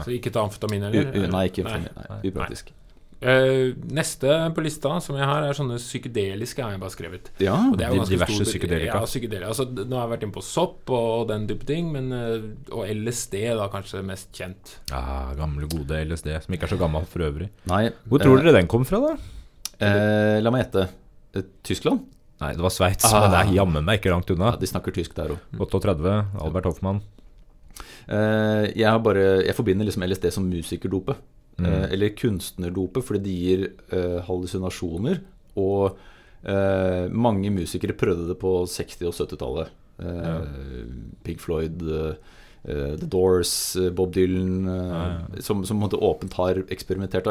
Så 0.00 0.12
ikke 0.14 0.30
ta 0.32 0.44
amfetamin 0.46 0.86
u, 0.88 1.00
nei, 1.28 1.48
ikke 1.50 1.64
amfetamin. 1.66 1.90
Nei, 1.96 2.04
Nei. 2.08 2.20
upraktisk. 2.30 2.70
Eh, 3.20 3.74
neste 3.92 4.30
på 4.56 4.62
lista 4.64 4.94
som 5.04 5.16
jeg 5.18 5.26
har, 5.28 5.44
er 5.44 5.52
sånne 5.52 5.76
psykedeliske, 5.76 6.62
har 6.64 6.72
jeg 6.72 6.80
bare 6.80 6.94
skrevet. 6.94 7.26
Ja, 7.44 7.56
Og 7.68 7.76
det 7.76 7.84
er 7.84 7.92
jo 7.92 7.98
ganske 8.00 8.14
Diverse 8.14 8.46
psykedelika. 8.48 8.94
Ja, 8.94 9.02
psykedelika. 9.04 9.48
Altså, 9.52 9.66
nå 9.68 9.98
har 9.98 10.06
jeg 10.06 10.12
vært 10.14 10.22
inne 10.24 10.36
på 10.38 10.44
sopp 10.46 10.88
og 10.96 11.26
den 11.28 11.44
type 11.50 11.66
ting, 11.68 11.90
men, 11.92 12.08
eh, 12.16 12.46
og 12.72 12.86
LSD 12.88 13.36
da 13.58 13.66
kanskje 13.68 14.00
mest 14.04 14.32
kjent. 14.32 14.78
ja, 14.90 15.34
gamle, 15.36 15.68
gode 15.68 16.00
LSD, 16.08 16.32
som 16.46 16.54
ikke 16.56 16.64
er 16.64 16.72
så 16.72 16.78
gammel 16.80 17.04
for 17.04 17.20
øvrig. 17.28 17.50
nei. 17.66 17.90
Hvor 18.08 18.20
tror 18.24 18.38
eh, 18.38 18.44
dere 18.44 18.56
den 18.56 18.66
kom 18.72 18.84
fra, 18.88 19.00
da? 19.00 19.16
Eh, 19.80 20.40
la 20.40 20.50
meg 20.50 20.64
gjette. 20.64 20.88
Tyskland? 21.62 22.00
Nei, 22.40 22.54
det 22.56 22.62
var 22.64 22.70
Sveits, 22.72 23.04
Ah. 23.04 23.20
men 23.20 23.30
det 23.32 23.40
er 23.50 23.54
jammen 23.60 23.84
meg 23.84 24.00
ikke 24.00 24.10
langt 24.14 24.30
unna. 24.32 24.52
Ja, 24.52 24.56
de 24.56 24.66
snakker 24.66 24.92
tysk 24.96 25.12
der 25.14 25.28
òg. 25.36 25.38
38, 25.60 26.40
Albert 26.40 26.64
Hoffmann. 26.64 27.02
Eh, 28.08 28.72
jeg, 28.74 28.86
har 28.88 28.98
bare, 28.98 29.44
jeg 29.44 29.54
forbinder 29.54 29.84
liksom 29.84 30.02
LSD 30.08 30.30
som 30.32 30.48
musikerdope. 30.48 31.16
Mm. 31.58 31.66
Eh, 31.66 31.86
eller 31.92 32.14
kunstnerdope, 32.16 33.02
fordi 33.04 33.22
de 33.24 33.36
gir 33.36 33.66
eh, 33.92 34.18
hallusinasjoner. 34.26 35.20
Og 35.60 35.98
eh, 36.44 37.06
mange 37.12 37.52
musikere 37.54 37.96
prøvde 37.98 38.28
det 38.30 38.38
på 38.40 38.54
60- 38.70 39.08
og 39.10 39.16
70-tallet. 39.18 39.74
Eh, 40.00 40.44
Pink 41.26 41.42
Floyd, 41.42 41.82
eh, 41.82 42.14
eh, 42.64 42.94
The 42.96 43.06
Doors, 43.06 43.76
Bob 43.92 44.14
Dylan, 44.14 44.64
Ja, 44.66 45.02
ja. 45.08 45.42
Som, 45.44 45.64
som 45.64 45.80
måtte 45.82 46.00
åpent 46.00 46.38
har 46.40 46.62
eksperimentert. 46.68 47.28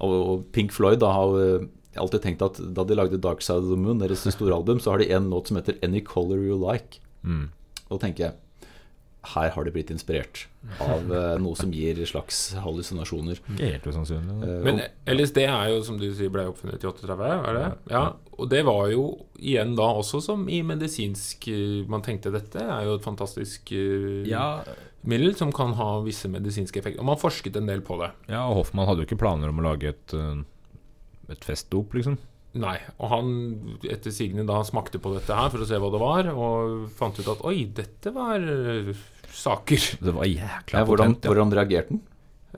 Og, 0.00 0.46
Pink 0.52 0.72
Floyd 0.72 1.00
da 1.02 1.12
har 1.12 1.68
alltid 2.00 2.22
tenkt 2.22 2.42
at 2.46 2.60
da 2.72 2.84
de 2.86 2.96
lagde 2.96 3.20
Dark 3.20 3.42
Side 3.42 3.66
of 3.66 3.72
the 3.74 3.80
Moon, 3.80 3.98
deres 4.00 4.24
store 4.24 4.54
album, 4.54 4.80
så 4.80 4.94
har 4.94 5.02
de 5.02 5.10
en 5.12 5.28
låt 5.30 5.50
som 5.50 5.58
heter 5.58 5.76
Any 5.82 6.00
Color 6.00 6.46
You 6.46 6.56
Like. 6.60 7.02
Mm. 7.22 7.50
Og 7.90 8.00
tenker 8.00 8.28
jeg 8.28 8.38
her 9.22 9.50
har 9.52 9.64
de 9.66 9.72
blitt 9.74 9.90
inspirert 9.92 10.46
av 10.80 11.10
eh, 11.12 11.34
noe 11.42 11.56
som 11.58 11.72
gir 11.74 11.98
slags 12.08 12.54
hallusinasjoner. 12.56 13.40
Ikke 13.52 13.68
helt 13.74 13.88
usannsynlig. 13.90 14.36
Eh, 14.46 14.62
Men 14.64 14.80
LSD 15.12 15.42
er 15.44 15.72
jo, 15.74 15.82
som 15.84 15.98
du 16.00 16.06
sier, 16.16 16.32
ble 16.32 16.46
oppfunnet 16.48 16.80
i 16.80 16.88
38, 16.88 17.26
er 17.36 17.58
det? 17.58 17.66
Ja. 17.92 18.04
Og 18.40 18.48
det 18.48 18.62
var 18.64 18.86
jo 18.92 19.04
igjen 19.36 19.74
da 19.76 19.90
også 20.00 20.22
som 20.24 20.46
i 20.48 20.62
medisinsk 20.64 21.48
eh, 21.52 21.82
Man 21.92 22.00
tenkte 22.06 22.32
dette 22.32 22.64
er 22.64 22.86
jo 22.88 22.96
et 22.96 23.04
fantastisk 23.04 23.72
uh, 23.76 24.24
Ja, 24.28 24.62
middel 25.04 25.36
som 25.36 25.52
kan 25.52 25.76
ha 25.76 25.90
visse 26.06 26.28
medisinske 26.32 26.80
effekter. 26.80 27.00
Og 27.04 27.08
man 27.12 27.20
forsket 27.20 27.60
en 27.60 27.68
del 27.68 27.84
på 27.84 28.00
det. 28.00 28.10
ja, 28.32 28.46
og 28.48 28.62
Hoffmann 28.62 28.88
hadde 28.88 29.04
jo 29.04 29.10
ikke 29.10 29.20
planer 29.20 29.52
om 29.52 29.60
å 29.60 29.68
lage 29.68 29.92
et, 29.92 30.16
et 31.28 31.44
festdop, 31.44 31.92
liksom. 31.96 32.16
Nei. 32.58 32.76
Og 32.98 33.10
han 33.12 33.32
etter 33.86 34.14
sigende 34.14 34.46
da 34.48 34.58
smakte 34.66 34.98
på 35.02 35.12
dette 35.14 35.36
her 35.36 35.50
for 35.52 35.62
å 35.62 35.68
se 35.68 35.78
hva 35.78 35.90
det 35.94 36.00
var, 36.02 36.30
og 36.34 36.88
fant 36.98 37.18
ut 37.20 37.30
at 37.30 37.44
oi, 37.46 37.62
dette 37.76 38.12
var 38.14 38.42
eh, 38.42 38.90
saker. 39.30 39.90
Det 40.02 40.14
var 40.16 40.26
jækla 40.26 40.82
ja, 40.82 40.88
hvordan, 40.88 41.14
potent, 41.14 41.24
ja. 41.26 41.30
hvordan 41.30 41.54
reagerte 41.60 41.94
den? 41.94 42.02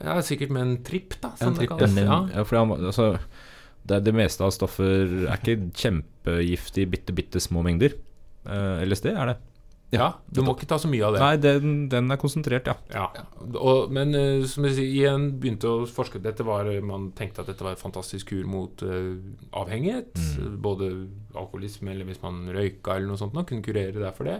Ja, 0.00 0.16
sikkert 0.24 0.54
med 0.56 0.64
en 0.64 0.76
tripp, 0.86 1.18
da. 1.20 1.34
En 1.36 1.52
Som 1.52 1.58
det 1.60 1.68
kalles. 1.68 1.98
Ja. 2.00 2.22
ja, 2.32 2.44
for 2.48 2.62
han, 2.62 2.72
altså, 2.78 3.10
det, 3.84 4.00
det 4.06 4.16
meste 4.16 4.46
av 4.46 4.54
stoffer 4.56 5.26
er 5.26 5.36
ikke 5.36 5.58
kjempegiftig 5.76 6.86
i 6.86 6.90
bitte, 6.96 7.16
bitte 7.16 7.42
små 7.44 7.64
mengder. 7.66 7.98
Eh, 8.48 8.84
LSD 8.88 9.12
er 9.12 9.34
det. 9.34 9.38
Ja. 9.92 10.06
Du 10.32 10.40
må 10.40 10.54
ikke 10.56 10.64
ta 10.70 10.78
så 10.80 10.88
mye 10.88 11.04
av 11.04 11.12
det. 11.14 11.20
Nei, 11.20 11.36
den, 11.36 11.88
den 11.92 12.08
er 12.14 12.18
konsentrert, 12.20 12.66
ja. 12.70 12.76
Ja, 12.94 13.10
og, 13.60 13.90
men 13.92 14.14
eh, 14.16 14.46
som 14.48 14.64
jeg 14.64 14.74
sier, 14.78 14.88
igjen 14.88 15.26
begynte 15.42 15.68
å 15.68 15.84
forske 15.84 16.16
dette 16.24 16.46
var, 16.48 16.64
Man 16.86 17.10
tenkte 17.18 17.42
at 17.44 17.48
dette 17.52 17.64
var 17.66 17.72
et 17.76 17.82
fantastisk 17.82 18.28
kur 18.32 18.44
mot 18.48 18.72
uh, 18.88 19.20
avhengighet. 19.60 20.16
Mm. 20.16 20.56
Både 20.64 20.84
alkoholisme 21.36 21.92
eller 21.92 22.08
hvis 22.08 22.22
man 22.24 22.48
røyka 22.48 22.96
eller 22.96 23.08
noe 23.12 23.20
sånt, 23.20 23.36
man 23.36 23.44
kunne 23.48 23.60
kurere 23.66 24.00
det 24.00 24.14
for 24.16 24.24
det. 24.30 24.38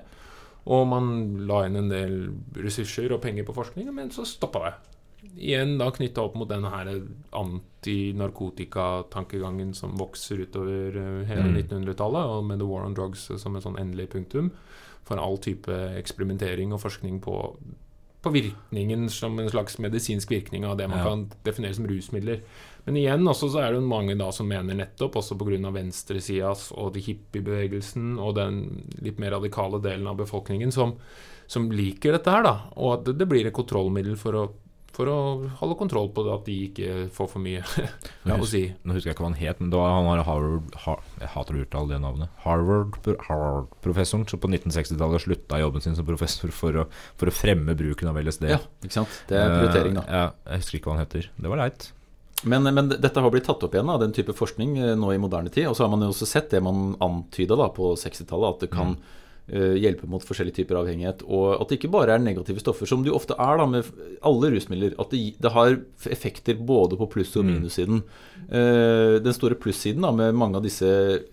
Og 0.72 0.82
man 0.88 1.04
la 1.50 1.58
inn 1.66 1.76
en 1.82 1.92
del 1.92 2.14
ressurser 2.56 3.12
og 3.12 3.20
penger 3.24 3.44
på 3.44 3.52
forskning, 3.56 3.86
men 3.92 4.10
så 4.14 4.22
stoppa 4.28 4.58
det. 4.64 4.74
Igjen 5.36 5.76
da 5.78 5.90
knytta 5.94 6.22
opp 6.24 6.34
mot 6.38 6.48
denne 6.50 6.70
her 6.72 6.86
antinarkotikatankegangen 7.38 9.70
som 9.76 9.90
vokser 10.00 10.40
utover 10.46 10.96
eh, 10.96 11.26
hele 11.28 11.44
Mm. 11.52 11.56
1900-tallet, 11.60 12.24
og 12.24 12.44
med 12.48 12.56
The 12.58 12.66
War 12.66 12.82
on 12.88 12.94
Drugs 12.96 13.28
som 13.36 13.56
et 13.56 13.62
sånn 13.66 13.78
endelig 13.78 14.08
punktum 14.16 14.50
for 15.12 15.20
all 15.20 15.38
type 15.42 15.68
eksperimentering 16.00 16.72
og 16.72 16.80
forskning 16.82 17.20
på, 17.22 17.36
på 18.22 18.32
virkningen 18.32 19.08
som 19.12 19.38
en 19.42 19.50
slags 19.52 19.78
medisinsk 19.82 20.30
virkning 20.32 20.64
av 20.64 20.78
det 20.80 20.88
man 20.88 20.98
Ja. 20.98 21.04
kan 21.10 21.24
definere 21.44 21.74
som 21.76 21.86
rusmidler. 21.90 22.40
Men 22.86 22.96
igjen 22.98 23.28
også 23.28 23.50
så 23.52 23.60
er 23.62 23.72
det 23.76 23.82
mange 23.86 24.16
da 24.18 24.30
som 24.34 24.48
mener 24.50 24.74
nettopp, 24.74 25.14
også 25.20 25.36
pga. 25.38 25.70
venstresidas 25.70 26.72
og 26.74 26.96
hippiebevegelsen 26.96 28.16
og 28.18 28.34
den 28.34 28.56
litt 29.02 29.20
mer 29.22 29.36
radikale 29.36 29.80
delen 29.82 30.08
av 30.10 30.16
befolkningen 30.18 30.72
som, 30.74 30.96
som 31.46 31.70
liker 31.70 32.16
dette 32.16 32.30
her, 32.30 32.42
da. 32.42 32.56
Og 32.76 32.96
at 32.96 33.18
det, 33.18 33.28
blir 33.28 33.46
et 33.46 33.54
kontrollmiddel 33.54 34.16
for 34.18 34.34
å, 34.34 34.44
for 34.92 35.08
å 35.08 35.16
holde 35.60 35.76
kontroll 35.80 36.10
på 36.12 36.24
det 36.26 36.32
at 36.34 36.44
de 36.48 36.56
ikke 36.66 36.88
får 37.16 37.28
for 37.32 37.40
mye 37.44 37.62
å 38.36 38.48
si. 38.48 38.60
Nå 38.84 38.92
husker 38.96 39.10
jeg 39.10 39.16
ikke 39.16 39.24
hva 39.24 39.30
han 39.30 39.38
het, 39.40 39.60
men 39.62 39.70
det 39.72 39.78
var 39.80 39.94
han 39.94 40.08
var 40.10 40.20
Harvard 40.28 40.76
har, 40.84 41.00
Jeg 41.20 41.30
hater 41.32 41.56
å 41.56 41.62
uttale 41.64 41.92
det 41.94 42.00
navnet. 42.04 42.34
Harvard- 42.44 42.98
Harvard-professoren 43.28 44.26
som 44.28 44.42
på 44.42 44.50
1960-tallet 44.52 45.24
slutta 45.24 45.60
jobben 45.62 45.80
sin 45.84 45.96
som 45.96 46.06
professor 46.08 46.52
for 46.54 46.82
å, 46.82 46.86
for 47.20 47.30
å 47.32 47.34
fremme 47.34 47.74
bruken 47.78 48.10
av 48.12 48.20
LSD. 48.20 48.48
Ja, 48.52 48.60
ikke 48.84 48.98
sant? 49.00 49.16
Det 49.30 49.38
er 49.40 49.50
prioritering, 49.56 49.96
da. 50.00 50.04
Eh, 50.06 50.22
ja, 50.22 50.28
jeg 50.52 50.62
husker 50.64 50.78
ikke 50.80 50.90
hva 50.92 50.96
han 50.98 51.04
heter. 51.06 51.30
Det 51.36 51.52
var 51.52 51.62
leit. 51.64 51.88
Men, 52.42 52.66
men 52.74 52.88
dette 52.90 53.22
har 53.22 53.30
blitt 53.30 53.46
tatt 53.46 53.62
opp 53.62 53.74
igjen, 53.76 53.86
da, 53.86 53.96
den 54.02 54.14
type 54.16 54.34
forskning, 54.34 54.76
eh, 54.82 54.94
nå 54.98 55.12
i 55.14 55.20
moderne 55.22 55.52
tid. 55.54 55.68
Og 55.70 55.76
så 55.78 55.84
har 55.86 55.92
man 55.92 56.02
jo 56.04 56.10
også 56.12 56.26
sett 56.28 56.50
det 56.54 56.62
man 56.64 56.92
antyda 57.04 57.56
på 57.76 57.92
60-tallet, 58.00 58.56
at 58.56 58.64
det 58.66 58.72
kan 58.74 58.96
eh, 58.98 59.18
hjelpe 59.50 60.06
mot 60.08 60.22
forskjellige 60.24 60.60
typer 60.60 60.78
avhengighet. 60.78 61.24
Og 61.26 61.56
at 61.60 61.68
det 61.68 61.80
ikke 61.80 61.90
bare 61.92 62.14
er 62.14 62.22
negative 62.22 62.62
stoffer, 62.62 62.86
som 62.86 63.02
det 63.02 63.10
jo 63.10 63.16
ofte 63.18 63.34
er 63.34 63.58
da 63.58 63.66
med 63.66 63.88
alle 64.22 64.52
rusmidler. 64.54 64.94
At 65.02 65.10
det, 65.10 65.34
det 65.42 65.52
har 65.52 65.80
effekter 66.08 66.54
både 66.62 66.96
på 67.00 67.08
pluss- 67.10 67.34
og 67.36 67.44
minussiden. 67.48 68.04
Eh, 68.48 69.18
den 69.24 69.34
store 69.36 69.58
plussiden 69.58 70.06
da, 70.06 70.12
med 70.14 70.34
mange 70.38 70.56
av 70.60 70.64
disse 70.64 70.86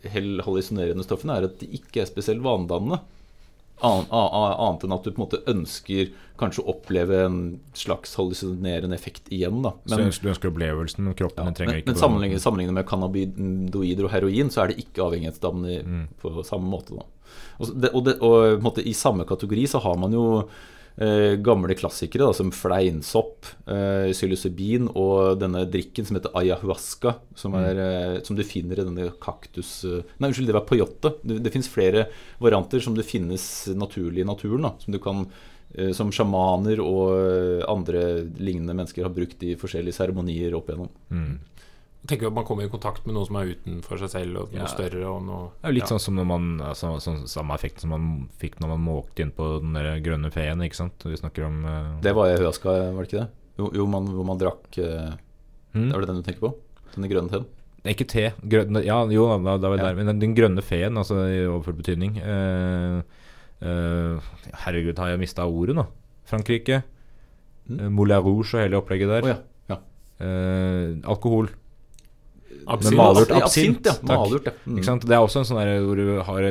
hallusinerende 0.10 1.05
stoffene 1.05 1.38
er 1.38 1.47
at 1.49 1.60
de 1.62 1.70
ikke 1.80 2.01
er 2.03 2.10
spesielt 2.10 2.43
vanedannende. 2.43 2.99
Annet 3.80 4.84
enn 4.84 4.91
at 4.95 5.05
du 5.05 5.12
på 5.14 5.22
en 5.22 5.24
måte 5.24 5.39
ønsker 5.47 6.10
kanskje 6.39 6.64
å 6.66 6.74
oppleve 6.74 7.22
en 7.26 7.38
slags 7.78 8.12
hallusinerende 8.20 8.95
effekt 8.97 9.30
igjen. 9.32 9.62
da 9.64 9.72
så 9.88 10.01
ønsker, 10.03 10.24
du 10.28 10.32
ønsker 10.34 10.51
opplevelsen, 10.51 11.05
men 11.07 11.16
kroppen 11.16 11.47
ja, 11.47 11.55
trenger 11.55 11.74
men, 11.78 11.82
ikke 11.84 11.93
men 11.93 12.01
sammenlignet, 12.01 12.43
sammenlignet 12.43 12.76
med 12.76 12.88
cannabidoider 12.89 14.07
og 14.07 14.12
heroin, 14.12 14.51
så 14.51 14.64
er 14.64 14.74
det 14.74 14.84
ikke 14.84 15.05
avhengighetsdannende 15.07 15.80
Mm. 15.80 16.05
på 16.20 16.43
samme 16.43 16.68
måte. 16.68 16.95
Da. 16.97 17.05
Og, 17.59 17.71
det, 17.82 17.93
og, 17.93 18.03
det, 18.07 18.17
og 18.23 18.61
måte, 18.63 18.84
i 18.86 18.93
samme 18.97 19.25
kategori 19.30 19.67
så 19.67 19.82
har 19.84 19.97
man 19.99 20.13
jo 20.15 20.25
eh, 20.99 21.38
gamle 21.39 21.75
klassikere 21.80 22.25
da, 22.27 22.34
som 22.36 22.49
fleinsopp, 22.51 23.45
eh, 23.71 24.09
psilocybin 24.11 24.89
og 24.99 25.38
denne 25.39 25.61
drikken 25.71 26.07
som 26.07 26.17
heter 26.17 26.34
ayahuasca, 26.36 27.13
som, 27.39 27.53
Mm. 27.55 27.63
er, 27.69 27.77
eh, 27.80 28.21
som 28.23 28.36
du 28.36 28.43
finner 28.43 28.80
i 28.80 28.84
denne 28.84 29.11
kaktus... 29.21 29.84
eh, 29.86 30.01
Nei, 30.19 30.30
unnskyld, 30.30 30.47
det 30.47 30.57
var 30.57 30.67
peyote. 30.67 31.13
Det, 31.23 31.39
det 31.43 31.51
finnes 31.53 31.69
flere 31.71 32.07
varianter 32.39 32.80
som 32.84 32.95
det 32.95 33.05
finnes 33.07 33.67
naturlig 33.75 34.21
i 34.25 34.27
naturen, 34.27 34.61
da, 34.67 34.73
som 34.80 34.91
du 34.91 34.99
kan 34.99 35.25
eh, 35.75 35.91
som 35.93 36.11
sjamaner 36.11 36.80
og 36.84 37.13
eh, 37.15 37.63
andre 37.69 38.25
lignende 38.39 38.73
mennesker 38.75 39.03
har 39.05 39.13
brukt 39.13 39.43
i 39.45 39.55
forskjellige 39.55 39.93
seremonier 40.01 40.55
opp 40.57 40.67
igjennom. 40.71 40.89
Mm. 41.13 41.39
Jeg 42.08 42.22
jo 42.24 42.30
at 42.30 42.36
man 42.38 42.45
kommer 42.47 42.64
i 42.64 42.72
kontakt 42.72 43.04
med 43.06 43.14
noe 43.18 43.28
som 43.28 43.36
er 43.36 43.52
utenfor 43.52 44.00
seg 44.00 44.12
selv, 44.14 44.38
og 44.39 44.54
noe 44.54 44.64
Ja. 44.64 44.70
større 44.72 45.04
og 45.10 45.20
noe 45.26 45.50
Det 45.60 45.68
er 45.68 45.74
jo 45.74 45.76
litt 45.76 45.84
ja. 45.84 45.89
sånn 45.91 46.00
som 46.00 46.16
når 46.16 46.28
man 46.30 46.45
altså, 46.64 46.93
sånn, 47.04 47.28
Samme 47.28 47.54
effekt 47.54 47.82
som 47.84 47.91
man 47.91 48.30
fikk 48.39 48.60
når 48.64 48.72
man 48.72 48.86
måkte 48.86 49.26
inn 49.26 49.34
på 49.36 49.60
den 49.60 49.76
der 49.76 50.00
grønne 50.00 50.32
feen, 50.32 50.64
ikke 50.64 50.80
sant? 50.80 51.04
Vi 51.04 51.20
snakker 51.20 51.45
om 51.45 51.66
uh, 51.66 52.00
Det 52.02 52.16
var 52.16 52.32
ayahuasca, 52.32 52.93
var 52.95 53.04
det 53.04 53.12
ikke 53.12 53.24
det? 53.26 53.30
Jo, 53.60 53.72
jo 53.76 53.86
man, 53.91 54.08
hvor 54.16 54.26
man 54.26 54.39
drakk 54.39 54.80
uh, 54.80 55.12
mm? 55.76 55.91
Er 55.91 56.00
det 56.00 56.08
den 56.08 56.22
du 56.22 56.24
tenker 56.24 56.47
på? 56.47 56.54
Den 56.95 57.10
grønne 57.12 57.30
teen? 57.30 57.47
Ikke 57.88 58.08
te. 58.08 58.26
Grønne, 58.43 58.82
ja, 58.84 59.04
jo, 59.12 59.28
da, 59.43 59.58
da 59.60 59.70
var 59.70 59.78
det 59.78 59.84
Ja. 59.84 59.91
der. 59.91 60.00
Men 60.00 60.08
den, 60.14 60.20
den 60.24 60.36
grønne 60.36 60.64
feen, 60.64 60.97
altså 61.00 61.20
i 61.28 61.45
overført 61.47 61.80
betydning 61.80 62.18
uh, 62.20 63.04
eh, 63.64 64.30
Herregud, 64.66 64.97
har 65.00 65.14
jeg 65.14 65.22
mista 65.22 65.45
ordet 65.47 65.76
nå? 65.78 65.86
Frankrike. 66.30 66.84
Mm. 67.70 67.91
Moulin 67.93 68.24
Rouge 68.24 68.56
og 68.56 68.64
hele 68.64 68.80
opplegget 68.80 69.12
der. 69.12 69.26
Oh, 69.26 69.32
ja. 69.32 69.38
ja. 69.72 69.80
Eh, 70.26 70.97
alkohol. 71.10 71.50
Absint. 72.76 72.97
Malurt 72.99 73.30
Ja, 73.34 73.41
absint. 73.45 73.86
ja. 73.86 73.95
Malurt, 74.09 74.45
ja. 74.49 74.53
Mm. 74.65 74.78
Ikke 74.78 74.89
sant? 74.91 75.05
Det 75.09 75.15
er 75.17 75.26
også 75.26 75.41
en 75.43 75.49
sånn 75.49 75.61
der 75.61 75.82
hvor 75.86 75.99
du 75.99 76.22
har 76.28 76.49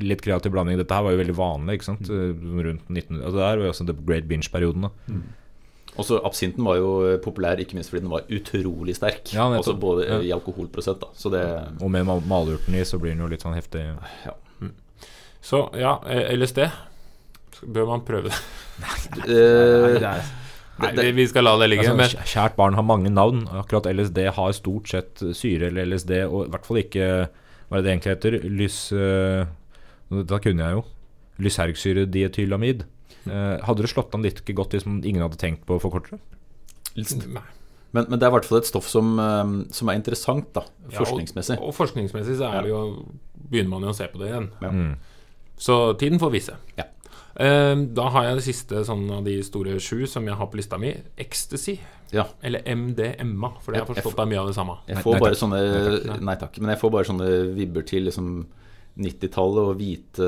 litt 0.00 0.22
kreativ 0.24 0.54
blanding. 0.54 0.78
Dette 0.80 0.96
her 0.96 1.04
var 1.04 1.12
jo 1.12 1.20
veldig 1.20 1.36
vanlig 1.36 1.78
ikke 1.78 1.90
sant? 1.90 2.08
Mm. 2.08 2.62
rundt 2.68 2.86
19... 2.88 3.18
Altså 3.22 3.36
det 3.36 3.44
her 3.48 3.58
var 3.60 3.68
jo 3.68 3.72
også 3.74 3.86
the 3.90 3.96
great 4.06 4.28
binge-perioden. 4.30 4.88
da 4.88 5.12
mm. 5.12 5.26
Også 5.96 6.18
absinten 6.28 6.64
var 6.64 6.76
jo 6.76 6.88
eh, 7.08 7.18
populær 7.24 7.56
ikke 7.60 7.76
minst 7.78 7.88
fordi 7.92 8.02
den 8.04 8.12
var 8.12 8.26
utrolig 8.28 8.96
sterk. 8.98 9.30
Ja, 9.32 9.46
altså 9.48 9.72
både 9.80 10.04
eh, 10.04 10.10
Ja. 10.12 10.18
i 10.28 10.32
alkoholprosent, 10.36 11.00
da. 11.00 11.08
Så 11.16 11.32
det 11.32 11.44
Og 11.80 11.90
med 11.90 12.04
mal 12.04 12.20
malurten 12.28 12.76
i 12.76 12.84
så 12.84 13.00
blir 13.00 13.14
den 13.14 13.24
jo 13.24 13.30
litt 13.32 13.44
sånn 13.44 13.56
heftig. 13.56 13.84
Så 15.46 15.62
ja, 15.78 16.00
eh, 16.10 16.34
LSD. 16.36 16.66
Bør 17.64 17.86
man 17.88 18.02
prøve 18.04 18.28
det? 18.28 18.40
nei, 18.82 18.96
nei, 19.14 19.26
nei, 19.30 20.00
Nei, 20.02 20.18
vi, 20.76 21.10
vi 21.16 21.26
skal 21.28 21.46
la 21.46 21.54
det 21.60 21.70
ligge. 21.70 21.86
Altså, 21.88 22.16
men 22.18 22.28
Kjært 22.28 22.56
barn 22.58 22.76
har 22.78 22.84
mange 22.86 23.12
navn. 23.12 23.46
Akkurat 23.56 23.88
LSD 23.90 24.26
har 24.36 24.56
stort 24.56 24.90
sett 24.92 25.22
syre 25.36 25.70
eller 25.70 25.88
LSD, 25.88 26.12
og 26.26 26.46
i 26.46 26.50
hvert 26.52 26.68
fall 26.68 26.82
ikke 26.82 27.06
Hva 27.66 27.78
er 27.78 27.82
det 27.82 27.86
det 27.86 27.94
egentlig 27.94 28.12
heter? 28.14 28.36
Lys... 28.60 28.80
øh, 28.94 29.46
da 30.30 30.38
kunne 30.38 30.68
jeg 30.68 30.78
jo. 30.78 30.84
Lysergsyredietylamid. 31.42 32.84
Uh, 33.26 33.58
hadde 33.66 33.82
det 33.82 33.90
slått 33.90 34.14
an 34.14 34.22
litt 34.22 34.38
ikke 34.44 34.54
godt 34.54 34.76
hvis 34.76 34.86
ingen 34.86 35.24
hadde 35.24 35.38
tenkt 35.40 35.64
på 35.66 35.80
å 35.80 35.82
forkorte 35.82 36.14
det? 36.14 36.20
Nei. 37.26 37.42
men, 37.90 38.06
men 38.06 38.20
det 38.20 38.22
er 38.22 38.30
i 38.30 38.34
hvert 38.36 38.46
fall 38.46 38.60
et 38.60 38.68
stoff 38.68 38.86
som, 38.88 39.16
eh, 39.20 39.50
som 39.74 39.90
er 39.90 39.98
interessant, 39.98 40.46
da. 40.54 40.62
Ja, 40.86 41.00
Forskningsmessig. 41.00 41.58
Og, 41.58 41.72
og 41.72 41.76
forskningsmessig 41.76 42.38
så 42.38 42.52
er 42.54 42.64
det 42.64 42.70
jo 42.70 42.84
begynner 43.50 43.72
man 43.74 43.86
jo 43.86 43.92
å 43.92 43.96
se 43.96 44.06
på 44.12 44.20
det 44.22 44.30
igjen. 44.30 44.48
Ja. 44.62 44.70
Mm. 44.72 44.94
Så 45.66 45.76
tiden 46.00 46.20
får 46.22 46.32
vise. 46.34 46.56
Ja. 46.78 46.86
Eh, 47.36 47.74
da 47.96 48.08
har 48.14 48.30
jeg 48.30 48.38
det 48.38 48.44
siste 48.46 48.82
sånn 48.88 49.04
av 49.12 49.24
de 49.26 49.36
store 49.44 49.76
sju 49.82 50.06
som 50.08 50.26
jeg 50.28 50.38
har 50.40 50.48
på 50.52 50.60
lista 50.60 50.78
mi. 50.80 50.94
Ecstasy. 51.20 51.76
Ja. 52.14 52.24
Eller 52.46 52.62
MDMA, 52.64 53.50
for 53.60 53.74
det 53.74 53.82
har 53.82 53.88
jeg 53.90 53.98
forstått 53.98 54.22
er 54.22 54.30
mye 54.30 54.44
av 54.44 54.52
det 54.52 54.56
samme. 54.56 54.78
Jeg 54.88 55.02
får 55.04 55.18
bare 55.20 55.38
sånne 55.38 55.58
Nei 55.66 55.82
takk, 55.82 56.06
nei. 56.06 56.20
Nei 56.30 56.36
takk. 56.44 56.60
Men 56.62 56.72
jeg 56.74 56.82
får 56.84 56.94
bare 56.94 57.10
sånne 57.10 57.28
vibber 57.56 57.86
til 57.88 58.08
liksom 58.08 58.30
90-tallet 58.96 59.60
og 59.60 59.74
hvite, 59.76 60.26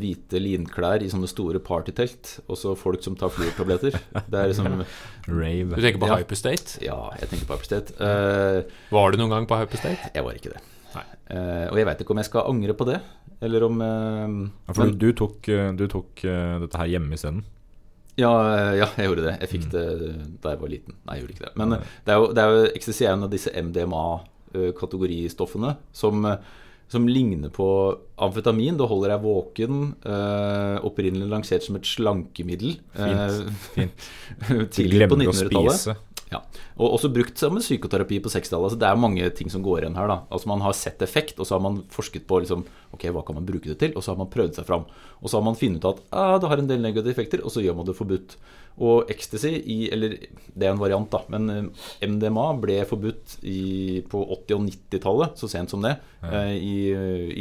hvite 0.00 0.40
linklær 0.40 1.02
i 1.04 1.10
sånne 1.12 1.28
store 1.28 1.60
partytelt. 1.60 2.38
Og 2.48 2.56
så 2.56 2.72
folk 2.78 3.04
som 3.04 3.18
tar 3.20 3.32
fluortabletter. 3.34 3.98
Det 4.24 4.40
er 4.40 4.52
liksom 4.54 4.80
Du 5.28 5.76
tenker 5.76 6.00
på 6.00 6.08
Ja. 6.08 6.16
Hyperstate? 6.22 6.80
Ja, 6.86 7.00
jeg 7.20 7.28
tenker 7.34 7.50
på 7.50 7.58
Hyperstate. 7.58 7.98
Uh, 8.00 8.62
Var 8.94 9.12
du 9.12 9.20
noen 9.20 9.34
gang 9.36 9.50
på 9.50 9.60
Hyperstate? 9.60 10.14
jeg 10.14 10.24
var 10.24 10.38
ikke 10.38 10.54
det. 10.56 10.62
Eh, 11.30 11.66
og 11.70 11.78
jeg 11.78 11.86
veit 11.86 12.00
ikke 12.02 12.14
om 12.14 12.18
jeg 12.18 12.26
skal 12.26 12.48
angre 12.50 12.74
på 12.74 12.86
det. 12.88 12.96
Eller 13.42 13.62
om 13.64 13.80
eh, 13.80 14.28
Ja, 14.68 14.72
for 14.74 14.84
men- 14.84 14.98
du, 14.98 15.12
tok, 15.16 15.48
eh, 15.48 15.72
du 15.72 15.86
tok 15.88 16.24
eh, 16.24 16.58
dette 16.60 16.76
her 16.76 16.86
hjemme 16.92 17.12
isteden. 17.16 17.42
Ja, 18.20 18.28
eh, 18.52 18.74
ja, 18.82 18.86
jeg 18.98 19.06
gjorde 19.08 19.22
det. 19.30 19.36
Jeg 19.40 19.48
fikk 19.48 19.64
Mm. 19.64 19.70
det 19.72 19.84
da 20.42 20.50
jeg 20.50 20.58
var 20.60 20.68
liten. 20.68 20.92
Nei, 21.06 21.14
jeg 21.16 21.22
gjorde 21.24 21.34
ikke 21.38 21.46
det. 21.46 21.56
Men 21.56 21.68
Nei. 21.70 21.78
det 22.04 22.12
er 22.12 22.16
jo, 22.20 22.26
det 22.36 22.42
er 22.42 22.48
jo 22.52 22.64
ecstasy 22.76 23.04
er 23.06 23.12
en 23.14 23.22
av 23.24 23.30
disse 23.30 23.48
MDMA-kategoristoffene 23.54 25.76
som, 25.92 26.24
eh, 26.26 26.36
som 26.90 27.06
ligner 27.06 27.48
på 27.54 27.66
amfetamin. 28.18 28.76
Da 28.76 28.84
holder 28.90 29.10
jeg 29.14 29.22
våken. 29.22 29.94
eh, 30.04 30.78
opprinnelig 30.84 31.28
lansert 31.30 31.62
som 31.62 31.76
et 31.76 31.84
slankemiddel. 31.86 32.76
Fint, 32.94 33.30
fint. 33.74 33.92
Eh, 34.40 34.48
Du 34.48 34.66
tidlig 34.66 35.08
på 35.08 35.14
glemmer 35.16 35.28
å 35.28 35.32
1900-tallet. 35.32 35.96
Ja. 36.30 36.38
Og 36.78 36.94
også 36.94 37.10
brukt 37.10 37.40
som 37.40 37.56
en 37.56 37.62
psykoterapi 37.64 38.20
på 38.22 38.30
60-tallet. 38.30 38.68
Altså, 38.68 38.78
det 38.78 38.86
er 38.86 39.00
mange 39.02 39.30
ting 39.34 39.50
som 39.50 39.64
går 39.66 39.82
igjen 39.82 39.96
her. 39.98 40.06
da 40.06 40.18
Altså 40.30 40.50
Man 40.50 40.62
har 40.62 40.76
sett 40.78 41.02
effekt, 41.02 41.40
og 41.40 41.48
så 41.48 41.56
har 41.56 41.64
man 41.64 41.80
forsket 41.90 42.26
på 42.30 42.38
liksom, 42.44 42.62
Ok, 42.94 43.08
hva 43.10 43.24
kan 43.26 43.34
man 43.38 43.46
bruke 43.48 43.66
det 43.70 43.78
til, 43.82 43.92
og 43.96 44.04
så 44.04 44.12
har 44.12 44.20
man 44.20 44.30
prøvd 44.30 44.54
seg 44.58 44.68
fram. 44.68 44.86
Og 45.20 45.30
så 45.30 45.38
har 45.38 45.44
man 45.46 45.58
funnet 45.58 45.82
ut 45.82 45.90
at 45.90 46.02
ah, 46.14 46.36
det 46.38 46.50
har 46.50 46.62
en 46.62 46.70
del 46.70 46.82
negative 46.82 47.10
effekter, 47.10 47.42
og 47.42 47.50
så 47.54 47.64
gjør 47.64 47.76
man 47.80 47.88
det 47.88 47.96
forbudt. 47.98 48.36
Og 48.80 49.10
ecstasy, 49.10 49.50
i, 49.58 49.80
eller 49.92 50.14
det 50.54 50.66
er 50.66 50.70
en 50.72 50.80
variant, 50.80 51.10
da, 51.10 51.20
men 51.34 51.50
eh, 51.50 51.88
MDMA 52.06 52.46
ble 52.62 52.78
forbudt 52.88 53.40
i, 53.42 54.00
på 54.08 54.22
80- 54.46 54.54
og 54.56 54.64
90-tallet, 54.70 55.34
så 55.38 55.50
sent 55.50 55.74
som 55.74 55.82
det, 55.84 55.96
ja. 56.22 56.46
i, 56.54 56.94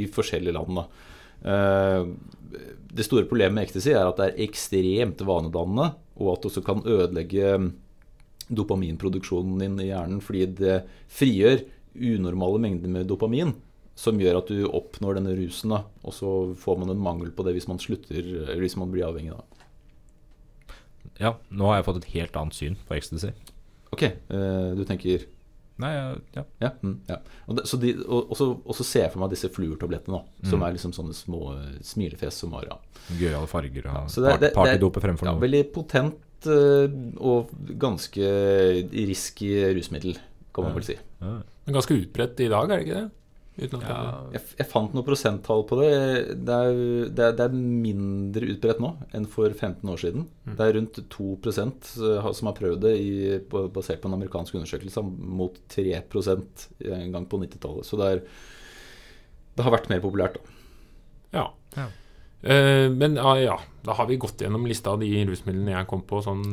i 0.03 0.07
forskjellige 0.09 0.57
land. 0.57 0.81
da 0.81 0.87
Eh, 1.39 2.05
Det 2.89 3.05
store 3.05 3.27
problemet 3.29 3.53
med 3.55 3.63
ecstasy 3.67 3.91
er 3.93 4.07
at 4.09 4.17
det 4.17 4.25
er 4.25 4.39
ekstremt 4.47 5.21
vanedannende, 5.21 5.91
og 6.19 6.31
at 6.33 6.41
det 6.41 6.49
også 6.49 6.63
kan 6.65 6.81
ødelegge 6.83 7.51
dopaminproduksjonen 8.49 9.59
din 9.61 9.79
i 9.79 9.89
hjernen 9.91 10.21
fordi 10.21 10.45
det 10.57 10.77
frigjør 11.13 11.63
unormale 11.95 12.59
mengder 12.61 12.89
med 12.89 13.07
dopamin 13.09 13.53
som 13.99 14.19
gjør 14.21 14.37
at 14.39 14.47
du 14.47 14.61
oppnår 14.69 15.17
denne 15.19 15.33
rusen. 15.35 15.73
Da. 15.73 15.81
Og 16.07 16.13
så 16.15 16.29
får 16.55 16.77
man 16.79 16.89
en 16.93 17.01
mangel 17.03 17.31
på 17.35 17.43
det 17.43 17.53
hvis 17.57 17.67
man 17.67 17.81
slutter, 17.83 18.19
eller 18.21 18.61
hvis 18.63 18.77
man 18.79 18.91
blir 18.93 19.03
avhengig. 19.09 19.33
Da. 19.35 19.43
Ja, 21.19 21.33
nå 21.51 21.67
har 21.67 21.79
jeg 21.81 21.87
fått 21.89 21.99
et 22.03 22.11
helt 22.13 22.37
annet 22.39 22.55
syn 22.55 22.77
på 22.87 22.95
ecstasy. 22.95 23.33
Ok, 23.91 24.03
eh, 24.05 24.69
du 24.77 24.85
tenker 24.87 25.25
Nei, 25.79 25.93
ja, 25.95 26.07
ja. 26.35 26.41
Ja. 26.59 26.69
Mm, 26.83 26.97
ja. 27.07 27.15
Og, 27.47 27.55
det, 27.55 27.63
så 27.71 27.77
de, 27.79 27.93
og, 28.03 28.25
og, 28.33 28.35
så, 28.35 28.47
og 28.67 28.75
så 28.75 28.83
ser 28.83 29.05
jeg 29.05 29.11
for 29.13 29.21
meg 29.23 29.29
disse 29.31 29.47
fluortablettene, 29.55 30.17
da, 30.19 30.47
som 30.49 30.59
Mm. 30.59 30.65
er 30.67 30.73
liksom 30.75 30.91
sånne 30.91 31.15
små 31.15 31.39
eh, 31.55 31.77
smilefjes 31.87 32.35
som 32.43 32.51
har 32.57 32.65
ja. 32.67 32.75
Gøyale 33.15 33.47
farger 33.47 33.87
og 33.87 34.09
Så 34.11 34.19
det- 34.25 34.33
part, 34.33 34.39
det- 34.41 34.49
det- 34.49 34.55
partydope 34.57 34.99
fremfor 34.99 35.25
ja, 35.29 35.31
noe. 35.31 35.39
Veldig 35.45 35.61
potent 35.71 36.15
eh, 36.47 36.87
og 37.19 37.49
ganske 37.79 38.29
risky 38.93 39.51
rusmiddel, 39.75 40.15
kan 40.53 40.63
man 40.63 40.71
Ja. 40.71 40.75
vel 40.79 40.83
si. 40.83 40.97
Men 41.19 41.75
ganske 41.75 41.97
utbredt 41.99 42.39
i 42.39 42.47
dag, 42.49 42.69
er 42.71 42.77
det 42.77 42.85
ikke 42.87 42.99
det? 43.01 43.11
Uten 43.59 43.81
at 43.83 43.89
jeg- 43.89 44.31
Jeg, 44.33 44.41
jeg 44.59 44.67
fant 44.67 44.93
noen 44.93 45.03
prosenttall 45.03 45.65
på 45.67 45.75
det. 45.81 46.45
Det 46.45 46.55
er, 46.55 47.09
det, 47.11 47.19
er, 47.19 47.31
det 47.35 47.39
er 47.43 47.49
mindre 47.51 48.41
utbredt 48.55 48.79
nå 48.79 48.95
enn 49.13 49.25
for 49.27 49.49
15 49.49 49.83
år 49.89 49.97
siden. 49.99 50.27
Det 50.45 50.59
er 50.61 50.73
rundt 50.79 51.09
2 51.09 51.33
eh, 51.43 52.31
som 52.31 52.47
har 52.47 52.55
prøvd 52.55 52.79
det, 52.79 52.93
i, 52.97 53.39
basert 53.49 53.99
på 53.99 54.05
en 54.07 54.13
amerikansk 54.15 54.53
undersøkelse, 54.55 55.03
mot 55.19 55.59
3% 55.67 56.69
en 56.85 57.11
gang 57.11 57.25
på 57.27 57.37
90-tallet. 57.37 57.83
Så 57.83 57.97
det, 57.97 58.07
er, 58.07 58.21
det 59.57 59.65
har 59.65 59.71
vært 59.75 59.89
mer 59.89 59.99
populært. 59.99 60.37
Da. 61.33 61.51
Ja. 61.75 61.87
Ja. 62.41 62.55
Eh, 62.55 62.89
men 62.91 63.15
ja, 63.19 63.33
ja, 63.39 63.55
da 63.83 63.93
har 63.97 64.05
vi 64.07 64.15
gått 64.17 64.39
gjennom 64.41 64.63
lista 64.67 64.93
av 64.93 64.99
de 65.01 65.09
rusmidlene 65.27 65.73
jeg 65.73 65.87
kom 65.91 66.01
på. 66.07 66.21
Sånn, 66.23 66.43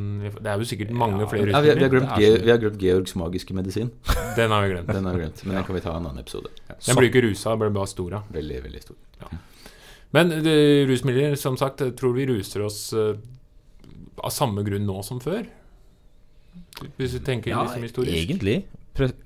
det 0.41 0.51
er 0.51 0.59
jo 0.59 0.66
sikkert 0.66 0.91
mange 0.91 1.20
Ja, 1.22 1.28
flere 1.30 1.51
Ja, 1.53 1.61
vi, 1.62 1.68
vi, 1.70 1.84
har 1.84 1.91
rusmidler. 1.93 2.01
glemt, 2.01 2.22
Ge- 2.24 2.45
vi 2.45 2.51
har 2.51 2.59
glemt 2.62 2.80
Georgs 2.82 3.14
magiske 3.14 3.55
medisin. 3.55 3.91
Den 4.39 4.51
har 4.51 4.64
vi 4.66 4.72
glemt. 4.74 4.89
Den 4.91 5.05
har 5.07 5.14
vi 5.14 5.20
glemt, 5.24 5.45
Men 5.47 5.55
den 5.61 5.64
kan 5.68 5.74
vi 5.78 5.80
ta 5.84 5.93
en 5.97 6.07
annen 6.07 6.18
episode. 6.24 6.51
Ja. 6.68 6.74
Den 6.87 6.97
blir 6.99 7.11
ikke 7.12 7.22
rusa, 7.28 7.51
den 7.55 7.59
blir 7.62 7.70
bare 7.78 7.87
stor 7.93 8.14
av. 8.18 8.32
Veldig, 8.34 8.62
veldig 8.66 8.82
stor. 8.82 8.97
Men 10.14 10.28
det, 10.43 10.57
rusmidler, 10.89 11.34
som 11.37 11.57
sagt, 11.61 11.82
tror 11.99 12.12
vi 12.14 12.26
ruser 12.30 12.62
oss 12.66 12.93
uh, 12.95 13.14
av 14.22 14.30
samme 14.30 14.62
grunn 14.66 14.87
nå 14.87 15.01
som 15.05 15.18
før. 15.20 15.43
Hvis 16.97 17.16
du 17.16 17.20
tenker 17.24 17.51
Ja, 17.51 17.62
liksom 17.64 17.82
historisk. 17.82 18.16
egentlig. 18.16 18.64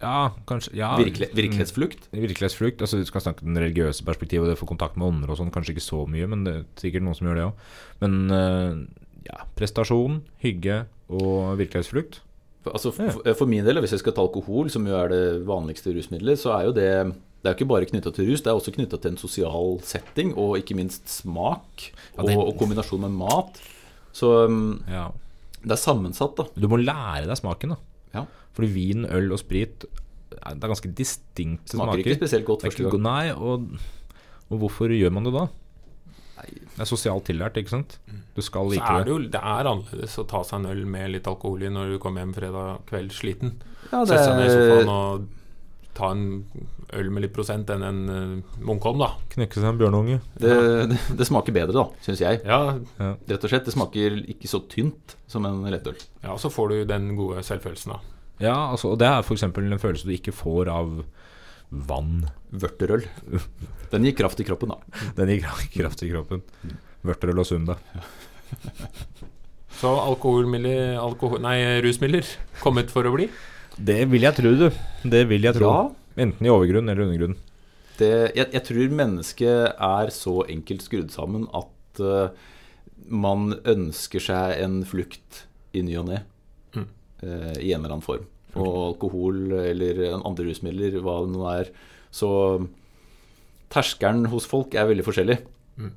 Ja, 0.00 0.30
kanskje 0.48 0.72
ja. 0.78 0.90
Virkelig, 0.98 1.28
virkelighetsflukt. 1.36 2.08
Mm, 2.12 2.20
Virkelighetsflukt. 2.26 2.80
Altså, 2.82 2.98
du 3.00 3.04
skal 3.08 3.20
snakke 3.24 3.44
om 3.46 3.54
det 3.54 3.62
religiøse 3.68 4.04
perspektivet 4.06 4.44
og 4.44 4.50
det 4.50 4.56
å 4.58 4.62
få 4.62 4.68
kontakt 4.72 4.96
med 5.00 5.06
ånder 5.08 5.30
og 5.30 5.38
sånn. 5.40 5.52
Kanskje 5.54 5.76
ikke 5.76 5.84
så 5.86 6.02
mye, 6.10 6.26
men 6.30 6.44
det 6.46 6.54
er 6.58 6.64
sikkert 6.82 7.06
noen 7.06 7.18
som 7.18 7.28
gjør 7.30 7.38
det 7.40 7.46
òg. 7.48 7.64
Men 8.02 8.18
eh, 8.34 8.74
ja, 9.30 9.38
prestasjon, 9.58 10.20
hygge 10.42 10.82
og 11.08 11.56
virkelighetsflukt. 11.60 12.20
Altså, 12.68 12.90
for, 12.92 13.22
for 13.38 13.48
min 13.48 13.64
del, 13.64 13.78
hvis 13.80 13.94
jeg 13.96 14.02
skal 14.02 14.12
ta 14.16 14.20
alkohol, 14.26 14.68
som 14.70 14.84
jo 14.86 14.92
er 14.98 15.08
det 15.12 15.22
vanligste 15.48 15.94
rusmiddelet, 15.96 16.38
så 16.42 16.52
er 16.58 16.66
jo 16.68 16.74
det 16.76 16.90
Det 17.40 17.48
er 17.48 17.54
jo 17.54 17.56
ikke 17.64 17.70
bare 17.70 17.86
knytta 17.88 18.10
til 18.12 18.26
rus, 18.28 18.42
det 18.44 18.50
er 18.52 18.58
også 18.58 18.72
knytta 18.74 18.98
til 19.00 19.14
en 19.14 19.16
sosial 19.16 19.78
setting, 19.80 20.34
og 20.36 20.58
ikke 20.60 20.74
minst 20.76 21.08
smak. 21.08 21.86
Ja, 22.18 22.26
det- 22.26 22.34
og, 22.36 22.50
og 22.50 22.58
kombinasjon 22.60 23.00
med 23.00 23.14
mat. 23.16 23.56
Så 24.12 24.44
um, 24.44 24.82
Ja. 24.90 25.06
det 25.62 25.72
er 25.72 25.80
sammensatt, 25.80 26.36
da. 26.36 26.44
Du 26.52 26.66
må 26.68 26.76
lære 26.76 27.24
deg 27.30 27.38
smaken, 27.40 27.72
da. 27.72 27.78
Ja. 28.14 28.24
Fordi 28.56 28.68
vin, 28.74 29.04
øl 29.06 29.30
og 29.32 29.38
sprit 29.38 29.84
eh, 29.86 30.52
Det 30.54 30.64
er 30.64 30.72
ganske 30.72 30.90
distinkte 30.98 31.76
Smaker 31.76 31.92
smaker. 31.92 32.04
ikke 32.04 32.20
spesielt 32.24 32.46
godt 32.48 32.62
første 32.66 32.82
gang. 32.90 33.02
nei, 33.06 33.32
og, 33.32 33.68
og 34.50 34.58
hvorfor 34.64 34.90
gjør 34.94 35.12
man 35.14 35.24
det 35.28 35.34
da? 35.36 35.44
Nei. 36.40 36.46
Det 36.74 36.80
er 36.86 36.88
sosialt 36.88 37.26
tillært, 37.28 37.58
ikke 37.61 37.68
sant? 37.74 37.98
Du 38.34 38.40
skal 38.42 38.70
Så 38.70 38.74
like 38.78 38.94
er 38.96 39.04
det 39.04 39.12
jo 39.12 39.18
det 39.28 39.40
er 39.42 39.68
annerledes 39.68 40.14
å 40.18 40.24
ta 40.26 40.40
seg 40.46 40.62
en 40.62 40.70
øl 40.72 40.86
med 40.88 41.11
litt 41.12 41.26
alkohol 41.28 41.62
i 41.66 41.68
når 41.72 41.92
du 41.94 41.98
kommer 42.00 42.24
hjem 42.24 42.32
fredag 42.38 42.80
kveld 42.88 43.12
sliten. 43.12 43.58
Ja, 43.92 44.00
det 44.04 44.08
Sette 44.14 44.24
seg 44.24 44.38
ned 44.38 44.46
i 44.48 44.54
sofaen 44.56 44.88
og 44.94 45.28
ta 45.97 46.11
en 46.14 46.45
øl 46.97 47.11
med 47.12 47.24
litt 47.24 47.34
prosent 47.34 47.70
enn 47.72 47.82
en 47.86 48.01
uh, 48.11 48.59
Munkholm, 48.66 49.01
da. 49.03 49.11
Knekke 49.34 49.59
seg 49.59 49.68
en 49.70 49.80
bjørnunge. 49.80 50.20
det, 50.43 50.55
det, 50.93 51.01
det 51.18 51.26
smaker 51.28 51.55
bedre, 51.57 51.74
da, 51.76 52.03
syns 52.05 52.22
jeg. 52.22 52.41
Ja, 52.47 52.61
Rett 53.01 53.45
og 53.45 53.51
slett. 53.53 53.66
Det 53.66 53.74
smaker 53.74 54.20
ikke 54.34 54.51
så 54.51 54.62
tynt 54.70 55.16
som 55.30 55.47
en 55.49 55.62
lettøl. 55.70 55.99
ja, 56.22 56.34
og 56.34 56.41
så 56.43 56.53
får 56.53 56.72
du 56.72 56.84
den 56.91 57.12
gode 57.18 57.45
selvfølelsen, 57.47 57.95
da. 57.97 58.16
Ja, 58.41 58.57
altså, 58.72 58.95
og 58.95 59.01
det 59.03 59.09
er 59.11 59.20
f.eks. 59.20 59.45
en 59.45 59.82
følelse 59.82 60.09
du 60.09 60.14
ikke 60.16 60.32
får 60.32 60.70
av 60.72 61.03
vann. 61.70 62.24
Vørterøl. 62.51 63.05
Den 63.93 64.07
gir 64.07 64.16
kraft 64.18 64.41
i 64.43 64.47
kroppen, 64.49 64.72
da. 64.72 65.05
Den 65.18 65.30
gir 65.34 65.45
kraft 65.76 66.03
i 66.07 66.11
kroppen. 66.11 66.43
Vørterøl 67.07 67.43
og 67.43 67.47
Sunda. 67.47 67.76
Så 69.80 69.93
alkoholmidler, 70.03 70.97
alkohol, 71.01 71.41
nei, 71.45 71.57
rusmidler 71.84 72.26
kommet 72.61 72.91
for 72.93 73.07
å 73.07 73.12
bli? 73.14 73.28
Det 73.80 74.02
vil 74.12 74.26
jeg 74.26 74.36
tro, 74.36 74.50
du. 74.58 74.66
Det 75.08 75.22
vil 75.30 75.46
jeg 75.46 75.56
tro. 75.56 75.68
Ja, 75.70 75.84
Enten 76.20 76.44
i 76.44 76.50
overgrunn 76.52 76.90
eller 76.90 77.06
undergrunn. 77.06 77.36
det, 78.00 78.32
jeg, 78.36 78.48
jeg 78.52 78.64
tror 78.66 78.96
mennesket 78.96 79.76
er 79.76 80.10
så 80.12 80.40
enkelt 80.52 80.84
skrudd 80.84 81.12
sammen 81.14 81.46
at 81.56 82.00
uh, 82.00 82.32
man 83.08 83.54
ønsker 83.68 84.22
seg 84.24 84.60
en 84.60 84.80
flukt 84.88 85.44
i 85.76 85.84
ny 85.86 85.96
og 86.00 86.10
ne. 86.10 86.20
Mm. 86.76 86.86
Uh, 87.22 87.56
I 87.56 87.72
en 87.72 87.80
eller 87.80 87.94
annen 87.94 88.04
form. 88.04 88.26
Og 88.58 88.76
alkohol 88.90 89.54
eller 89.62 90.02
andre 90.18 90.48
rusmidler, 90.48 90.98
hva 91.04 91.20
det 91.24 91.32
nå 91.32 91.44
er. 91.52 91.72
Så 92.12 92.30
terskelen 93.72 94.26
hos 94.32 94.48
folk 94.50 94.74
er 94.74 94.88
veldig 94.90 95.06
forskjellig. 95.06 95.38
Mm. 95.80 95.92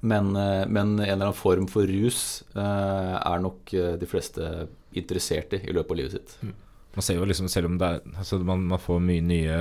Men, 0.00 0.32
uh, 0.34 0.64
men 0.66 0.96
en 0.96 1.04
eller 1.04 1.28
annen 1.28 1.38
form 1.38 1.68
for 1.70 1.86
rus 1.90 2.40
eh, 2.54 3.14
er 3.18 3.44
nok 3.44 3.74
de 4.00 4.08
fleste 4.08 4.66
interessert 4.96 5.52
i 5.54 5.62
i 5.68 5.74
løpet 5.76 5.94
av 5.94 6.00
livet 6.00 6.16
sitt. 6.16 6.56
Man 6.96 7.04
ser 7.04 7.18
jo 7.20 7.26
liksom, 7.28 7.48
selv 7.52 7.68
om 7.70 7.78
det 7.78 7.86
er 7.86 8.00
altså 8.18 8.38
man, 8.42 8.64
man 8.70 8.80
får 8.82 9.00
mye 9.04 9.24
nye 9.24 9.58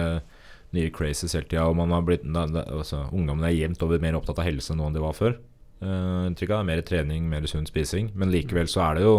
Nye 0.76 0.90
crazes 0.92 1.32
hele 1.32 1.48
tida, 1.48 1.64
og 1.64 1.78
man 1.80 1.94
har 1.96 2.02
blitt 2.04 2.26
altså, 2.28 3.06
ungdommen 3.16 3.46
er 3.48 3.54
jevnt 3.56 3.84
over 3.86 4.02
mer 4.04 4.18
opptatt 4.18 4.42
av 4.42 4.50
helse 4.50 4.76
nå 4.76 4.84
enn 4.90 4.98
de 4.98 5.00
var 5.00 5.14
før. 5.16 5.38
Uh, 5.80 6.26
Inntrykk 6.28 6.52
av 6.58 6.66
mer 6.68 6.82
trening, 6.84 7.30
mer 7.32 7.46
sunn 7.48 7.64
spising. 7.70 8.10
Men 8.20 8.34
likevel 8.34 8.68
så 8.68 8.82
er 8.90 8.98
det 9.00 9.06
jo 9.06 9.14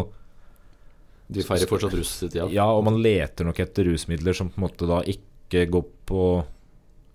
De 1.33 1.45
feirer 1.49 1.71
fortsatt 1.71 1.97
russetida. 1.97 2.51
Ja, 2.53 2.67
og 2.69 2.85
man 2.85 3.01
leter 3.01 3.49
nok 3.49 3.63
etter 3.65 3.89
rusmidler 3.89 4.37
som 4.37 4.51
på 4.53 4.61
en 4.61 4.67
måte 4.67 4.89
da 4.91 5.01
ikke 5.09 5.65
går 5.73 5.87
på 6.09 6.27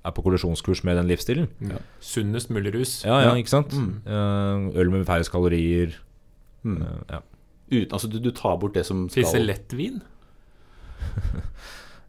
er 0.03 0.11
på 0.11 0.23
kollisjonskurs 0.25 0.81
med 0.83 0.97
den 0.99 1.07
livsstilen. 1.07 1.45
Sunnest 2.03 2.49
mulig 2.51 2.73
rus. 2.75 3.03
Ja, 3.05 3.21
ja, 3.21 3.29
Ja. 3.29 3.35
ikke 3.39 3.53
sant? 3.53 3.71
Mm. 3.71 4.01
Uh, 4.07 4.73
øl 4.81 4.89
med 4.91 5.05
færrest 5.07 5.31
kalorier. 5.31 5.93
Mm. 6.63 6.81
Uh, 6.81 6.97
ja. 7.09 7.21
Uten, 7.71 7.93
altså 7.93 8.09
du, 8.09 8.17
du 8.19 8.31
tar 8.31 8.57
bort 8.57 8.73
det 8.75 8.85
som 8.85 9.05
skal 9.09 9.23
Spise 9.23 9.39
lett 9.45 9.69
lettvin? 9.69 10.01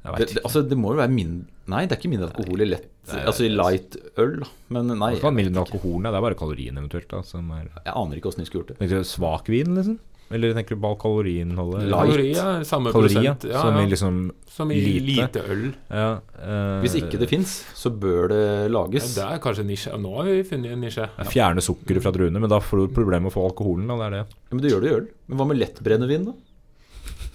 Jeg 0.05 0.19
det, 0.21 0.27
det, 0.35 0.41
altså, 0.45 0.61
det 0.69 0.77
må 0.77 0.91
jo 0.93 1.01
være 1.01 1.13
mindre 1.15 1.49
Nei, 1.73 1.87
det 1.89 1.95
er 1.97 2.01
ikke 2.03 2.11
mindre 2.13 2.27
alkohol 2.29 2.61
i 2.61 2.67
lett 2.69 2.91
Nei, 3.09 3.21
Altså 3.25 3.47
i 3.47 3.53
light 3.53 3.95
øl. 4.21 4.35
Men 4.69 4.91
nei, 5.01 5.15
Det 5.15 5.23
vet 5.23 5.37
mindre 5.39 5.63
alkoholen, 5.65 6.05
det 6.11 6.19
er 6.19 6.25
bare 6.27 6.37
kaloriene 6.37 6.83
eventuelt. 6.83 7.09
Da, 7.09 7.23
som 7.25 7.49
er 7.57 7.71
jeg 7.71 7.95
aner 7.95 8.19
ikke 8.21 8.29
åssen 8.33 8.45
de 8.45 8.49
skulle 8.51 8.65
gjort 8.65 8.75
det. 8.75 8.77
Tenker 8.83 9.01
du 9.01 9.09
svak 9.09 9.49
vin, 9.53 9.73
liksom? 9.79 9.97
Eller 10.35 10.55
tenker 10.57 10.77
du 10.77 10.81
bare 10.81 10.97
kaloriinnholdet? 11.01 11.85
Light. 11.89 12.09
Kalorier, 12.09 12.63
samme 12.69 12.93
Kalorier, 12.95 13.33
prosent. 13.37 13.45
Ja, 13.49 13.61
som 13.65 13.77
i 13.81 13.85
liksom 13.91 14.21
Som 14.55 14.73
i 14.73 14.79
lite. 14.81 15.05
lite 15.09 15.43
øl. 15.53 15.65
ja, 15.89 16.07
eh, 16.41 16.79
Hvis 16.85 16.97
ikke 17.01 17.21
det 17.21 17.29
fins, 17.33 17.59
så 17.77 17.93
bør 17.93 18.29
det 18.33 18.41
Ja, 18.45 18.69
lages. 18.77 19.11
det 19.17 19.25
er 19.25 19.41
kanskje 19.45 19.65
en 19.65 19.73
nisje. 19.73 19.99
Nå 20.01 20.15
har 20.17 20.29
vi 20.31 20.43
funnet 20.49 20.73
en 20.73 20.81
nisje. 20.85 21.09
ja, 21.09 21.29
Fjerne 21.29 21.65
sukkeret 21.65 22.05
fra 22.05 22.13
druene, 22.13 22.41
men 22.41 22.49
da 22.53 22.61
får 22.61 22.85
du 22.89 22.95
problemer 23.01 23.25
med 23.29 23.33
å 23.33 23.37
få 23.37 23.49
alkoholen. 23.53 23.87
Da, 23.89 23.97
det 24.01 24.07
er 24.07 24.17
det. 24.21 24.25
Ja, 24.49 24.53
men 24.57 24.65
du 24.65 24.69
gjør 24.69 24.81
det 24.85 24.91
i 24.91 24.97
øl. 25.01 25.07
Men 25.29 25.39
hva 25.41 25.47
med 25.49 25.61
lettbrennevin, 25.65 26.25
da? 26.33 26.37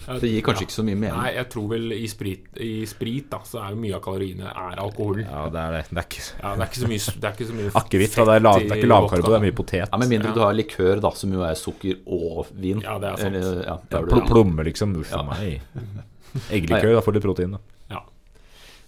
Det 0.08 0.30
gir 0.32 0.42
kanskje 0.42 0.64
ikke 0.66 0.74
så 0.74 0.84
mye 0.88 0.98
mening. 0.98 1.18
Nei, 1.20 1.32
jeg 1.36 1.48
tror 1.54 1.66
vel 1.70 1.92
i 1.94 2.08
sprit, 2.10 2.46
i 2.66 2.86
sprit 2.90 3.28
da, 3.30 3.40
så 3.46 3.60
er 3.62 3.74
jo 3.76 3.80
mye 3.84 3.94
av 3.98 4.02
kaloriene 4.06 4.48
er 4.50 4.80
alkohol. 4.82 5.20
Ja, 5.22 5.28
Ja, 5.30 5.50
det 5.54 5.60
er 5.64 5.76
det. 5.76 5.82
Det 5.90 6.00
er 6.02 6.08
ikke 6.08 6.24
det 6.40 6.50
er 6.50 6.70
ikke 6.70 6.80
så 6.80 6.90
mye, 6.90 7.02
det 7.20 7.30
er 7.30 7.58
mye 7.60 7.74
akevitt. 7.82 8.16
Det 8.16 8.24
er, 8.36 8.44
lav, 8.46 8.60
det 8.64 8.72
er 8.72 8.80
ikke 8.82 8.90
lavkarbo, 8.90 9.28
det 9.34 9.38
er 9.40 9.46
mye 9.46 9.58
potet. 9.60 9.84
Ja, 9.92 9.98
Med 10.02 10.10
mindre 10.16 10.34
du 10.34 10.40
har 10.42 10.56
likør, 10.58 11.02
da, 11.04 11.12
som 11.20 11.36
jo 11.36 11.44
er 11.46 11.60
sukker 11.60 12.00
og 12.08 12.48
vin. 12.56 12.82
Ja, 12.86 12.96
det 13.04 13.12
er 13.12 13.22
sant. 13.22 13.36
Eller, 13.42 13.62
ja, 13.68 13.76
er 14.00 14.10
pl 14.10 14.24
plomme, 14.32 14.66
liksom. 14.70 14.96
Uff 15.04 15.14
a 15.14 15.20
Ja. 15.20 15.24
meg. 15.28 15.62
Eggelikør, 16.56 16.96
da 16.98 17.02
får 17.06 17.18
du 17.18 17.22
protein, 17.28 17.56
da. 17.58 17.62
Ja. 17.94 18.02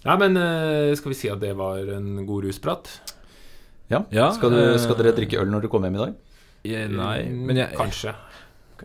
Nei, 0.08 0.16
men 0.24 0.36
eh, 0.42 0.94
skal 0.98 1.12
vi 1.14 1.18
si 1.18 1.30
at 1.30 1.40
det 1.42 1.54
var 1.58 1.78
en 1.94 2.24
god 2.26 2.48
rusprat? 2.48 2.90
Ja. 3.92 4.02
Ja, 4.10 4.30
skal, 4.34 4.50
du, 4.54 4.58
eh, 4.72 4.78
skal 4.80 4.96
dere 4.98 5.12
drikke 5.16 5.38
øl 5.42 5.50
når 5.52 5.64
dere 5.66 5.70
kommer 5.72 5.90
hjem 5.90 6.00
i 6.00 6.04
dag? 6.06 6.20
Nei, 6.94 7.16
men 7.28 7.58
jeg, 7.58 7.74
Kanskje. 7.76 8.12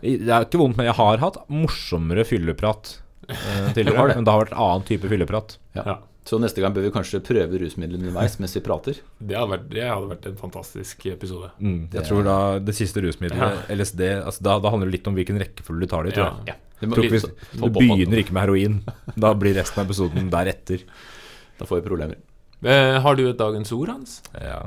Det 0.02 0.28
er 0.28 0.44
ikke 0.46 0.60
vondt, 0.60 0.76
men 0.78 0.86
jeg 0.86 0.94
har 0.98 1.18
hatt 1.22 1.38
morsommere 1.48 2.24
fylleprat 2.28 2.98
eh, 3.28 3.72
tidligere. 3.76 4.14
Men 4.16 4.24
det 4.26 4.32
har 4.34 4.44
vært 4.44 4.54
annen 4.56 4.86
type 4.88 5.08
fylleprat. 5.10 5.56
Ja. 5.74 5.98
Så 6.28 6.36
neste 6.42 6.60
gang 6.60 6.74
bør 6.76 6.84
vi 6.84 6.90
kanskje 6.92 7.22
prøve 7.24 7.56
rusmidler 7.62 7.96
underveis 7.96 8.34
mens 8.38 8.52
vi 8.54 8.60
prater. 8.60 8.98
Det 9.18 9.32
hadde 9.38 9.48
vært, 9.54 9.68
det 9.72 9.84
hadde 9.88 10.10
vært 10.10 10.26
en 10.28 10.36
fantastisk 10.36 11.06
episode. 11.08 11.48
Mm, 11.58 11.88
Det- 11.88 12.02
jeg 12.02 12.08
tror 12.10 12.24
da 12.26 12.34
det 12.58 12.74
siste 12.76 13.00
rusmiddelet, 13.00 13.62
Ja. 13.68 13.74
LSD, 13.74 14.02
altså 14.26 14.42
da, 14.44 14.58
da 14.60 14.70
handler 14.70 14.90
det 14.90 14.98
litt 14.98 15.08
om 15.08 15.14
hvilken 15.16 15.38
rekkefølge 15.40 15.80
du 15.80 15.86
tar 15.86 16.02
det 16.04 16.12
i. 16.12 16.16
tror 16.18 16.26
jeg. 16.28 16.52
Ja. 16.52 16.54
Det 16.80 16.88
må 16.90 16.94
tror 16.98 17.08
vi, 17.10 17.18
du 17.58 17.70
begynner 17.74 18.18
ikke 18.22 18.32
med 18.36 18.42
heroin. 18.44 18.76
Da 19.16 19.32
blir 19.34 19.54
resten 19.56 19.80
av 19.80 19.88
episoden 19.88 20.28
deretter. 20.30 20.84
Da 21.58 21.64
får 21.64 21.80
vi 21.80 21.88
problemer. 21.88 22.16
Eh, 22.62 23.00
har 23.00 23.16
du 23.16 23.24
et 23.30 23.38
dagens 23.40 23.72
ord, 23.72 23.88
Hans? 23.88 24.20
Ja. 24.34 24.60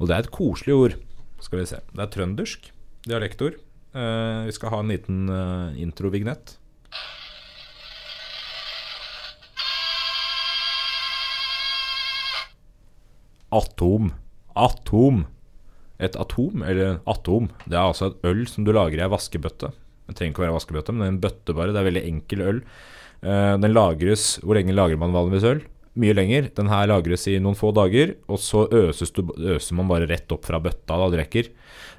Og 0.00 0.08
det 0.08 0.16
er 0.16 0.26
et 0.26 0.30
koselig 0.34 0.74
ord. 0.74 0.94
Skal 1.40 1.60
vi 1.62 1.66
se. 1.70 1.78
Det 1.94 2.02
er 2.02 2.10
trøndersk 2.12 2.70
dialektord. 3.06 3.54
Eh, 3.90 4.44
vi 4.46 4.52
skal 4.54 4.70
ha 4.70 4.78
en 4.80 4.90
liten 4.92 5.28
uh, 5.28 5.74
introvignett. 5.80 6.56
Atom. 13.50 14.12
Atom. 14.54 15.24
Et 16.00 16.16
atom, 16.16 16.62
eller 16.64 17.00
atom, 17.10 17.50
det 17.66 17.76
er 17.76 17.82
altså 17.82 18.06
et 18.08 18.22
øl 18.30 18.46
som 18.48 18.64
du 18.64 18.70
lager 18.72 18.96
i 18.96 19.02
ei 19.04 19.10
vaskebøtte. 19.10 19.68
Det 20.06 20.14
trenger 20.16 20.32
ikke 20.32 20.40
å 20.40 20.46
være 20.46 20.54
vaskebøtte, 20.54 20.94
men 20.94 21.02
det 21.02 21.08
er 21.08 21.12
en 21.12 21.24
bøtte 21.26 21.56
bare. 21.58 21.74
Det 21.74 21.82
er 21.82 21.88
veldig 21.90 22.04
enkel 22.12 22.44
øl. 22.46 22.62
Uh, 23.20 23.58
den 23.60 23.74
lagres 23.74 24.38
Hvor 24.40 24.56
lenge 24.56 24.72
lagrer 24.72 24.96
man 24.96 25.12
vanligvis 25.12 25.44
øl? 25.44 25.58
Mye 26.00 26.14
lenger. 26.16 26.48
Den 26.56 26.70
her 26.72 26.86
lagres 26.88 27.26
i 27.28 27.34
noen 27.42 27.56
få 27.58 27.72
dager, 27.76 28.14
og 28.30 28.38
så 28.40 28.64
øses 28.72 29.12
du, 29.12 29.22
øser 29.52 29.76
man 29.76 29.88
bare 29.90 30.08
rett 30.08 30.32
opp 30.32 30.46
fra 30.48 30.60
bøtta 30.62 30.96
da 30.96 31.08
du 31.12 31.16
rekker. 31.20 31.50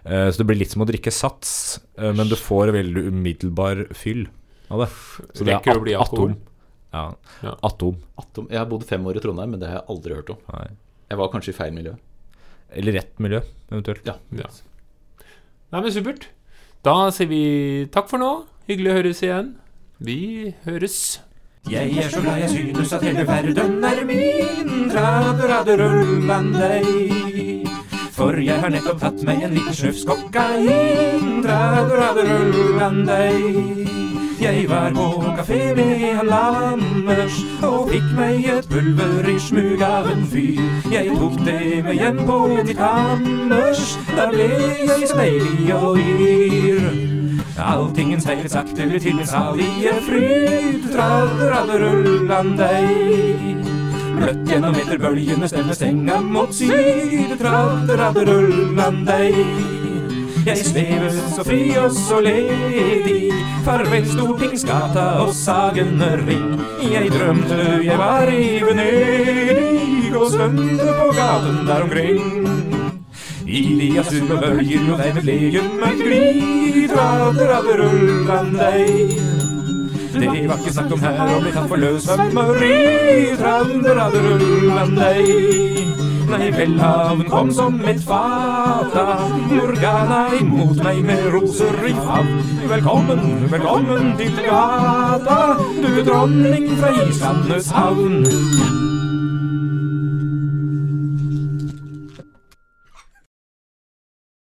Eh, 0.06 0.30
så 0.34 0.41
det 0.41 0.47
blir 0.49 0.58
litt 0.64 0.72
som 0.74 0.82
å 0.82 0.88
drikke 0.89 1.14
sats, 1.14 1.52
eh, 1.99 2.10
men 2.18 2.32
du 2.32 2.36
får 2.39 2.72
veldig 2.74 3.04
umiddelbar 3.12 3.84
fyll 3.93 4.26
av 4.72 4.86
det. 4.86 4.89
Så 5.38 5.45
det 5.45 5.54
er 5.54 5.60
at- 5.62 6.08
atom. 6.08 6.38
Ja. 6.91 7.04
Ja. 7.43 7.54
Atom. 7.64 7.99
Atom. 8.20 8.47
Jeg 8.49 8.58
har 8.60 8.66
bodd 8.68 8.84
fem 8.89 9.06
år 9.08 9.16
i 9.16 9.22
Trondheim, 9.24 9.52
men 9.54 9.60
det 9.62 9.70
har 9.70 9.78
jeg 9.82 9.88
aldri 9.93 10.16
hørt 10.18 10.30
om. 10.34 10.38
Nei. 10.52 10.68
Jeg 11.12 11.18
var 11.22 11.30
kanskje 11.30 11.49
i 11.54 11.58
feil 11.60 11.74
miljø. 11.76 11.93
Eller 12.74 12.93
rett 12.93 13.20
miljø, 13.20 13.41
eventuelt. 13.72 14.06
Ja. 14.08 14.16
Ja. 14.32 14.47
Nei, 15.72 15.82
men 15.82 15.91
supert. 15.91 16.26
Da 16.84 16.95
sier 17.12 17.28
vi 17.30 17.86
takk 17.91 18.10
for 18.10 18.18
nå. 18.20 18.32
Hyggelig 18.68 18.91
å 18.91 18.97
høres 18.97 19.22
igjen. 19.24 19.54
Vi 20.02 20.18
høres. 20.66 21.20
Jeg 21.70 21.97
er 21.97 22.09
så 22.09 22.22
glad 22.22 22.38
jeg 22.38 22.49
synes 22.49 22.93
at 22.93 23.03
hele 23.03 23.28
verden 23.28 23.84
er 23.84 24.05
min 24.05 24.89
Traderadderullande 24.89 26.82
For 28.12 28.41
jeg 28.41 28.59
har 28.59 28.70
nettopp 28.74 28.99
tatt 28.99 29.22
meg 29.28 29.43
en 29.45 29.53
liten 29.53 29.74
snufs 29.74 30.01
kokain 30.09 31.43
Traderadderullande 31.45 33.20
Jeg 34.41 34.66
var 34.70 34.89
på 34.97 35.07
kafé 35.38 35.62
med 35.78 36.03
en 36.09 36.26
lammers 36.34 37.39
Og 37.62 37.93
fikk 37.93 38.09
meg 38.18 38.49
et 38.57 38.70
pulver 38.70 39.30
i 39.30 39.38
smug 39.39 39.86
av 39.86 40.09
en 40.12 40.26
fyr. 40.26 40.66
Jeg 40.91 41.14
tok 41.14 41.39
det 41.45 41.84
med 41.86 41.93
hjem 41.93 42.26
på 42.26 42.43
mitt 42.55 42.76
kammers 42.78 43.97
Da 44.16 44.32
ble 44.34 44.49
jeg 44.49 45.07
så 45.07 45.22
deilig 45.22 45.74
og 45.78 45.97
yr 46.01 47.20
Alltingen 47.62 48.22
seiler 48.22 48.49
sakte 48.49 48.88
til 48.99 49.16
min 49.16 49.28
salige 49.28 49.93
fryd. 50.07 50.88
Deg 52.57 52.88
Bløtt 54.22 54.41
gjennom 54.49 54.76
etterbølgene 54.78 55.49
stemmer 55.49 55.78
stenga 55.78 56.20
mot 56.22 56.53
syd. 56.53 57.36
Deg 59.07 59.36
Jeg 60.41 60.57
svever 60.57 61.20
så 61.36 61.45
fri 61.45 61.62
og 61.78 61.91
så 61.93 62.20
ledig. 62.26 63.30
Farvel 63.66 64.07
Stortingsgata 64.09 65.05
og 65.22 65.34
Sagene 65.38 66.16
ring. 66.24 66.55
Jeg 66.82 67.12
drømte 67.14 67.62
jeg 67.86 67.97
var 67.97 68.32
i 68.34 68.57
Venedig 68.66 70.16
Og 70.18 70.32
svømte 70.34 70.95
på 70.97 71.12
gaten 71.14 71.62
der 71.68 71.86
omkring 71.86 72.61
i 73.52 73.62
de 73.80 73.99
azure 73.99 74.38
bølger 74.39 74.93
og 74.93 75.02
deg 75.02 75.16
med 75.18 75.26
legemet 75.28 75.97
gli 75.99 76.22
deg. 78.56 79.12
Det 80.12 80.30
var 80.47 80.58
ikke 80.60 80.74
snakk 80.76 80.93
om 80.95 81.02
her 81.04 81.20
å 81.24 81.39
bli 81.43 81.52
tatt 81.56 81.68
for 81.72 81.80
løssvømmeri 81.82 82.76
deg. 84.99 85.26
Nei, 86.32 86.47
velhaven 86.56 87.26
kom 87.28 87.49
som 87.52 87.82
et 87.91 87.99
fata 88.08 89.04
Morgana 89.49 90.22
imot 90.38 90.80
meg 90.80 91.02
med 91.04 91.26
roser 91.34 91.76
i 91.89 91.91
favn 91.97 92.30
Velkommen, 92.72 93.49
velkommen 93.52 94.14
til 94.22 94.39
gata 94.45 95.41
Du 95.60 95.99
dronning 96.08 96.70
fra 96.80 96.93
Islandes 97.04 97.68
havn 97.76 98.24